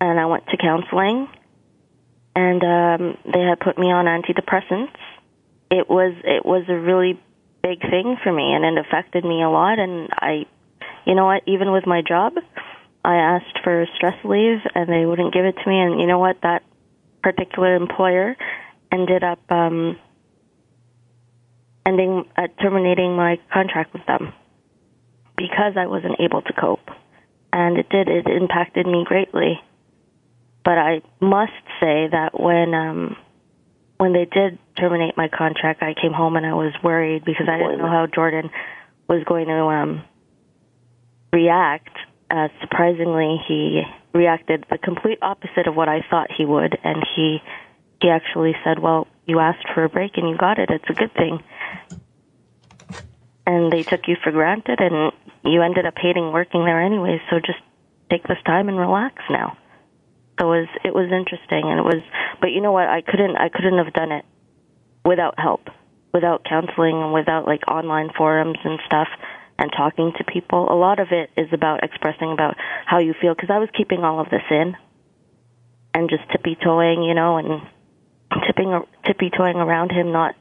and 0.00 0.18
I 0.18 0.26
went 0.26 0.46
to 0.46 0.56
counseling, 0.56 1.28
and 2.34 2.62
um, 2.64 3.18
they 3.32 3.40
had 3.40 3.60
put 3.60 3.78
me 3.78 3.92
on 3.92 4.06
antidepressants. 4.06 4.96
It 5.70 5.88
was 5.88 6.14
it 6.24 6.44
was 6.44 6.64
a 6.68 6.74
really 6.74 7.20
big 7.62 7.80
thing 7.80 8.16
for 8.22 8.32
me, 8.32 8.52
and 8.52 8.64
it 8.64 8.84
affected 8.84 9.24
me 9.24 9.42
a 9.42 9.48
lot. 9.48 9.78
And 9.78 10.08
I, 10.12 10.46
you 11.06 11.14
know 11.14 11.26
what? 11.26 11.42
Even 11.46 11.72
with 11.72 11.86
my 11.86 12.02
job, 12.02 12.34
I 13.04 13.16
asked 13.16 13.58
for 13.62 13.86
stress 13.96 14.16
leave, 14.24 14.58
and 14.74 14.88
they 14.88 15.06
wouldn't 15.06 15.32
give 15.32 15.44
it 15.44 15.56
to 15.62 15.68
me. 15.68 15.78
And 15.80 16.00
you 16.00 16.06
know 16.06 16.18
what? 16.18 16.36
That 16.42 16.62
particular 17.22 17.76
employer 17.76 18.36
ended 18.92 19.22
up 19.22 19.40
um, 19.50 19.98
ending 21.86 22.24
uh, 22.36 22.48
terminating 22.60 23.16
my 23.16 23.38
contract 23.52 23.92
with 23.92 24.04
them 24.06 24.32
because 25.36 25.74
I 25.76 25.86
wasn't 25.86 26.20
able 26.20 26.42
to 26.42 26.52
cope, 26.52 26.88
and 27.52 27.78
it 27.78 27.88
did. 27.88 28.08
It 28.08 28.26
impacted 28.26 28.86
me 28.86 29.04
greatly. 29.06 29.60
But 30.64 30.78
I 30.78 31.00
must 31.20 31.52
say 31.80 32.08
that 32.10 32.38
when 32.38 32.74
um, 32.74 33.16
when 34.00 34.14
they 34.14 34.24
did 34.24 34.58
terminate 34.78 35.14
my 35.18 35.28
contract, 35.28 35.82
I 35.82 35.92
came 35.92 36.14
home 36.14 36.36
and 36.36 36.46
I 36.46 36.54
was 36.54 36.72
worried 36.82 37.22
because 37.22 37.46
I 37.50 37.58
didn't 37.58 37.78
know 37.78 37.86
how 37.86 38.06
Jordan 38.06 38.48
was 39.06 39.22
going 39.24 39.46
to 39.48 39.60
um, 39.66 40.02
react. 41.34 41.94
Uh, 42.30 42.48
surprisingly, 42.62 43.36
he 43.46 43.82
reacted 44.14 44.64
the 44.70 44.78
complete 44.78 45.18
opposite 45.20 45.66
of 45.66 45.76
what 45.76 45.90
I 45.90 46.00
thought 46.08 46.30
he 46.34 46.46
would, 46.46 46.78
and 46.82 47.04
he 47.14 47.42
he 48.00 48.08
actually 48.08 48.54
said, 48.64 48.78
"Well, 48.78 49.06
you 49.26 49.38
asked 49.38 49.66
for 49.74 49.84
a 49.84 49.90
break 49.90 50.12
and 50.16 50.30
you 50.30 50.38
got 50.38 50.58
it. 50.58 50.70
It's 50.70 50.88
a 50.88 50.94
good 50.94 51.12
thing." 51.12 51.42
And 53.46 53.70
they 53.70 53.82
took 53.82 54.08
you 54.08 54.16
for 54.24 54.32
granted, 54.32 54.80
and 54.80 55.12
you 55.44 55.60
ended 55.60 55.84
up 55.84 55.98
hating 55.98 56.32
working 56.32 56.64
there 56.64 56.80
anyway. 56.80 57.20
So 57.28 57.36
just 57.38 57.60
take 58.10 58.22
this 58.26 58.40
time 58.46 58.70
and 58.70 58.78
relax 58.78 59.16
now. 59.28 59.58
It 60.40 60.44
was 60.44 60.68
it 60.84 60.94
was 60.94 61.12
interesting, 61.12 61.68
and 61.68 61.78
it 61.78 61.84
was. 61.84 62.02
But 62.40 62.52
you 62.52 62.62
know 62.62 62.72
what? 62.72 62.88
I 62.88 63.02
couldn't 63.02 63.36
I 63.36 63.50
couldn't 63.50 63.76
have 63.76 63.92
done 63.92 64.10
it 64.10 64.24
without 65.04 65.38
help, 65.38 65.68
without 66.14 66.44
counseling, 66.48 66.96
and 66.96 67.12
without 67.12 67.46
like 67.46 67.68
online 67.68 68.08
forums 68.16 68.58
and 68.64 68.80
stuff 68.86 69.08
and 69.58 69.70
talking 69.76 70.12
to 70.16 70.24
people. 70.24 70.72
A 70.72 70.74
lot 70.74 70.98
of 70.98 71.08
it 71.12 71.28
is 71.36 71.52
about 71.52 71.84
expressing 71.84 72.32
about 72.32 72.56
how 72.86 72.98
you 72.98 73.14
feel 73.20 73.34
because 73.34 73.50
I 73.52 73.58
was 73.58 73.68
keeping 73.76 74.00
all 74.00 74.18
of 74.18 74.30
this 74.30 74.42
in 74.50 74.74
and 75.92 76.08
just 76.08 76.22
tippy 76.32 76.56
toeing, 76.56 77.02
you 77.02 77.12
know, 77.14 77.36
and 77.36 77.60
tipping 78.46 78.80
tippy 79.06 79.28
toeing 79.28 79.56
around 79.56 79.92
him, 79.92 80.10
not 80.10 80.34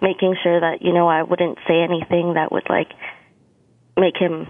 making 0.00 0.34
sure 0.42 0.60
that 0.60 0.80
you 0.80 0.94
know 0.94 1.08
I 1.08 1.22
wouldn't 1.22 1.58
say 1.68 1.82
anything 1.82 2.34
that 2.34 2.50
would 2.50 2.68
like 2.70 2.88
make 3.98 4.16
him 4.16 4.46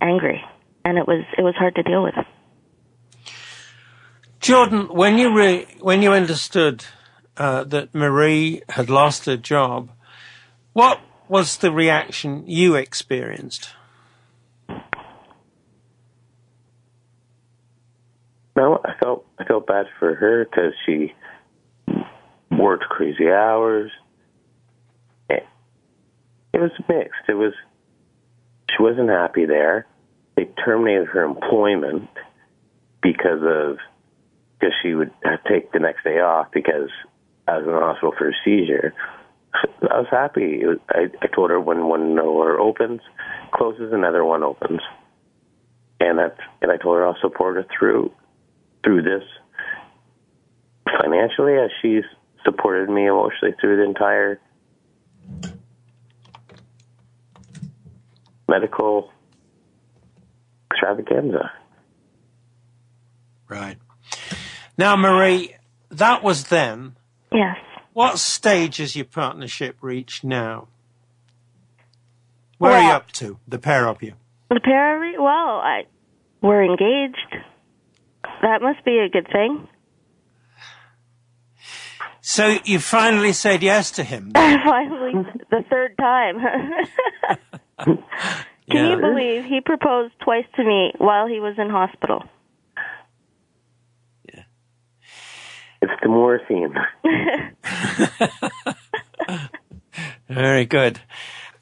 angry, 0.00 0.40
and 0.84 0.98
it 0.98 1.06
was 1.08 1.24
it 1.36 1.42
was 1.42 1.54
hard 1.56 1.74
to 1.74 1.82
deal 1.82 2.04
with. 2.04 2.14
Jordan, 4.48 4.88
when 4.88 5.18
you 5.18 5.36
re- 5.36 5.66
when 5.80 6.00
you 6.00 6.12
understood 6.12 6.82
uh, 7.36 7.64
that 7.64 7.94
Marie 7.94 8.62
had 8.70 8.88
lost 8.88 9.26
her 9.26 9.36
job, 9.36 9.90
what 10.72 11.00
was 11.28 11.58
the 11.58 11.70
reaction 11.70 12.44
you 12.46 12.74
experienced? 12.74 13.74
No, 18.56 18.80
I 18.82 18.94
felt 18.98 19.26
I 19.38 19.44
felt 19.44 19.66
bad 19.66 19.84
for 19.98 20.14
her 20.14 20.46
because 20.46 20.72
she 20.86 21.12
worked 22.50 22.84
crazy 22.84 23.28
hours. 23.28 23.90
It, 25.28 25.44
it 26.54 26.58
was 26.58 26.72
mixed. 26.88 27.28
It 27.28 27.34
was 27.34 27.52
she 28.70 28.82
wasn't 28.82 29.10
happy 29.10 29.44
there. 29.44 29.86
They 30.36 30.48
terminated 30.64 31.08
her 31.08 31.24
employment 31.24 32.08
because 33.02 33.42
of 33.42 33.76
because 34.58 34.74
she 34.82 34.94
would 34.94 35.10
uh, 35.24 35.36
take 35.48 35.72
the 35.72 35.78
next 35.78 36.04
day 36.04 36.20
off 36.20 36.48
because 36.52 36.90
I 37.46 37.58
was 37.58 37.66
in 37.66 37.72
the 37.72 37.80
hospital 37.80 38.14
for 38.16 38.28
a 38.28 38.32
seizure. 38.44 38.94
I 39.54 39.98
was 39.98 40.08
happy. 40.10 40.64
Was, 40.64 40.78
I, 40.90 41.06
I 41.22 41.26
told 41.28 41.50
her 41.50 41.60
when 41.60 41.86
one 41.86 42.14
door 42.14 42.58
opens, 42.58 43.00
closes, 43.52 43.92
another 43.92 44.24
one 44.24 44.42
opens, 44.42 44.80
and 46.00 46.18
that's 46.18 46.38
and 46.60 46.70
I 46.70 46.76
told 46.76 46.96
her 46.96 47.06
I'll 47.06 47.16
support 47.20 47.56
her 47.56 47.66
through 47.78 48.12
through 48.84 49.02
this 49.02 49.24
financially 51.00 51.54
as 51.54 51.70
she's 51.80 52.04
supported 52.44 52.88
me 52.88 53.06
emotionally 53.06 53.54
through 53.60 53.76
the 53.78 53.84
entire 53.84 54.40
medical 58.48 59.10
extravaganza. 60.70 61.50
Right. 63.48 63.78
Now, 64.78 64.94
Marie, 64.96 65.56
that 65.90 66.22
was 66.22 66.44
then. 66.44 66.94
Yes. 67.32 67.56
What 67.92 68.20
stage 68.20 68.76
has 68.76 68.94
your 68.94 69.06
partnership 69.06 69.76
reached 69.80 70.22
now? 70.22 70.68
Where 72.58 72.70
well, 72.70 72.80
are 72.80 72.88
you 72.88 72.92
up 72.94 73.10
to, 73.12 73.38
the 73.46 73.58
pair 73.58 73.88
of 73.88 74.02
you? 74.02 74.14
The 74.50 74.60
pair 74.62 74.96
of 74.96 75.12
you? 75.12 75.20
Well, 75.20 75.30
I, 75.30 75.82
we're 76.40 76.64
engaged. 76.64 77.36
That 78.42 78.62
must 78.62 78.84
be 78.84 78.98
a 78.98 79.08
good 79.08 79.26
thing. 79.32 79.66
So 82.20 82.58
you 82.64 82.78
finally 82.78 83.32
said 83.32 83.62
yes 83.62 83.90
to 83.92 84.04
him? 84.04 84.30
finally, 84.34 85.12
the 85.50 85.64
third 85.68 85.96
time. 85.98 86.38
Can 87.78 87.96
Yeah. 88.66 88.90
you 88.90 89.00
believe 89.00 89.44
he 89.44 89.60
proposed 89.60 90.12
twice 90.22 90.44
to 90.56 90.64
me 90.64 90.92
while 90.98 91.26
he 91.26 91.40
was 91.40 91.54
in 91.58 91.70
hospital? 91.70 92.22
It's 95.80 95.92
the 96.02 96.08
morphine. 96.08 96.74
Very 100.28 100.66
good. 100.66 101.00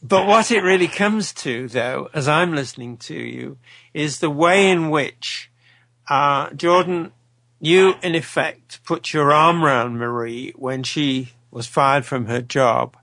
But 0.03 0.27
what 0.27 0.51
it 0.51 0.63
really 0.63 0.89
comes 0.89 1.33
to, 1.35 1.69
though, 1.69 2.09
as 2.15 2.29
I'm 2.29 2.55
listening 2.55 2.97
to 2.99 3.15
you, 3.15 3.59
is 3.93 4.21
the 4.21 4.31
way 4.31 4.71
in 4.71 4.91
which 4.91 5.51
uh, 6.09 6.51
Jordan, 6.51 7.13
you 7.61 7.95
in 8.03 8.15
effect 8.15 8.83
put 8.85 9.13
your 9.13 9.33
arm 9.33 9.65
around 9.65 9.99
Marie 9.99 10.53
when 10.57 10.83
she 10.83 11.33
was 11.51 11.67
fired 11.67 12.05
from 12.05 12.27
her 12.27 12.41
job, 12.41 12.97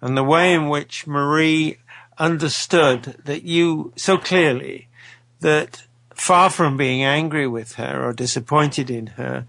and 0.00 0.16
the 0.16 0.24
way 0.24 0.54
in 0.54 0.68
which 0.68 1.06
Marie 1.06 1.78
understood 2.18 3.16
that 3.24 3.42
you 3.42 3.92
so 3.96 4.16
clearly 4.16 4.88
that 5.40 5.84
far 6.14 6.48
from 6.48 6.76
being 6.76 7.02
angry 7.02 7.46
with 7.46 7.74
her 7.74 8.02
or 8.02 8.12
disappointed 8.12 8.90
in 8.90 9.08
her, 9.08 9.46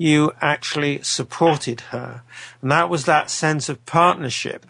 you 0.00 0.32
actually 0.40 1.02
supported 1.02 1.82
her. 1.92 2.22
And 2.62 2.72
that 2.72 2.88
was 2.88 3.04
that 3.04 3.28
sense 3.28 3.68
of 3.68 3.84
partnership 3.84 4.64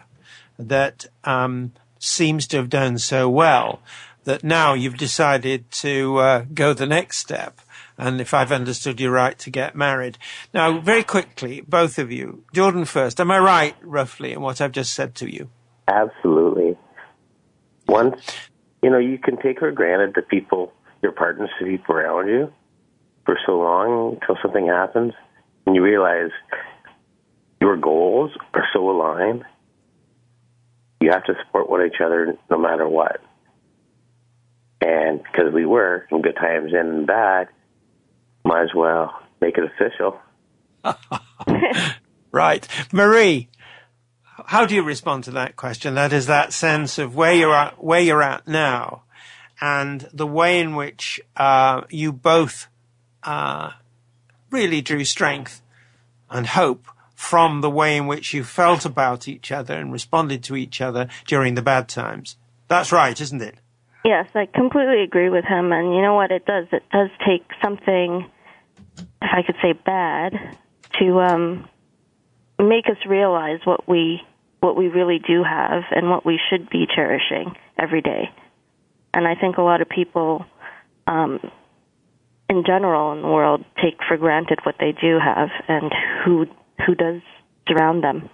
that 0.59 1.05
um, 1.23 1.71
seems 1.99 2.45
to 2.47 2.57
have 2.57 2.69
done 2.69 2.97
so 2.97 3.29
well 3.29 3.81
that 4.25 4.43
now 4.43 4.73
you've 4.73 4.97
decided 4.97 5.71
to 5.71 6.17
uh, 6.17 6.45
go 6.53 6.73
the 6.73 6.85
next 6.85 7.19
step. 7.19 7.61
And 7.97 8.19
if 8.19 8.33
I've 8.33 8.51
understood 8.51 8.99
you 8.99 9.09
right, 9.09 9.39
to 9.39 9.49
get 9.49 9.73
married. 9.73 10.17
Now, 10.53 10.81
very 10.81 11.03
quickly, 11.03 11.61
both 11.61 11.97
of 11.97 12.11
you, 12.11 12.43
Jordan 12.53 12.83
first. 12.83 13.21
Am 13.21 13.31
I 13.31 13.39
right, 13.39 13.75
roughly, 13.83 14.33
in 14.33 14.41
what 14.41 14.59
I've 14.59 14.73
just 14.73 14.93
said 14.93 15.15
to 15.15 15.33
you? 15.33 15.49
Absolutely. 15.87 16.77
Once, 17.87 18.21
you 18.83 18.89
know, 18.89 18.99
you 18.99 19.17
can 19.17 19.37
take 19.41 19.59
for 19.59 19.71
granted 19.71 20.13
the 20.13 20.23
people, 20.23 20.73
your 21.01 21.13
partners, 21.13 21.49
the 21.61 21.67
people 21.67 21.95
around 21.95 22.27
you 22.27 22.51
for 23.31 23.39
so 23.45 23.57
long 23.57 24.17
until 24.19 24.35
something 24.41 24.67
happens 24.67 25.13
and 25.65 25.73
you 25.73 25.81
realize 25.81 26.31
your 27.61 27.77
goals 27.77 28.31
are 28.53 28.65
so 28.73 28.89
aligned. 28.89 29.45
You 30.99 31.11
have 31.11 31.23
to 31.25 31.33
support 31.45 31.69
one 31.69 31.85
each 31.85 32.01
other 32.03 32.37
no 32.49 32.57
matter 32.57 32.89
what. 32.89 33.21
And 34.81 35.23
because 35.23 35.53
we 35.53 35.65
were 35.65 36.07
in 36.11 36.21
good 36.21 36.35
times 36.35 36.73
and 36.73 37.07
bad, 37.07 37.47
might 38.43 38.63
as 38.63 38.73
well 38.75 39.17
make 39.39 39.57
it 39.57 39.63
official. 39.63 40.19
Right. 42.33 42.65
Marie, 42.93 43.49
how 44.23 44.65
do 44.65 44.73
you 44.73 44.83
respond 44.83 45.25
to 45.25 45.31
that 45.31 45.57
question? 45.57 45.95
That 45.95 46.13
is 46.13 46.27
that 46.27 46.53
sense 46.53 46.97
of 46.97 47.13
where 47.13 47.33
you're 47.33 47.53
at, 47.53 47.83
where 47.83 47.99
you're 47.99 48.23
at 48.23 48.47
now 48.47 49.03
and 49.59 50.07
the 50.13 50.25
way 50.25 50.61
in 50.61 50.75
which 50.77 51.19
uh, 51.35 51.81
you 51.89 52.13
both 52.13 52.67
uh, 53.23 53.71
really 54.49 54.81
drew 54.81 55.05
strength 55.05 55.61
and 56.29 56.47
hope 56.47 56.87
from 57.15 57.61
the 57.61 57.69
way 57.69 57.97
in 57.97 58.07
which 58.07 58.33
you 58.33 58.43
felt 58.43 58.85
about 58.85 59.27
each 59.27 59.51
other 59.51 59.75
and 59.75 59.91
responded 59.91 60.43
to 60.43 60.55
each 60.55 60.81
other 60.81 61.07
during 61.27 61.55
the 61.55 61.61
bad 61.61 61.87
times. 61.87 62.35
That's 62.67 62.91
right, 62.91 63.19
isn't 63.19 63.41
it? 63.41 63.55
Yes, 64.03 64.27
I 64.33 64.47
completely 64.47 65.03
agree 65.03 65.29
with 65.29 65.45
him. 65.45 65.71
And 65.71 65.93
you 65.93 66.01
know 66.01 66.15
what 66.15 66.31
it 66.31 66.45
does? 66.45 66.65
It 66.71 66.83
does 66.91 67.09
take 67.25 67.45
something, 67.63 68.27
if 68.97 69.05
I 69.21 69.43
could 69.45 69.57
say 69.61 69.73
bad, 69.73 70.33
to 70.99 71.19
um, 71.19 71.69
make 72.57 72.87
us 72.87 72.97
realize 73.07 73.59
what 73.65 73.87
we 73.87 74.21
what 74.61 74.77
we 74.77 74.87
really 74.87 75.19
do 75.19 75.43
have 75.43 75.83
and 75.89 76.09
what 76.09 76.23
we 76.23 76.39
should 76.49 76.69
be 76.69 76.85
cherishing 76.95 77.55
every 77.79 78.01
day. 78.01 78.29
And 79.11 79.27
I 79.27 79.33
think 79.33 79.57
a 79.57 79.63
lot 79.63 79.81
of 79.81 79.89
people, 79.89 80.45
um, 81.07 81.39
in 82.51 82.63
general 82.65 83.13
in 83.13 83.21
the 83.21 83.27
world, 83.29 83.63
take 83.81 83.97
for 84.07 84.17
granted 84.17 84.59
what 84.63 84.75
they 84.77 84.91
do 84.91 85.17
have 85.17 85.49
and 85.69 85.91
who 86.23 86.45
who 86.85 86.95
does 86.95 87.21
surround 87.67 88.03
them. 88.03 88.29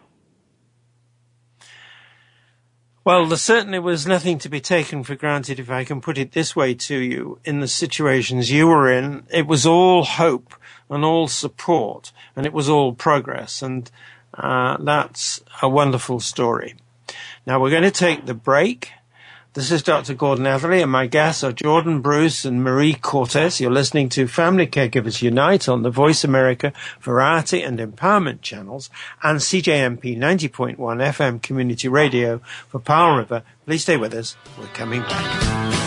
Well, 3.05 3.25
there 3.27 3.37
certainly 3.37 3.79
was 3.79 4.07
nothing 4.07 4.37
to 4.39 4.49
be 4.49 4.59
taken 4.59 5.03
for 5.03 5.15
granted, 5.15 5.59
if 5.59 5.69
I 5.69 5.85
can 5.85 6.01
put 6.01 6.17
it 6.17 6.33
this 6.33 6.55
way 6.55 6.73
to 6.73 6.97
you, 6.97 7.39
in 7.45 7.59
the 7.61 7.67
situations 7.67 8.51
you 8.51 8.67
were 8.67 8.91
in. 8.91 9.25
It 9.31 9.47
was 9.47 9.65
all 9.65 10.03
hope 10.03 10.53
and 10.89 11.05
all 11.05 11.27
support, 11.27 12.11
and 12.35 12.45
it 12.45 12.51
was 12.51 12.67
all 12.67 12.93
progress, 12.93 13.61
and 13.61 13.89
uh, 14.33 14.77
that's 14.81 15.41
a 15.61 15.69
wonderful 15.69 16.19
story. 16.19 16.75
Now 17.45 17.61
we're 17.61 17.69
going 17.69 17.83
to 17.83 17.91
take 17.91 18.25
the 18.25 18.33
break. 18.33 18.91
This 19.57 19.71
is 19.71 19.81
Dr. 19.81 20.13
Gordon 20.13 20.45
Atherley, 20.45 20.83
and 20.83 20.91
my 20.91 21.07
guests 21.07 21.43
are 21.43 21.51
Jordan 21.51 21.99
Bruce 21.99 22.45
and 22.45 22.63
Marie 22.63 22.93
Cortes. 22.93 23.59
You're 23.59 23.71
listening 23.71 24.07
to 24.09 24.27
Family 24.27 24.67
Caregivers 24.67 25.23
Unite 25.23 25.67
on 25.67 25.81
the 25.81 25.89
Voice 25.89 26.23
America 26.23 26.71
Variety 27.01 27.63
and 27.63 27.79
Empowerment 27.79 28.41
channels 28.41 28.91
and 29.23 29.39
CJMP 29.39 30.15
90.1 30.15 30.77
FM 30.77 31.41
Community 31.41 31.87
Radio 31.87 32.37
for 32.67 32.77
Powell 32.77 33.17
River. 33.17 33.41
Please 33.65 33.81
stay 33.81 33.97
with 33.97 34.13
us. 34.13 34.35
We're 34.59 34.67
coming 34.67 35.01
back. 35.01 35.86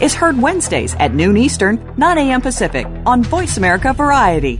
is 0.01 0.15
heard 0.15 0.41
Wednesdays 0.41 0.95
at 0.95 1.13
noon 1.13 1.37
Eastern, 1.37 1.79
9 1.97 2.17
a.m. 2.17 2.41
Pacific 2.41 2.87
on 3.05 3.23
Voice 3.23 3.57
America 3.57 3.93
Variety. 3.93 4.59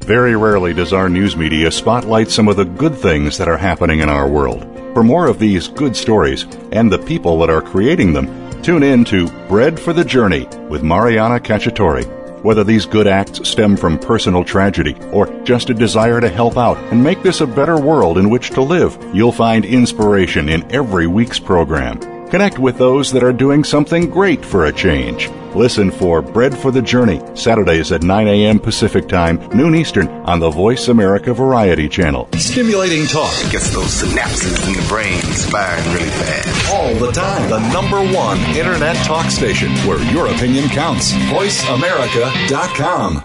Very 0.00 0.34
rarely 0.34 0.72
does 0.72 0.92
our 0.92 1.08
news 1.08 1.36
media 1.36 1.70
spotlight 1.70 2.30
some 2.30 2.48
of 2.48 2.56
the 2.56 2.64
good 2.64 2.94
things 2.94 3.36
that 3.36 3.48
are 3.48 3.58
happening 3.58 4.00
in 4.00 4.08
our 4.08 4.26
world. 4.26 4.62
For 4.94 5.04
more 5.04 5.26
of 5.26 5.38
these 5.38 5.68
good 5.68 5.94
stories 5.94 6.44
and 6.72 6.90
the 6.90 6.98
people 6.98 7.38
that 7.40 7.50
are 7.50 7.62
creating 7.62 8.14
them, 8.14 8.26
tune 8.62 8.82
in 8.82 9.04
to 9.04 9.28
Bread 9.46 9.78
for 9.78 9.92
the 9.92 10.04
Journey 10.04 10.46
with 10.68 10.82
Mariana 10.82 11.38
Cacciatore. 11.38 12.18
Whether 12.42 12.64
these 12.64 12.86
good 12.86 13.06
acts 13.06 13.46
stem 13.46 13.76
from 13.76 13.98
personal 13.98 14.42
tragedy 14.44 14.96
or 15.12 15.26
just 15.44 15.68
a 15.68 15.74
desire 15.74 16.20
to 16.22 16.28
help 16.30 16.56
out 16.56 16.78
and 16.90 17.04
make 17.04 17.22
this 17.22 17.42
a 17.42 17.46
better 17.46 17.78
world 17.78 18.16
in 18.16 18.30
which 18.30 18.50
to 18.50 18.62
live, 18.62 18.98
you'll 19.14 19.30
find 19.30 19.66
inspiration 19.66 20.48
in 20.48 20.68
every 20.72 21.06
week's 21.06 21.38
program. 21.38 22.00
Connect 22.30 22.58
with 22.60 22.78
those 22.78 23.10
that 23.10 23.24
are 23.24 23.32
doing 23.32 23.64
something 23.64 24.08
great 24.08 24.44
for 24.44 24.66
a 24.66 24.72
change. 24.72 25.28
Listen 25.56 25.90
for 25.90 26.22
Bread 26.22 26.56
for 26.56 26.70
the 26.70 26.80
Journey, 26.80 27.20
Saturdays 27.34 27.90
at 27.90 28.04
9 28.04 28.28
a.m. 28.28 28.60
Pacific 28.60 29.08
Time, 29.08 29.40
noon 29.48 29.74
Eastern, 29.74 30.06
on 30.06 30.38
the 30.38 30.48
Voice 30.48 30.86
America 30.86 31.34
Variety 31.34 31.88
Channel. 31.88 32.28
Stimulating 32.36 33.04
talk 33.06 33.32
it 33.44 33.50
gets 33.50 33.70
those 33.70 34.00
synapses 34.00 34.64
in 34.64 34.74
the 34.74 34.86
brain 34.88 35.20
firing 35.50 35.84
really 35.92 36.10
fast. 36.10 36.72
All 36.72 36.94
the 36.94 37.10
time. 37.10 37.50
The 37.50 37.58
number 37.72 38.00
one 38.16 38.38
Internet 38.56 38.94
talk 39.04 39.28
station 39.28 39.72
where 39.78 40.00
your 40.12 40.28
opinion 40.28 40.68
counts. 40.68 41.10
VoiceAmerica.com. 41.12 43.24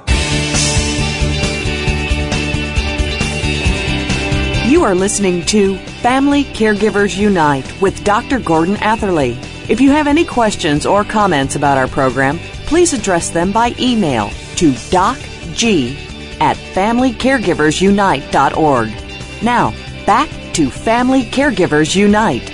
You 4.68 4.84
are 4.84 4.96
listening 4.96 5.46
to 5.46 5.78
Family 6.06 6.44
Caregivers 6.44 7.18
Unite 7.18 7.82
with 7.82 8.04
Dr. 8.04 8.40
Gordon 8.40 8.76
Atherley. 8.76 9.40
If 9.68 9.82
you 9.82 9.90
have 9.90 10.06
any 10.06 10.24
questions 10.24 10.86
or 10.86 11.04
comments 11.04 11.56
about 11.56 11.80
our 11.80 11.88
program, 11.88 12.38
please 12.68 12.94
address 12.94 13.32
them 13.32 13.52
by 13.52 13.74
email 13.80 14.30
to 14.58 14.72
docg 14.92 15.96
at 16.40 16.58
familycaregiversunite.org. 16.58 19.44
Now, 19.44 19.72
back 20.06 20.30
to 20.54 20.70
Family 20.70 21.24
Caregivers 21.24 21.96
Unite. 21.96 22.52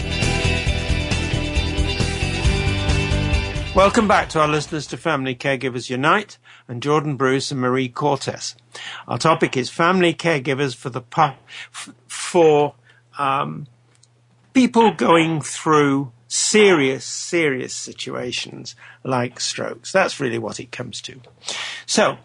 Welcome 3.75 4.07
back 4.07 4.29
to 4.29 4.39
our 4.39 4.47
listeners 4.47 4.87
to 4.87 4.95
Family 4.95 5.35
Caregivers 5.35 5.89
Unite 5.89 6.37
and 6.69 6.81
Jordan 6.81 7.17
Bruce 7.17 7.51
and 7.51 7.59
Marie 7.59 7.89
Cortes. 7.89 8.55
Our 9.09 9.17
topic 9.17 9.57
is 9.57 9.69
family 9.69 10.13
caregivers 10.13 10.73
for 10.73 10.89
the 10.89 11.03
for 12.07 12.75
um, 13.17 13.67
people 14.53 14.91
going 14.91 15.41
through 15.41 16.11
serious, 16.27 17.05
serious 17.05 17.73
situations 17.73 18.75
like 19.03 19.39
strokes. 19.39 19.91
That's 19.91 20.19
really 20.19 20.39
what 20.39 20.59
it 20.59 20.71
comes 20.71 21.01
to. 21.01 21.19
So 21.85 22.17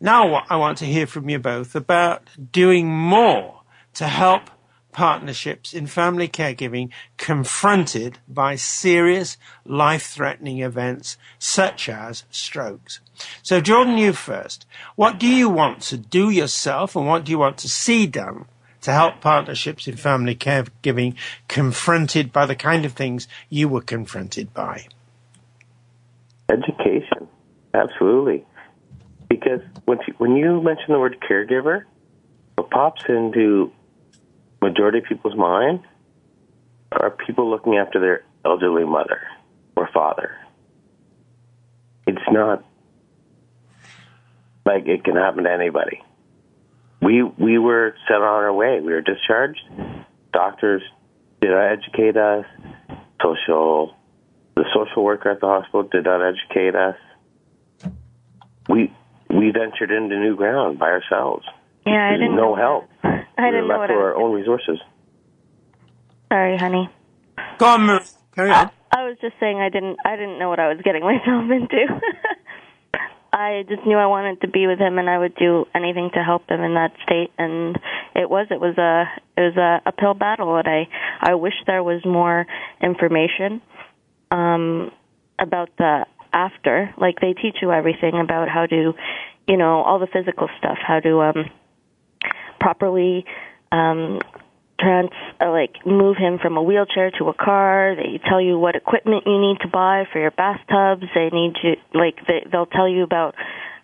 now 0.00 0.44
I 0.48 0.56
want 0.56 0.78
to 0.78 0.86
hear 0.86 1.06
from 1.06 1.28
you 1.28 1.38
both 1.38 1.74
about 1.74 2.22
doing 2.52 2.88
more 2.88 3.60
to 3.94 4.06
help 4.06 4.50
partnerships 4.92 5.72
in 5.72 5.86
family 5.86 6.26
caregiving 6.26 6.90
confronted 7.16 8.18
by 8.26 8.56
serious 8.56 9.36
life 9.64 10.06
threatening 10.06 10.60
events 10.60 11.16
such 11.38 11.88
as 11.88 12.24
strokes. 12.30 13.00
So, 13.42 13.60
Jordan, 13.60 13.98
you 13.98 14.12
first. 14.12 14.66
What 14.96 15.18
do 15.18 15.28
you 15.28 15.48
want 15.48 15.82
to 15.82 15.96
do 15.96 16.30
yourself 16.30 16.96
and 16.96 17.06
what 17.06 17.24
do 17.24 17.30
you 17.30 17.38
want 17.38 17.58
to 17.58 17.68
see 17.68 18.06
done 18.06 18.46
to 18.82 18.92
help 18.92 19.20
partnerships 19.20 19.86
in 19.86 19.96
family 19.96 20.34
caregiving 20.34 21.14
confronted 21.48 22.32
by 22.32 22.46
the 22.46 22.56
kind 22.56 22.84
of 22.84 22.92
things 22.92 23.28
you 23.48 23.68
were 23.68 23.80
confronted 23.80 24.52
by? 24.54 24.86
Education, 26.48 27.28
absolutely. 27.74 28.44
Because 29.28 29.60
when 29.84 29.98
you, 30.06 30.14
when 30.18 30.36
you 30.36 30.60
mention 30.60 30.86
the 30.88 30.98
word 30.98 31.16
caregiver, 31.20 31.84
what 32.56 32.70
pops 32.70 33.02
into 33.08 33.72
majority 34.60 34.98
of 34.98 35.04
people's 35.04 35.36
mind 35.36 35.80
are 36.92 37.10
people 37.10 37.48
looking 37.48 37.76
after 37.76 38.00
their 38.00 38.24
elderly 38.44 38.84
mother 38.84 39.20
or 39.76 39.88
father. 39.92 40.36
It's 42.06 42.18
not 42.30 42.64
like 44.66 44.86
it 44.86 45.04
can 45.04 45.16
happen 45.16 45.44
to 45.44 45.50
anybody. 45.52 46.02
We 47.02 47.22
we 47.22 47.58
were 47.58 47.94
set 48.06 48.16
on 48.16 48.22
our 48.22 48.52
way. 48.52 48.80
We 48.80 48.92
were 48.92 49.00
discharged. 49.00 49.60
Doctors 50.32 50.82
did 51.40 51.50
not 51.50 51.72
educate 51.72 52.16
us. 52.16 52.44
Social 53.22 53.96
the 54.54 54.64
social 54.74 55.04
worker 55.04 55.30
at 55.30 55.40
the 55.40 55.46
hospital 55.46 55.84
did 55.84 56.04
not 56.04 56.20
educate 56.22 56.74
us. 56.74 56.96
We 58.68 58.92
we 59.30 59.50
ventured 59.50 59.90
into 59.90 60.18
new 60.18 60.36
ground 60.36 60.78
by 60.78 60.90
ourselves. 60.90 61.46
Yeah, 61.86 62.08
I 62.08 62.12
didn't 62.12 62.36
no 62.36 62.54
know 62.54 62.56
help. 62.56 62.88
I 63.02 63.24
we 63.38 63.44
didn't 63.50 63.54
were 63.54 63.60
know 63.62 63.66
left 63.68 63.78
what 63.78 63.86
to 63.86 63.92
I 63.94 63.96
our 63.96 64.16
own 64.16 64.32
resources. 64.32 64.78
Sorry, 66.30 66.58
honey. 66.58 66.88
Go 67.58 67.66
on, 67.66 67.82
Marie. 67.82 68.00
Carry 68.34 68.50
on. 68.50 68.70
I 68.92 69.06
was 69.06 69.16
just 69.20 69.34
saying 69.40 69.58
I 69.58 69.68
didn't 69.68 69.96
I 70.04 70.16
didn't 70.16 70.38
know 70.38 70.48
what 70.48 70.60
I 70.60 70.68
was 70.68 70.78
getting 70.84 71.02
myself 71.04 71.50
into. 71.50 71.86
I 73.32 73.64
just 73.68 73.86
knew 73.86 73.96
I 73.96 74.06
wanted 74.06 74.40
to 74.40 74.48
be 74.48 74.66
with 74.66 74.78
him 74.78 74.98
and 74.98 75.08
I 75.08 75.18
would 75.18 75.34
do 75.36 75.66
anything 75.74 76.10
to 76.14 76.22
help 76.22 76.50
him 76.50 76.60
in 76.62 76.74
that 76.74 76.92
state 77.04 77.30
and 77.38 77.78
it 78.14 78.28
was 78.28 78.46
it 78.50 78.60
was 78.60 78.76
a 78.76 79.04
it 79.36 79.40
was 79.40 79.56
a 79.56 79.88
uphill 79.88 80.14
battle, 80.14 80.56
and 80.56 80.68
I 80.68 80.88
I 81.20 81.34
wish 81.34 81.54
there 81.66 81.82
was 81.82 82.04
more 82.04 82.46
information 82.82 83.62
um, 84.30 84.90
about 85.38 85.70
the 85.78 86.06
after. 86.32 86.92
Like 86.98 87.20
they 87.20 87.32
teach 87.32 87.56
you 87.62 87.72
everything 87.72 88.18
about 88.20 88.48
how 88.48 88.66
to, 88.66 88.92
you 89.48 89.56
know, 89.56 89.82
all 89.82 89.98
the 89.98 90.08
physical 90.08 90.48
stuff, 90.58 90.78
how 90.86 91.00
to 91.00 91.20
um, 91.20 91.50
properly 92.60 93.24
um, 93.72 94.20
trans 94.80 95.10
uh, 95.40 95.50
like 95.50 95.84
move 95.86 96.16
him 96.16 96.38
from 96.40 96.56
a 96.56 96.62
wheelchair 96.62 97.10
to 97.18 97.28
a 97.28 97.34
car. 97.34 97.94
They 97.96 98.20
tell 98.28 98.40
you 98.40 98.58
what 98.58 98.76
equipment 98.76 99.24
you 99.26 99.40
need 99.40 99.58
to 99.60 99.68
buy 99.68 100.04
for 100.12 100.18
your 100.18 100.30
bathtubs. 100.30 101.04
They 101.14 101.28
need 101.30 101.54
you 101.62 101.76
like 101.94 102.16
they, 102.26 102.46
they'll 102.50 102.66
tell 102.66 102.88
you 102.88 103.02
about 103.02 103.34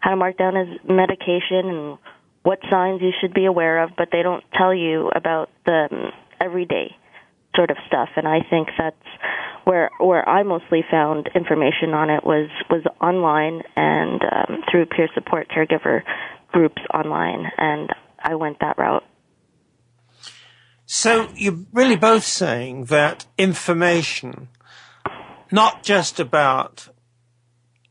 how 0.01 0.11
to 0.11 0.17
mark 0.17 0.39
down 0.39 0.55
his 0.55 0.81
medication 0.89 1.69
and 1.69 1.99
what 2.43 2.61
signs 2.71 3.03
you 3.03 3.11
should 3.21 3.35
be 3.35 3.45
aware 3.45 3.83
of, 3.83 3.91
but 3.99 4.09
they 4.13 4.23
don't 4.23 4.45
tell 4.55 4.73
you 4.73 5.11
about 5.15 5.51
the 5.65 5.89
um, 5.91 6.13
everyday 6.41 6.95
sort 7.57 7.71
of 7.71 7.77
stuff. 7.89 8.11
And 8.15 8.29
I 8.29 8.41
think 8.49 8.69
that's 8.79 8.97
where 9.65 9.91
where 9.99 10.27
I 10.29 10.45
mostly 10.45 10.85
found 10.89 11.29
information 11.35 11.93
on 11.93 12.09
it 12.11 12.25
was 12.25 12.49
was 12.71 12.85
online 13.01 13.63
and 13.77 14.23
um, 14.23 14.63
through 14.71 14.87
peer 14.87 15.09
support 15.15 15.49
caregiver 15.51 16.03
groups 16.53 16.81
online, 16.95 17.51
and 17.59 17.91
I 18.23 18.37
went 18.37 18.61
that 18.61 18.79
route. 18.79 19.05
So 20.87 21.29
you're 21.35 21.59
really 21.73 21.97
both 21.97 22.23
saying 22.23 22.85
that 22.87 23.27
information, 23.37 24.49
not 25.51 25.83
just 25.83 26.21
about 26.21 26.89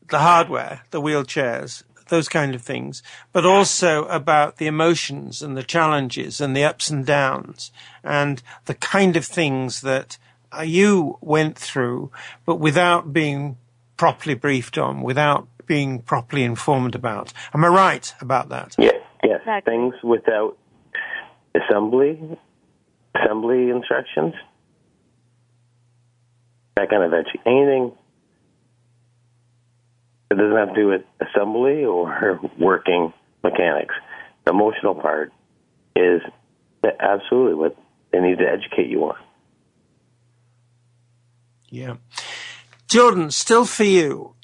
the 0.08 0.20
hardware, 0.20 0.82
the 0.90 1.00
wheelchairs, 1.00 1.82
those 2.08 2.28
kind 2.28 2.54
of 2.54 2.62
things, 2.62 3.02
but 3.32 3.44
also 3.44 4.06
about 4.06 4.56
the 4.56 4.66
emotions 4.66 5.42
and 5.42 5.56
the 5.56 5.62
challenges 5.62 6.40
and 6.40 6.56
the 6.56 6.64
ups 6.64 6.88
and 6.88 7.04
downs 7.04 7.70
and 8.02 8.42
the 8.64 8.74
kind 8.74 9.16
of 9.16 9.26
things 9.26 9.82
that 9.82 10.16
uh, 10.56 10.62
you 10.62 11.18
went 11.20 11.58
through, 11.58 12.10
but 12.46 12.56
without 12.56 13.12
being 13.12 13.58
properly 13.98 14.34
briefed 14.34 14.78
on, 14.78 15.02
without 15.02 15.48
being 15.66 16.00
properly 16.00 16.44
informed 16.44 16.94
about. 16.94 17.32
Am 17.52 17.64
I 17.64 17.68
right 17.68 18.14
about 18.20 18.48
that? 18.50 18.74
Yes, 18.78 18.94
yes. 19.22 19.40
Exactly. 19.40 19.72
Things 19.72 19.94
without 20.02 20.56
assembly, 21.54 22.38
assembly 23.16 23.70
instructions, 23.70 24.34
that 26.76 26.90
kind 26.90 27.02
of 27.02 27.10
edu- 27.12 27.46
anything 27.46 27.92
it 30.30 30.34
doesn't 30.34 30.56
have 30.56 30.74
to 30.74 30.74
do 30.74 30.88
with 30.88 31.02
assembly 31.20 31.84
or 31.84 32.40
working 32.58 33.12
mechanics. 33.42 33.94
The 34.44 34.50
emotional 34.50 34.94
part 34.94 35.32
is 35.94 36.20
absolutely 37.00 37.54
what 37.54 37.76
they 38.12 38.20
need 38.20 38.38
to 38.38 38.44
educate 38.44 38.88
you 38.88 39.04
on. 39.04 39.16
Yeah. 41.68 41.96
Jordan, 42.88 43.30
still 43.30 43.64
for 43.64 43.84
you, 43.84 44.34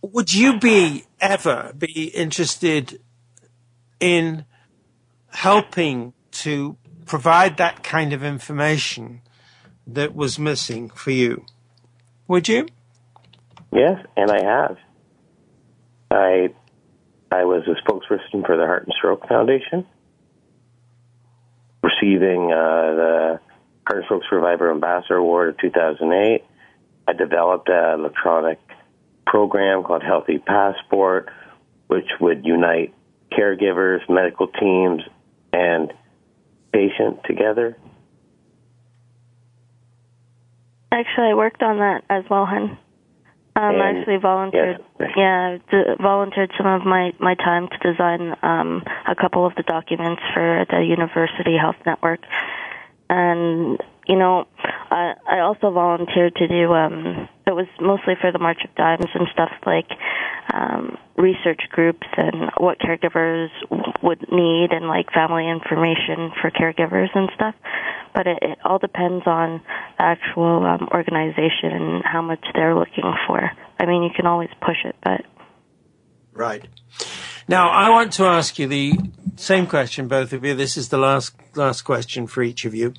would 0.00 0.32
you 0.32 0.58
be 0.58 1.04
ever 1.20 1.72
be 1.76 2.08
interested 2.08 3.00
in 4.00 4.44
helping 5.28 6.14
to 6.30 6.76
provide 7.06 7.56
that 7.56 7.82
kind 7.82 8.12
of 8.12 8.22
information 8.22 9.20
that 9.86 10.14
was 10.14 10.38
missing 10.38 10.88
for 10.90 11.10
you? 11.10 11.44
Would 12.28 12.48
you? 12.48 12.66
Yes, 13.72 14.04
and 14.16 14.30
I 14.30 14.44
have. 14.44 14.76
I 16.10 16.54
I 17.30 17.44
was 17.44 17.64
a 17.66 17.74
spokesperson 17.82 18.46
for 18.46 18.56
the 18.56 18.64
Heart 18.64 18.84
and 18.84 18.94
Stroke 18.96 19.26
Foundation, 19.26 19.84
receiving 21.82 22.52
uh, 22.52 22.94
the 22.94 23.40
Heart 23.86 23.98
and 23.98 24.04
Stroke 24.04 24.22
Survivor 24.30 24.70
Ambassador 24.70 25.16
Award 25.16 25.50
of 25.50 25.58
2008. 25.58 26.44
I 27.06 27.12
developed 27.12 27.68
an 27.68 28.00
electronic 28.00 28.60
program 29.26 29.82
called 29.82 30.02
Healthy 30.02 30.38
Passport, 30.38 31.28
which 31.88 32.08
would 32.20 32.46
unite 32.46 32.94
caregivers, 33.32 34.08
medical 34.08 34.46
teams, 34.46 35.02
and 35.52 35.92
patient 36.74 37.20
together. 37.24 37.76
Actually, 40.90 41.30
I 41.30 41.34
worked 41.34 41.62
on 41.62 41.78
that 41.78 42.02
as 42.10 42.24
well, 42.28 42.46
hun. 42.46 42.78
Um, 43.56 43.76
I 43.80 43.94
actually 43.94 44.16
volunteered. 44.16 44.78
Yes. 44.98 45.10
Yeah, 45.16 45.58
d- 45.70 45.94
volunteered 46.02 46.50
some 46.58 46.66
of 46.66 46.84
my 46.84 47.12
my 47.20 47.34
time 47.36 47.68
to 47.68 47.92
design 47.92 48.34
um, 48.42 48.82
a 49.06 49.14
couple 49.14 49.46
of 49.46 49.54
the 49.54 49.62
documents 49.62 50.22
for 50.34 50.66
the 50.68 50.80
University 50.82 51.56
Health 51.56 51.76
Network, 51.86 52.20
and 53.08 53.78
you 54.08 54.16
know, 54.16 54.46
I 54.90 55.14
I 55.28 55.40
also 55.40 55.70
volunteered 55.70 56.34
to 56.36 56.48
do. 56.48 56.72
Um, 56.72 57.28
it 57.46 57.54
was 57.54 57.66
mostly 57.80 58.14
for 58.20 58.32
the 58.32 58.38
March 58.38 58.64
of 58.64 58.74
Dimes 58.74 59.10
and 59.14 59.28
stuff 59.32 59.50
like 59.66 59.90
um, 60.52 60.96
research 61.16 61.62
groups 61.70 62.06
and 62.16 62.50
what 62.58 62.78
caregivers 62.78 63.48
would 64.02 64.26
need 64.32 64.72
and 64.72 64.86
like 64.86 65.12
family 65.12 65.48
information 65.48 66.32
for 66.40 66.50
caregivers 66.50 67.08
and 67.14 67.30
stuff. 67.34 67.54
But 68.14 68.26
it, 68.26 68.38
it 68.42 68.58
all 68.64 68.78
depends 68.78 69.26
on 69.26 69.60
the 69.98 70.02
actual 70.02 70.64
um, 70.64 70.88
organization 70.92 71.72
and 71.72 72.04
how 72.04 72.22
much 72.22 72.44
they're 72.54 72.74
looking 72.74 73.12
for. 73.26 73.50
I 73.78 73.86
mean, 73.86 74.02
you 74.02 74.10
can 74.14 74.26
always 74.26 74.50
push 74.60 74.84
it, 74.84 74.96
but 75.02 75.22
right. 76.32 76.66
Now, 77.46 77.68
I 77.68 77.90
want 77.90 78.12
to 78.14 78.24
ask 78.24 78.58
you 78.58 78.66
the 78.66 78.94
same 79.36 79.66
question, 79.66 80.08
both 80.08 80.32
of 80.32 80.44
you. 80.44 80.54
This 80.54 80.76
is 80.76 80.88
the 80.88 80.98
last 80.98 81.34
last 81.56 81.82
question 81.82 82.26
for 82.26 82.42
each 82.42 82.64
of 82.64 82.74
you. 82.74 82.94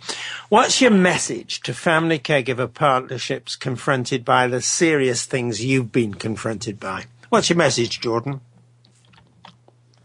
What's 0.50 0.82
your 0.82 0.92
message 0.92 1.62
to 1.62 1.74
family 1.74 2.20
caregiver 2.20 2.72
partnerships 2.72 3.56
confronted 3.56 4.24
by 4.24 4.48
the 4.48 4.62
serious 4.62 5.26
things 5.26 5.66
you've 5.66 5.92
been 5.92 6.14
confronted 6.14 6.80
by? 6.80 7.06
What's 7.30 7.50
your 7.50 7.58
message, 7.58 8.00
Jordan? 8.00 8.42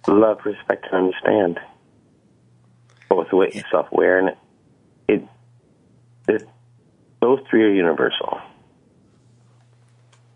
Love, 0.09 0.38
respect, 0.45 0.86
and 0.91 1.07
understand. 1.07 1.61
Both 3.09 3.28
with 3.32 3.55
self-aware 3.70 4.18
and 4.18 4.36
it, 5.09 5.28
it. 6.28 6.49
Those 7.20 7.41
three 7.51 7.64
are 7.64 7.72
universal. 7.72 8.41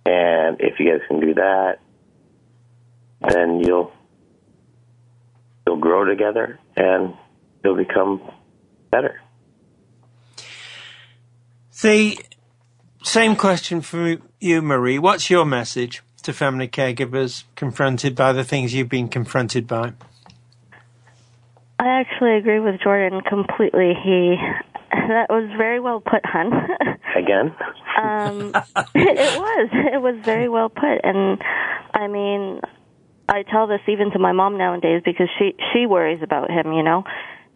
And 0.05 0.61
if 0.61 0.79
you 0.79 0.91
guys 0.91 1.01
can 1.09 1.21
do 1.21 1.35
that, 1.35 1.79
then 3.23 3.61
you'll 3.61 3.93
you'll 5.67 5.77
grow 5.79 6.05
together 6.05 6.59
and 6.77 7.15
you'll 7.65 7.77
become 7.77 8.21
better. 8.91 9.21
The 11.83 12.19
same 13.03 13.37
question 13.37 13.81
for 13.81 14.17
you, 14.41 14.63
Marie. 14.63 14.99
What's 14.99 15.29
your 15.29 15.45
message 15.45 16.03
to 16.23 16.33
family 16.33 16.69
caregivers 16.69 17.45
confronted 17.57 18.15
by 18.15 18.33
the 18.33 18.45
things 18.45 18.73
you've 18.73 18.89
been 18.89 19.09
confronted 19.09 19.67
by? 19.67 19.93
I 21.79 21.89
actually 22.01 22.37
agree 22.37 22.61
with 22.61 22.81
Jordan 22.81 23.21
completely. 23.21 23.95
He 24.03 24.37
that 24.91 25.27
was 25.29 25.51
very 25.57 25.81
well 25.81 26.01
put, 26.01 26.25
hun. 26.25 26.53
Again? 27.17 27.55
um, 28.01 28.53
it 28.95 29.39
was. 29.39 29.69
It 29.93 30.01
was 30.01 30.17
very 30.25 30.49
well 30.49 30.69
put, 30.69 31.01
and 31.05 31.41
I 31.93 32.07
mean, 32.07 32.61
I 33.29 33.43
tell 33.43 33.67
this 33.67 33.81
even 33.89 34.11
to 34.13 34.19
my 34.19 34.33
mom 34.33 34.59
nowadays 34.59 35.03
because 35.05 35.29
she 35.39 35.55
she 35.73 35.87
worries 35.87 36.23
about 36.23 36.51
him, 36.51 36.73
you 36.73 36.83
know. 36.83 37.05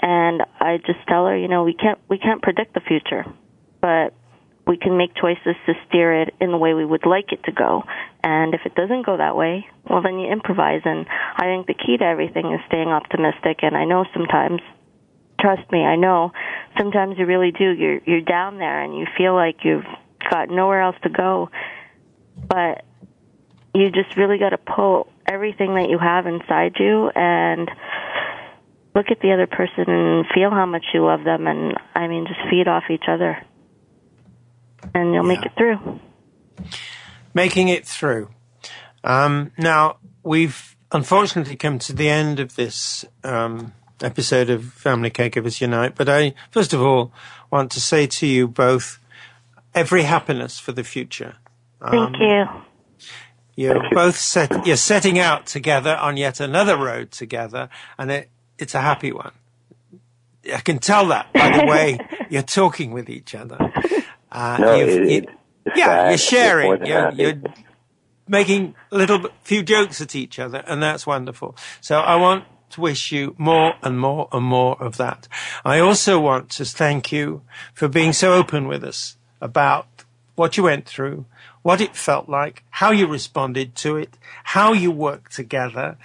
And 0.00 0.42
I 0.60 0.78
just 0.78 1.00
tell 1.08 1.26
her, 1.26 1.36
you 1.36 1.48
know, 1.48 1.64
we 1.64 1.74
can't 1.74 1.98
we 2.08 2.18
can't 2.18 2.42
predict 2.42 2.74
the 2.74 2.80
future, 2.80 3.24
but 3.80 4.14
we 4.66 4.76
can 4.76 4.96
make 4.96 5.14
choices 5.14 5.56
to 5.66 5.72
steer 5.88 6.22
it 6.22 6.34
in 6.40 6.50
the 6.50 6.58
way 6.58 6.74
we 6.74 6.84
would 6.84 7.06
like 7.06 7.32
it 7.32 7.42
to 7.44 7.52
go. 7.52 7.82
And 8.22 8.54
if 8.54 8.60
it 8.66 8.74
doesn't 8.74 9.06
go 9.06 9.16
that 9.16 9.36
way, 9.36 9.66
well 9.88 10.02
then 10.02 10.18
you 10.18 10.30
improvise 10.30 10.82
and 10.84 11.06
I 11.36 11.44
think 11.44 11.66
the 11.66 11.74
key 11.74 11.96
to 11.96 12.04
everything 12.04 12.52
is 12.52 12.60
staying 12.68 12.88
optimistic 12.88 13.60
and 13.62 13.76
I 13.76 13.84
know 13.84 14.04
sometimes 14.12 14.60
trust 15.40 15.70
me, 15.72 15.80
I 15.80 15.96
know 15.96 16.32
sometimes 16.76 17.16
you 17.18 17.26
really 17.26 17.50
do. 17.50 17.70
You're 17.70 18.00
you're 18.04 18.20
down 18.20 18.58
there 18.58 18.82
and 18.82 18.96
you 18.96 19.06
feel 19.16 19.34
like 19.34 19.64
you've 19.64 19.86
got 20.30 20.50
nowhere 20.50 20.82
else 20.82 20.96
to 21.02 21.08
go. 21.08 21.50
But 22.46 22.84
you 23.78 23.90
just 23.90 24.16
really 24.16 24.38
got 24.38 24.50
to 24.50 24.58
pull 24.58 25.08
everything 25.26 25.74
that 25.74 25.88
you 25.88 25.98
have 25.98 26.26
inside 26.26 26.72
you 26.78 27.10
and 27.14 27.70
look 28.94 29.06
at 29.10 29.20
the 29.20 29.32
other 29.32 29.46
person 29.46 29.84
and 29.86 30.26
feel 30.34 30.50
how 30.50 30.66
much 30.66 30.84
you 30.92 31.04
love 31.04 31.22
them 31.24 31.46
and 31.46 31.74
I 31.94 32.08
mean 32.08 32.26
just 32.26 32.40
feed 32.50 32.66
off 32.66 32.84
each 32.90 33.04
other. 33.08 33.38
And 34.94 35.14
you'll 35.14 35.24
yeah. 35.24 35.36
make 35.36 35.46
it 35.46 35.52
through. 35.56 36.00
Making 37.34 37.68
it 37.68 37.86
through. 37.86 38.30
Um, 39.04 39.52
now 39.56 39.98
we've 40.22 40.76
unfortunately 40.90 41.56
come 41.56 41.78
to 41.80 41.92
the 41.92 42.08
end 42.08 42.40
of 42.40 42.56
this 42.56 43.04
um, 43.22 43.72
episode 44.02 44.50
of 44.50 44.64
Family 44.72 45.10
Caregivers 45.10 45.60
Unite, 45.60 45.94
but 45.94 46.08
I 46.08 46.34
first 46.50 46.72
of 46.72 46.82
all 46.82 47.12
want 47.50 47.70
to 47.72 47.80
say 47.80 48.06
to 48.06 48.26
you 48.26 48.48
both 48.48 48.98
every 49.74 50.02
happiness 50.02 50.58
for 50.58 50.72
the 50.72 50.84
future. 50.84 51.36
Um, 51.80 52.12
Thank 52.12 52.16
you. 52.20 52.44
You're 53.58 53.90
both 53.90 54.16
set, 54.16 54.68
you're 54.68 54.76
setting 54.76 55.18
out 55.18 55.46
together 55.46 55.96
on 55.96 56.16
yet 56.16 56.38
another 56.38 56.76
road 56.76 57.10
together, 57.10 57.68
and 57.98 58.08
it, 58.08 58.28
it's 58.56 58.72
a 58.72 58.80
happy 58.80 59.10
one. 59.10 59.32
I 60.54 60.60
can 60.60 60.78
tell 60.78 61.08
that 61.08 61.32
by 61.32 61.58
the 61.58 61.66
way 61.66 61.98
you're 62.30 62.42
talking 62.42 62.92
with 62.92 63.10
each 63.10 63.34
other. 63.34 63.58
Uh, 64.30 64.58
no, 64.60 64.78
it, 64.78 64.88
it, 64.88 65.28
yeah, 65.74 65.86
sad. 65.86 66.08
you're 66.10 66.18
sharing. 66.18 66.86
You're, 66.86 67.10
you're 67.10 67.42
making 68.28 68.76
a 68.92 68.96
little 68.96 69.26
few 69.42 69.64
jokes 69.64 70.00
at 70.00 70.14
each 70.14 70.38
other, 70.38 70.62
and 70.68 70.80
that's 70.80 71.04
wonderful. 71.04 71.56
So 71.80 71.98
I 71.98 72.14
want 72.14 72.44
to 72.70 72.80
wish 72.80 73.10
you 73.10 73.34
more 73.38 73.74
and 73.82 73.98
more 73.98 74.28
and 74.30 74.44
more 74.44 74.80
of 74.80 74.98
that. 74.98 75.26
I 75.64 75.80
also 75.80 76.20
want 76.20 76.48
to 76.50 76.64
thank 76.64 77.10
you 77.10 77.42
for 77.74 77.88
being 77.88 78.12
so 78.12 78.34
open 78.34 78.68
with 78.68 78.84
us 78.84 79.16
about 79.40 79.88
what 80.36 80.56
you 80.56 80.62
went 80.62 80.86
through, 80.86 81.26
what 81.62 81.80
it 81.80 81.96
felt 81.96 82.28
like, 82.28 82.62
how 82.70 82.90
you 82.90 83.06
responded 83.06 83.74
to 83.76 83.96
it, 83.96 84.16
how 84.44 84.72
you 84.72 84.90
worked 84.90 85.34
together, 85.34 85.96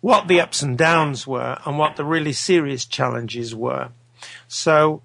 what 0.00 0.28
the 0.28 0.40
ups 0.40 0.62
and 0.62 0.78
downs 0.78 1.26
were, 1.26 1.58
and 1.64 1.78
what 1.78 1.96
the 1.96 2.04
really 2.04 2.32
serious 2.32 2.84
challenges 2.84 3.54
were. 3.54 3.88
So 4.46 5.02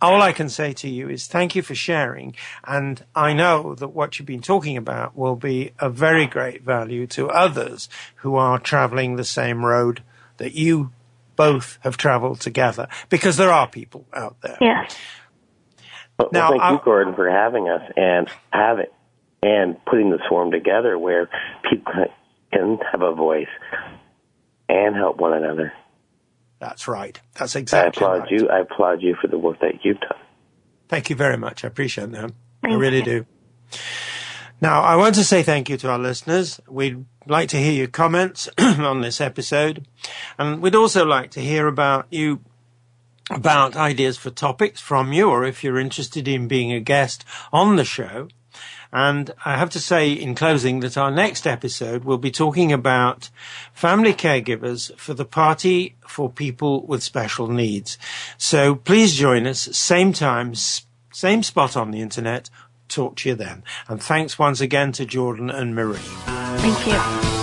all 0.00 0.20
I 0.20 0.32
can 0.32 0.48
say 0.48 0.72
to 0.74 0.88
you 0.88 1.08
is 1.08 1.26
thank 1.26 1.56
you 1.56 1.62
for 1.62 1.74
sharing. 1.74 2.34
And 2.64 3.02
I 3.14 3.32
know 3.32 3.74
that 3.76 3.88
what 3.88 4.18
you've 4.18 4.26
been 4.26 4.42
talking 4.42 4.76
about 4.76 5.16
will 5.16 5.36
be 5.36 5.72
of 5.78 5.94
very 5.94 6.26
great 6.26 6.62
value 6.62 7.06
to 7.08 7.28
others 7.28 7.88
who 8.16 8.36
are 8.36 8.58
traveling 8.58 9.16
the 9.16 9.24
same 9.24 9.64
road 9.64 10.02
that 10.36 10.52
you 10.54 10.92
both 11.34 11.78
have 11.80 11.96
traveled 11.96 12.40
together 12.40 12.88
because 13.08 13.36
there 13.36 13.52
are 13.52 13.66
people 13.66 14.04
out 14.14 14.36
there. 14.42 14.58
Yes. 14.60 14.96
Well, 16.18 16.28
Now, 16.32 16.50
thank 16.50 16.62
I- 16.62 16.72
you, 16.72 16.80
Gordon, 16.84 17.14
for 17.14 17.28
having 17.30 17.68
us 17.68 17.82
and 17.96 18.28
have 18.52 18.78
it 18.78 18.92
and 19.42 19.76
putting 19.84 20.10
this 20.10 20.20
forum 20.28 20.50
together 20.50 20.98
where 20.98 21.28
people 21.70 21.92
can 22.52 22.78
have 22.90 23.02
a 23.02 23.14
voice 23.14 23.46
and 24.68 24.96
help 24.96 25.18
one 25.18 25.32
another. 25.32 25.72
That's 26.58 26.88
right. 26.88 27.20
That's 27.34 27.54
exactly. 27.54 27.86
I 27.86 27.88
applaud 27.88 28.20
right. 28.20 28.30
you. 28.30 28.48
I 28.48 28.60
applaud 28.60 29.02
you 29.02 29.14
for 29.20 29.28
the 29.28 29.38
work 29.38 29.60
that 29.60 29.84
you've 29.84 30.00
done. 30.00 30.18
Thank 30.88 31.10
you 31.10 31.16
very 31.16 31.36
much. 31.36 31.64
I 31.64 31.68
appreciate 31.68 32.12
that. 32.12 32.32
I 32.64 32.74
really 32.74 32.98
you. 32.98 33.04
do. 33.04 33.26
Now, 34.60 34.82
I 34.82 34.96
want 34.96 35.14
to 35.16 35.24
say 35.24 35.42
thank 35.42 35.68
you 35.68 35.76
to 35.78 35.90
our 35.90 35.98
listeners. 35.98 36.60
We'd 36.66 37.04
like 37.26 37.50
to 37.50 37.58
hear 37.58 37.72
your 37.72 37.88
comments 37.88 38.48
on 38.58 39.02
this 39.02 39.20
episode. 39.20 39.86
And 40.38 40.62
we'd 40.62 40.74
also 40.74 41.04
like 41.04 41.30
to 41.32 41.40
hear 41.40 41.66
about 41.66 42.06
you, 42.10 42.40
about 43.30 43.76
ideas 43.76 44.16
for 44.16 44.30
topics 44.30 44.80
from 44.80 45.12
you, 45.12 45.28
or 45.28 45.44
if 45.44 45.62
you're 45.62 45.78
interested 45.78 46.26
in 46.26 46.48
being 46.48 46.72
a 46.72 46.80
guest 46.80 47.24
on 47.52 47.76
the 47.76 47.84
show. 47.84 48.28
And 48.92 49.32
I 49.44 49.56
have 49.56 49.70
to 49.70 49.80
say 49.80 50.12
in 50.12 50.34
closing 50.34 50.80
that 50.80 50.96
our 50.96 51.10
next 51.10 51.46
episode 51.46 52.04
will 52.04 52.18
be 52.18 52.30
talking 52.30 52.72
about 52.72 53.30
family 53.72 54.14
caregivers 54.14 54.96
for 54.96 55.14
the 55.14 55.24
party 55.24 55.96
for 56.06 56.30
people 56.30 56.86
with 56.86 57.02
special 57.02 57.48
needs. 57.48 57.98
So 58.38 58.74
please 58.74 59.14
join 59.14 59.46
us, 59.46 59.60
same 59.76 60.12
time, 60.12 60.54
same 61.12 61.42
spot 61.42 61.76
on 61.76 61.90
the 61.90 62.00
internet. 62.00 62.50
Talk 62.88 63.16
to 63.16 63.30
you 63.30 63.34
then. 63.34 63.64
And 63.88 64.02
thanks 64.02 64.38
once 64.38 64.60
again 64.60 64.92
to 64.92 65.04
Jordan 65.04 65.50
and 65.50 65.74
Marie. 65.74 65.98
Thank 66.26 66.86
you. 66.86 67.36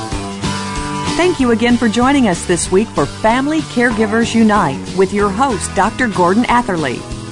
Thank 1.16 1.40
you 1.40 1.52
again 1.52 1.78
for 1.78 1.88
joining 1.88 2.28
us 2.28 2.46
this 2.48 2.72
week 2.72 2.88
for 2.88 3.06
Family 3.06 3.60
Caregivers 3.60 4.34
Unite 4.34 4.80
with 4.98 5.14
your 5.14 5.30
host, 5.30 5.74
Dr. 5.76 6.08
Gordon 6.08 6.46
Atherley. 6.46 7.00